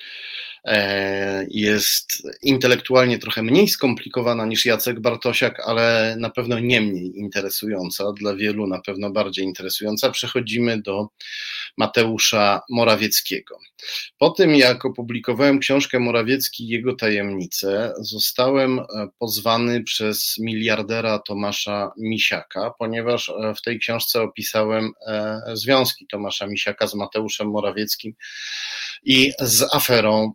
[0.65, 8.13] e, jest intelektualnie trochę mniej skomplikowana niż Jacek Bartosiak, ale na pewno nie mniej interesująca,
[8.13, 10.11] dla wielu na pewno bardziej interesująca.
[10.11, 11.09] Przechodzimy do
[11.77, 13.59] Mateusza Morawieckiego.
[14.19, 18.85] Po tym, jak opublikowałem książkę Morawiecki i jego tajemnice, zostałem e,
[19.19, 26.86] pozwany przez miliardera Tomasza Misiaka, ponieważ e, w tej książce opisałem e, związki Tomasza Misiaka
[26.86, 28.15] z Mateuszem Morawieckim
[29.05, 30.32] i z aferą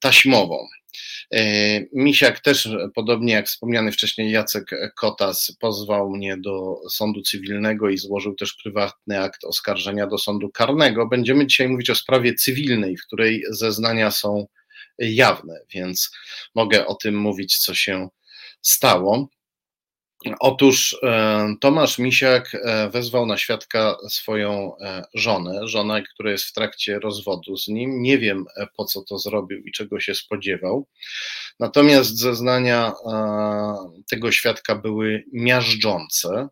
[0.00, 0.66] taśmową.
[1.32, 7.98] E, Misiak też, podobnie jak wspomniany wcześniej Jacek Kotas, pozwał mnie do sądu cywilnego i
[7.98, 11.06] złożył też prywatny akt oskarżenia do sądu karnego.
[11.06, 14.46] Będziemy dzisiaj mówić o sprawie cywilnej, w której zeznania są
[14.98, 16.10] jawne, więc
[16.54, 18.08] mogę o tym mówić, co się
[18.62, 19.28] stało.
[20.40, 26.52] Otóż e, Tomasz Misiak e, wezwał na świadka swoją e, żonę, żonę, która jest w
[26.52, 28.02] trakcie rozwodu z nim.
[28.02, 28.44] Nie wiem
[28.76, 30.86] po co to zrobił i czego się spodziewał.
[31.60, 32.92] Natomiast zeznania
[34.10, 36.48] tego świadka były miażdżące.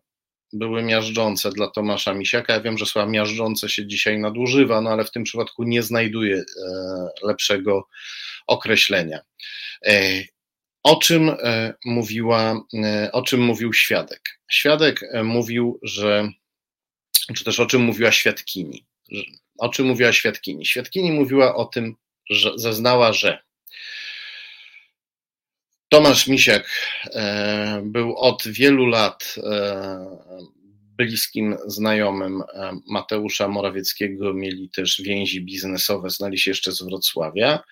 [0.53, 2.53] Były miażdżące dla Tomasza Misiaka.
[2.53, 6.43] Ja wiem, że słowa miażdżące się dzisiaj nadużywa, no ale w tym przypadku nie znajduję
[7.23, 7.87] lepszego
[8.47, 9.19] określenia.
[10.83, 14.39] O czym e, mówiła, e, o czym mówił świadek?
[14.51, 16.29] Świadek e, mówił, że,
[17.35, 18.85] czy też o czym mówiła świadkini?
[19.57, 20.65] O czym mówiła świadkini?
[20.65, 21.95] Świadkini mówiła o tym,
[22.29, 23.43] że zeznała, że
[25.89, 26.69] Tomasz Misiak
[27.83, 29.35] był od wielu lat
[30.97, 32.43] bliskim znajomym
[32.87, 37.63] Mateusza Morawieckiego, mieli też więzi biznesowe, znali się jeszcze z Wrocławia.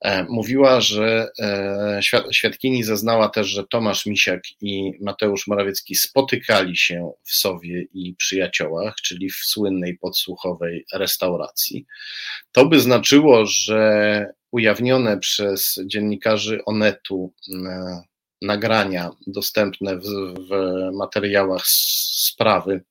[0.00, 2.00] E, mówiła, że e,
[2.30, 8.94] świadkini zeznała też, że Tomasz Misiak i Mateusz Morawiecki spotykali się w Sowie i Przyjaciołach,
[8.94, 11.86] czyli w słynnej podsłuchowej restauracji.
[12.52, 17.32] To by znaczyło, że ujawnione przez dziennikarzy Onetu
[17.66, 18.02] e,
[18.42, 20.04] nagrania dostępne w,
[20.50, 20.50] w
[20.96, 22.84] materiałach sprawy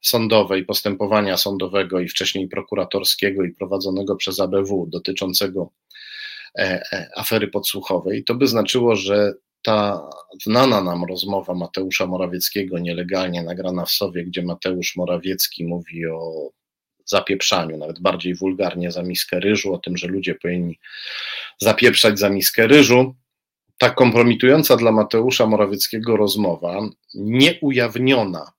[0.00, 5.70] sądowej, postępowania sądowego i wcześniej prokuratorskiego i prowadzonego przez ABW dotyczącego
[7.16, 9.32] afery podsłuchowej, to by znaczyło, że
[9.62, 10.08] ta
[10.42, 16.50] znana nam rozmowa Mateusza Morawieckiego, nielegalnie nagrana w Sowie, gdzie Mateusz Morawiecki mówi o
[17.04, 20.78] zapieprzaniu, nawet bardziej wulgarnie za miskę ryżu, o tym, że ludzie powinni
[21.58, 23.14] zapieprzać za miskę ryżu.
[23.78, 26.80] Ta kompromitująca dla Mateusza Morawieckiego rozmowa,
[27.14, 28.52] nieujawniona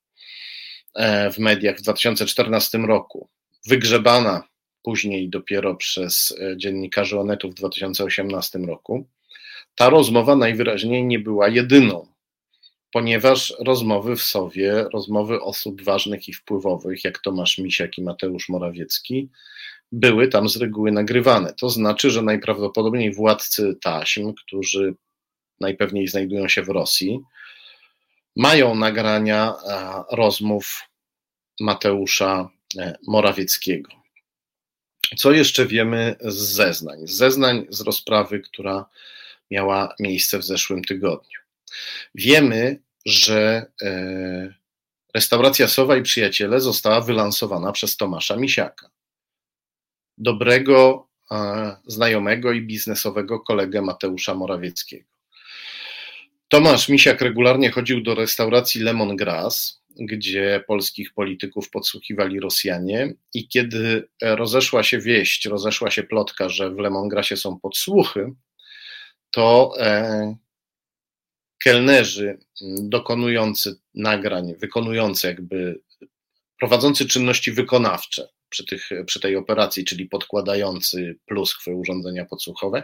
[0.95, 3.29] e, w mediach w 2014 roku,
[3.67, 4.43] wygrzebana
[4.83, 9.07] później dopiero przez e, dziennikarzy Onetu w 2018 roku,
[9.75, 12.07] ta rozmowa najwyraźniej nie była jedyną,
[12.91, 19.29] ponieważ rozmowy w Sowie, rozmowy osób ważnych i wpływowych, jak Tomasz Misiak i Mateusz Morawiecki,
[19.91, 21.53] były tam z reguły nagrywane.
[21.53, 24.95] To znaczy, że najprawdopodobniej władcy taśm, którzy
[25.59, 27.19] najpewniej znajdują się w Rosji,
[28.35, 30.81] mają nagrania e, rozmów
[31.59, 34.00] Mateusza e, Morawieckiego.
[35.17, 37.07] Co jeszcze wiemy z zeznań?
[37.07, 38.85] Z zeznań z rozprawy, która
[39.51, 41.39] miała miejsce w zeszłym tygodniu.
[42.15, 44.53] Wiemy, że e,
[45.13, 48.89] restauracja Sowa i Przyjaciele została wylansowana przez Tomasza Misiaka,
[50.17, 51.07] dobrego
[51.85, 55.05] znajomego i biznesowego kolegę Mateusza Morawieckiego.
[56.47, 63.13] Tomasz Misiak regularnie chodził do restauracji Lemon Grass, gdzie polskich polityków podsłuchiwali Rosjanie.
[63.33, 68.33] I kiedy rozeszła się wieść, rozeszła się plotka, że w Lemongrasie są podsłuchy,
[69.31, 70.35] to e,
[71.63, 72.39] kelnerzy
[72.81, 75.81] dokonujący nagrań, wykonujący jakby,
[76.59, 82.83] prowadzący czynności wykonawcze przy, tych, przy tej operacji, czyli podkładający pluskwy urządzenia podsłuchowe,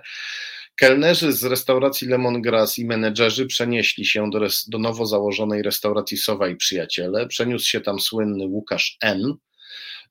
[0.77, 6.47] Kelnerzy z restauracji Lemongrass i menedżerzy przenieśli się do, res, do nowo założonej restauracji Sowa
[6.47, 7.27] i Przyjaciele.
[7.27, 9.33] Przeniósł się tam słynny Łukasz N.,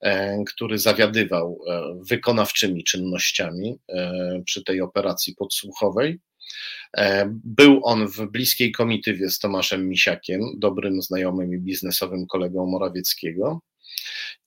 [0.01, 6.21] e, który zawiadywał e, wykonawczymi czynnościami e, przy tej operacji podsłuchowej.
[7.45, 13.61] Był on w bliskiej komitywie z Tomaszem Misiakiem, dobrym znajomym i biznesowym kolegą Morawieckiego.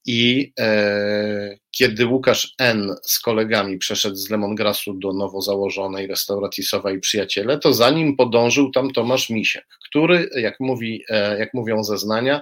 [0.06, 2.96] I e, kiedy Łukasz N.
[3.04, 8.16] z kolegami przeszedł z Lemongrasu do nowo założonej restauracji Sowa i Przyjaciele, to za nim
[8.16, 12.42] podążył tam Tomasz Misiak, który, jak, mówi, e, jak mówią zeznania,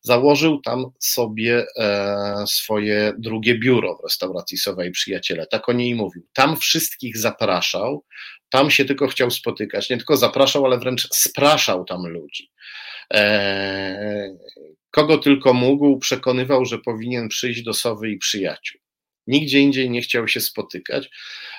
[0.00, 5.46] założył tam sobie e, swoje drugie biuro w restauracji Sowa i Przyjaciele.
[5.46, 6.26] Tak o niej mówił.
[6.32, 8.04] Tam wszystkich zapraszał,
[8.50, 9.90] tam się tylko chciał spotykać.
[9.90, 12.50] Nie tylko zapraszał, ale wręcz spraszał tam ludzi.
[13.14, 14.36] E,
[14.92, 18.80] kogo tylko mógł, przekonywał, że powinien przyjść do Sowy i Przyjaciół.
[19.26, 21.10] Nigdzie indziej nie chciał się spotykać.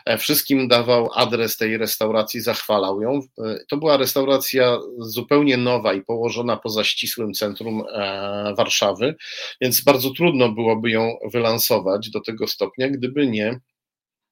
[0.05, 3.19] E, wszystkim dawał adres tej restauracji, zachwalał ją.
[3.45, 9.15] E, to była restauracja zupełnie nowa i położona poza ścisłym centrum e, Warszawy,
[9.61, 13.59] więc bardzo trudno byłoby ją wylansować do tego stopnia, gdyby nie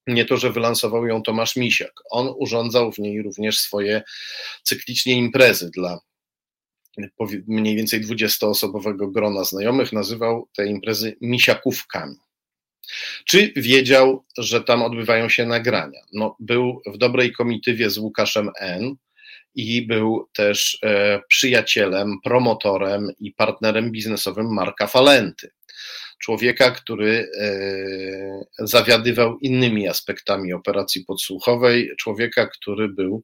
[0.08, 1.94] nie to, że wylansował ją Tomasz Misiak.
[2.10, 4.02] On urządzał w niej również swoje
[4.64, 6.00] cyklicznie imprezy dla
[7.48, 12.16] mniej więcej 20-osobowego grona znajomych, nazywał te imprezy misiakówkami.
[13.26, 16.00] Czy wiedział, że tam odbywają się nagrania?
[16.14, 18.96] No, był w dobrej komitywie z Łukaszem N.
[19.56, 25.52] I był też e, przyjacielem, promotorem i partnerem biznesowym Marka Falenty.
[26.20, 33.24] Człowieka, który e, zawiadywał innymi aspektami operacji podsłuchowej, człowieka, który był,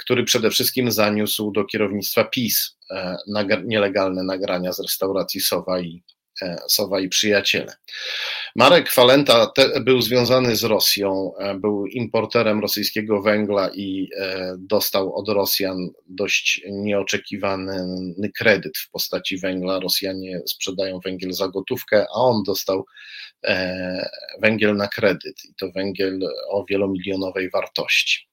[0.00, 3.16] który przede wszystkim zaniósł do kierownictwa PiS e,
[3.64, 6.02] nielegalne nagrania z restauracji Sowa i
[6.42, 7.72] E, Sowa i przyjaciele.
[8.56, 15.14] Marek Falenta te, był związany z Rosją, e, był importerem rosyjskiego węgla i e, dostał
[15.14, 17.86] od Rosjan dość nieoczekiwany
[18.36, 19.80] kredyt w postaci węgla.
[19.80, 22.86] Rosjanie sprzedają węgiel za gotówkę, a on dostał
[24.42, 26.18] węgiel na kredyt i to węgiel
[26.50, 28.29] o wielomilionowej wartości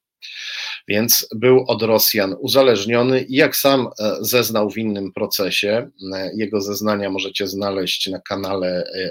[0.88, 6.60] więc był od Rosjan uzależniony i jak sam e, zeznał w innym procesie, e, jego
[6.60, 9.10] zeznania możecie znaleźć na kanale e,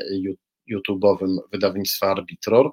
[0.72, 2.72] YouTube'owym wydawnictwa Arbitror.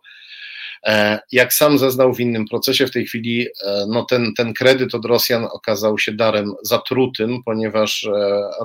[1.33, 3.47] Jak sam zeznał w innym procesie, w tej chwili
[3.89, 8.09] no ten, ten kredyt od Rosjan okazał się darem zatrutym, ponieważ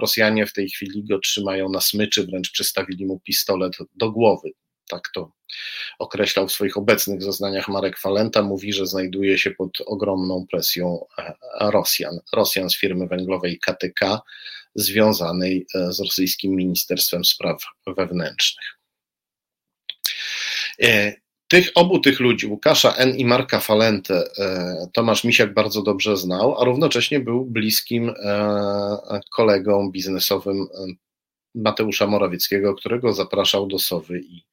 [0.02, 4.50] Rosjanie w tej chwili go trzymają na smyczy, wręcz przystawili mu pistolet do głowy.
[4.90, 5.32] Tak to
[6.00, 11.34] określał w swoich obecnych zeznaniach Marek Falenta, mówi, że znajduje się pod ogromną presją e,
[11.60, 12.20] Rosjan.
[12.34, 14.22] Rosjan z firmy węglowej KTK,
[14.76, 18.78] związanej e, z rosyjskim Ministerstwem Spraw Wewnętrznych.
[20.82, 21.14] E,
[21.48, 23.16] tych obu tych ludzi, Łukasza N.
[23.16, 24.24] i Marka Falentę,
[24.94, 28.14] Tomasz Misiak bardzo dobrze znał, a równocześnie był bliskim
[29.32, 30.68] kolegą biznesowym
[31.56, 34.44] Mateusza Morawieckiego, którego zapraszał do Sowy i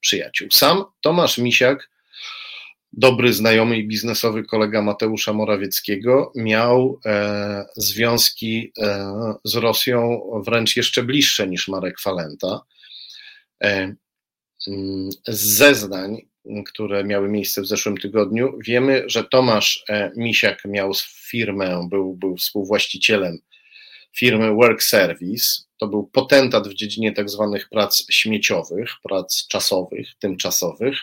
[0.00, 0.48] przyjaciół.
[0.50, 1.90] Sam Tomasz Misiak,
[2.92, 9.14] dobry znajomy i biznesowy kolega Mateusza Morawieckiego, miał e, związki e,
[9.44, 12.60] z Rosją wręcz jeszcze bliższe niż Marek Falenta.
[13.62, 13.94] E,
[14.68, 16.16] mm, z zeznań,
[16.66, 20.92] które miały miejsce w zeszłym tygodniu, wiemy, że Tomasz e, Misiak miał
[21.30, 23.38] firmę, był, był współwłaścicielem
[24.16, 25.62] firmy Work Service.
[25.78, 30.98] To był potentat w dziedzinie tak zwanych prac śmieciowych, prac czasowych, tymczasowych.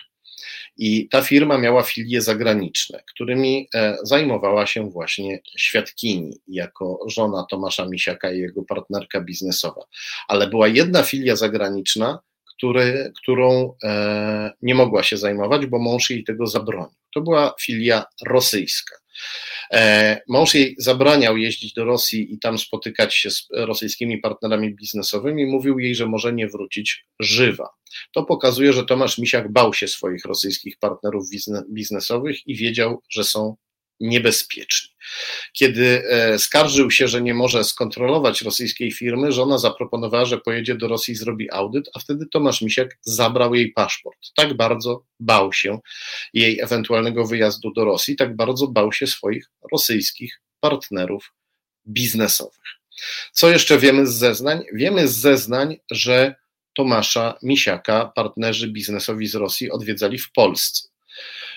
[0.76, 7.86] I ta firma miała filie zagraniczne, którymi e, zajmowała się właśnie świadkini, jako żona Tomasza
[7.86, 9.84] Misiaka i jego partnerka biznesowa.
[10.28, 12.18] Ale była jedna filia zagraniczna,
[12.56, 16.96] który, którą e, nie mogła się zajmować, bo mąż jej tego zabronił.
[17.14, 18.96] To była filia rosyjska.
[19.72, 25.46] E, mąż jej zabraniał jeździć do Rosji i tam spotykać się z rosyjskimi partnerami biznesowymi.
[25.46, 27.68] Mówił jej, że może nie wrócić żywa.
[28.12, 31.24] To pokazuje, że Tomasz Misiak bał się swoich rosyjskich partnerów
[31.70, 33.56] biznesowych i wiedział, że są
[34.00, 34.90] niebezpieczni.
[35.52, 40.88] Kiedy e, skarżył się, że nie może skontrolować rosyjskiej firmy, żona zaproponowała, że pojedzie do
[40.88, 44.18] Rosji i zrobi audyt, a wtedy Tomasz Misiak zabrał jej paszport.
[44.36, 45.78] Tak bardzo bał się
[46.34, 51.32] jej ewentualnego wyjazdu do Rosji, tak bardzo bał się swoich rosyjskich partnerów
[51.86, 52.76] biznesowych.
[53.32, 54.64] Co jeszcze wiemy z zeznań?
[54.72, 56.34] Wiemy z zeznań, że
[56.76, 60.88] Tomasza Misiaka partnerzy biznesowi z Rosji odwiedzali w Polsce.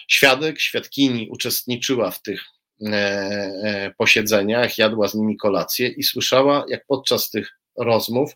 [0.07, 2.43] Świadek, świadkini uczestniczyła w tych
[2.81, 8.31] e, e, posiedzeniach, jadła z nimi kolację i słyszała, jak podczas tych rozmów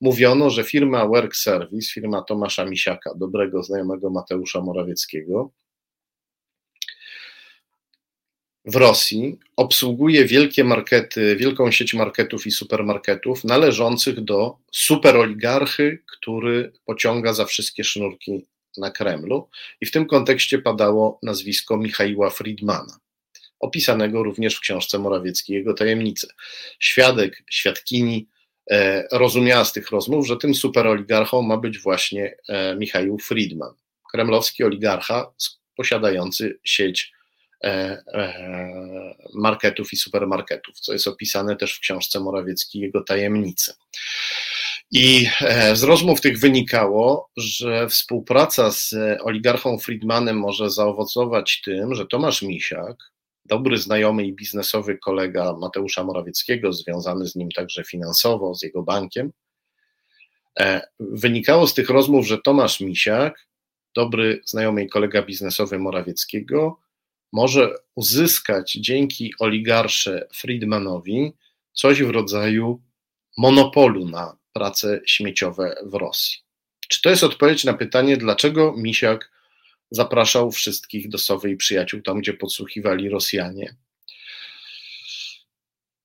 [0.00, 5.52] mówiono, że firma Work Service, firma Tomasza Misiaka, dobrego znajomego Mateusza Morawieckiego,
[8.64, 17.32] w Rosji obsługuje wielkie markety, wielką sieć marketów i supermarketów należących do superoligarchy, który pociąga
[17.32, 18.46] za wszystkie sznurki
[18.76, 19.48] na Kremlu
[19.80, 22.98] i w tym kontekście padało nazwisko Michaiła Friedmana.
[23.60, 26.28] opisanego również w książce Morawiecki jego tajemnice.
[26.78, 28.28] Świadek, świadkini
[28.70, 33.74] e, rozumiała z tych rozmów, że tym superoligarchą ma być właśnie e, Michał Friedman,
[34.12, 35.32] kremlowski oligarcha
[35.76, 37.12] posiadający sieć
[37.64, 38.02] e,
[39.34, 43.74] marketów i supermarketów, co jest opisane też w książce Morawiecki jego tajemnice.
[44.92, 45.26] I
[45.74, 53.12] z rozmów tych wynikało, że współpraca z oligarchą Friedmanem może zaowocować tym, że Tomasz Misiak
[53.44, 59.32] dobry znajomy i biznesowy kolega Mateusza Morawieckiego, związany z nim także finansowo, z jego bankiem.
[60.60, 63.46] E, wynikało z tych rozmów, że Tomasz Misiak,
[63.94, 66.80] dobry znajomy i kolega biznesowy Morawieckiego,
[67.32, 71.32] może uzyskać dzięki oligarsze Friedmanowi
[71.72, 72.82] coś w rodzaju
[73.38, 76.38] monopolu na prace śmieciowe w Rosji.
[76.88, 79.30] Czy to jest odpowiedź na pytanie, dlaczego Misiak
[79.90, 83.76] zapraszał wszystkich do Sowy i przyjaciół tam, gdzie podsłuchiwali Rosjanie.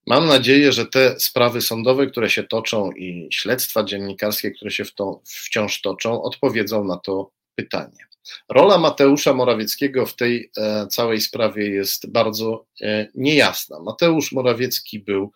[0.07, 5.21] Mam nadzieję, że te sprawy sądowe, które się toczą i śledztwa dziennikarskie, które się to
[5.25, 8.06] wciąż toczą, odpowiedzą na to pytanie.
[8.49, 13.79] Rola Mateusza Morawieckiego w tej e, całej sprawie jest bardzo e, niejasna.
[13.79, 15.31] Mateusz Morawiecki był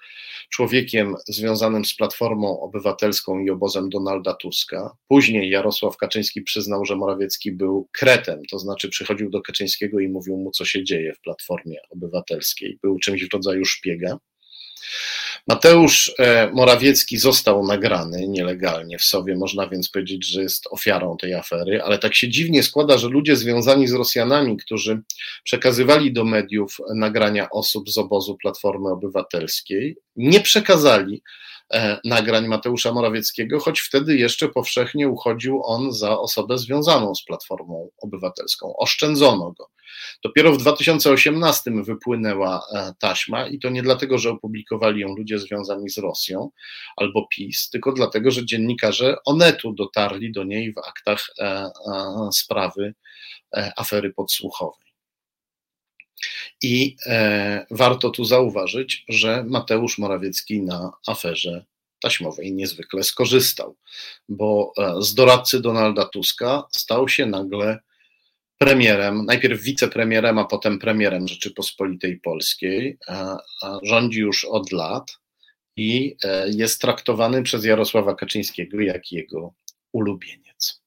[0.50, 4.96] człowiekiem związanym z Platformą Obywatelską i obozem Donalda Tuska.
[5.08, 10.38] Później Jarosław Kaczyński przyznał, że Morawiecki był kretem, to znaczy przychodził do Kaczyńskiego i mówił
[10.38, 12.80] mu, co się dzieje w Platformie Obywatelskiej.
[12.82, 14.18] Był czymś w rodzaju szpiega.
[15.48, 21.34] Mateusz e, Morawiecki został nagrany nielegalnie w sobie, można więc powiedzieć, że jest ofiarą tej
[21.34, 25.02] afery, ale tak się dziwnie składa, że ludzie związani z Rosjanami, którzy
[25.44, 31.22] przekazywali do mediów nagrania osób z obozu Platformy Obywatelskiej, nie przekazali
[31.74, 37.90] e, nagrań Mateusza Morawieckiego, choć wtedy jeszcze powszechnie uchodził on za osobę związaną z Platformą
[38.02, 38.74] Obywatelską.
[38.78, 39.68] Oszczędzono go.
[40.24, 45.90] Dopiero w 2018 wypłynęła e, taśma i to nie dlatego, że opublikowali ją ludzie związani
[45.90, 46.50] z Rosją
[46.98, 51.70] albo PiS, tylko dlatego, że dziennikarze Onetu dotarli do niej w aktach e,
[52.32, 52.94] sprawy
[53.78, 54.92] afery podsłuchowej.
[56.62, 61.66] I e, warto tu zauważyć, że Mateusz Morawiecki na aferze
[62.02, 63.76] taśmowej niezwykle skorzystał,
[64.30, 67.80] bo e, z doradcy Donalda Tuska stał się nagle
[68.62, 72.98] premierem, najpierw wicepremierem, a potem premierem Rzeczypospolitej Polskiej.
[73.84, 75.18] Rządzi już od lat
[75.76, 79.54] i e, jest traktowany przez Jarosława Kaczyńskiego jak jego
[79.92, 80.82] ulubieniec.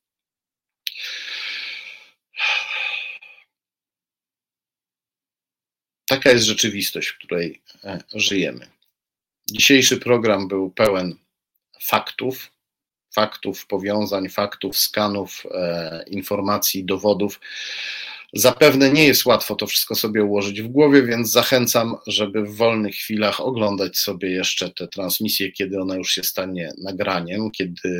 [6.08, 8.66] Taka jest rzeczywistość, w której e, żyjemy.
[9.50, 11.16] Dzisiejszy program był pełen
[11.82, 12.53] faktów,
[13.14, 17.40] faktów, powiązań, faktów, skanów, e, informacji, dowodów.
[18.36, 22.94] Zapewne nie jest łatwo to wszystko sobie ułożyć w głowie, więc zachęcam, żeby w wolnych
[22.94, 27.90] chwilach oglądać sobie jeszcze tę transmisję, kiedy ona już się stanie nagraniem, kiedy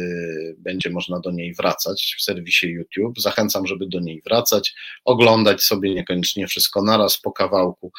[0.58, 3.20] będzie można do niej wracać w serwisie YouTube.
[3.20, 4.74] Zachęcam, żeby do niej wracać,
[5.04, 7.92] oglądać sobie niekoniecznie wszystko naraz po kawałku,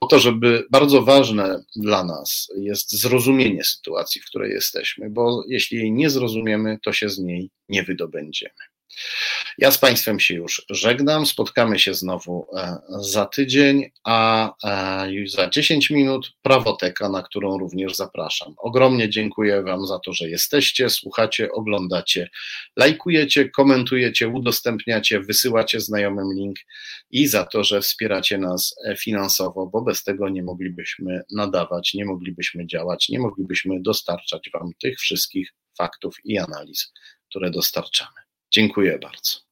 [0.00, 5.78] po to, żeby bardzo ważne dla nas jest zrozumienie sytuacji, w której jesteśmy, bo jeśli
[5.78, 8.77] jej nie zrozumiemy, to się z niej nie wydobędziemy.
[9.58, 11.26] Ja z Państwem się już żegnam.
[11.26, 17.58] Spotkamy się znowu e, za tydzień, a e, już za 10 minut prawoteka, na którą
[17.58, 18.54] również zapraszam.
[18.58, 22.28] Ogromnie dziękuję Wam za to, że jesteście, słuchacie, oglądacie,
[22.76, 26.56] lajkujecie, komentujecie, udostępniacie, wysyłacie znajomym link
[27.10, 32.04] i za to, że wspieracie nas e, finansowo, bo bez tego nie moglibyśmy nadawać, nie
[32.04, 36.92] moglibyśmy działać, nie moglibyśmy dostarczać Wam tych wszystkich faktów i analiz,
[37.28, 38.27] które dostarczamy.
[38.58, 39.47] Dziękuję bardzo.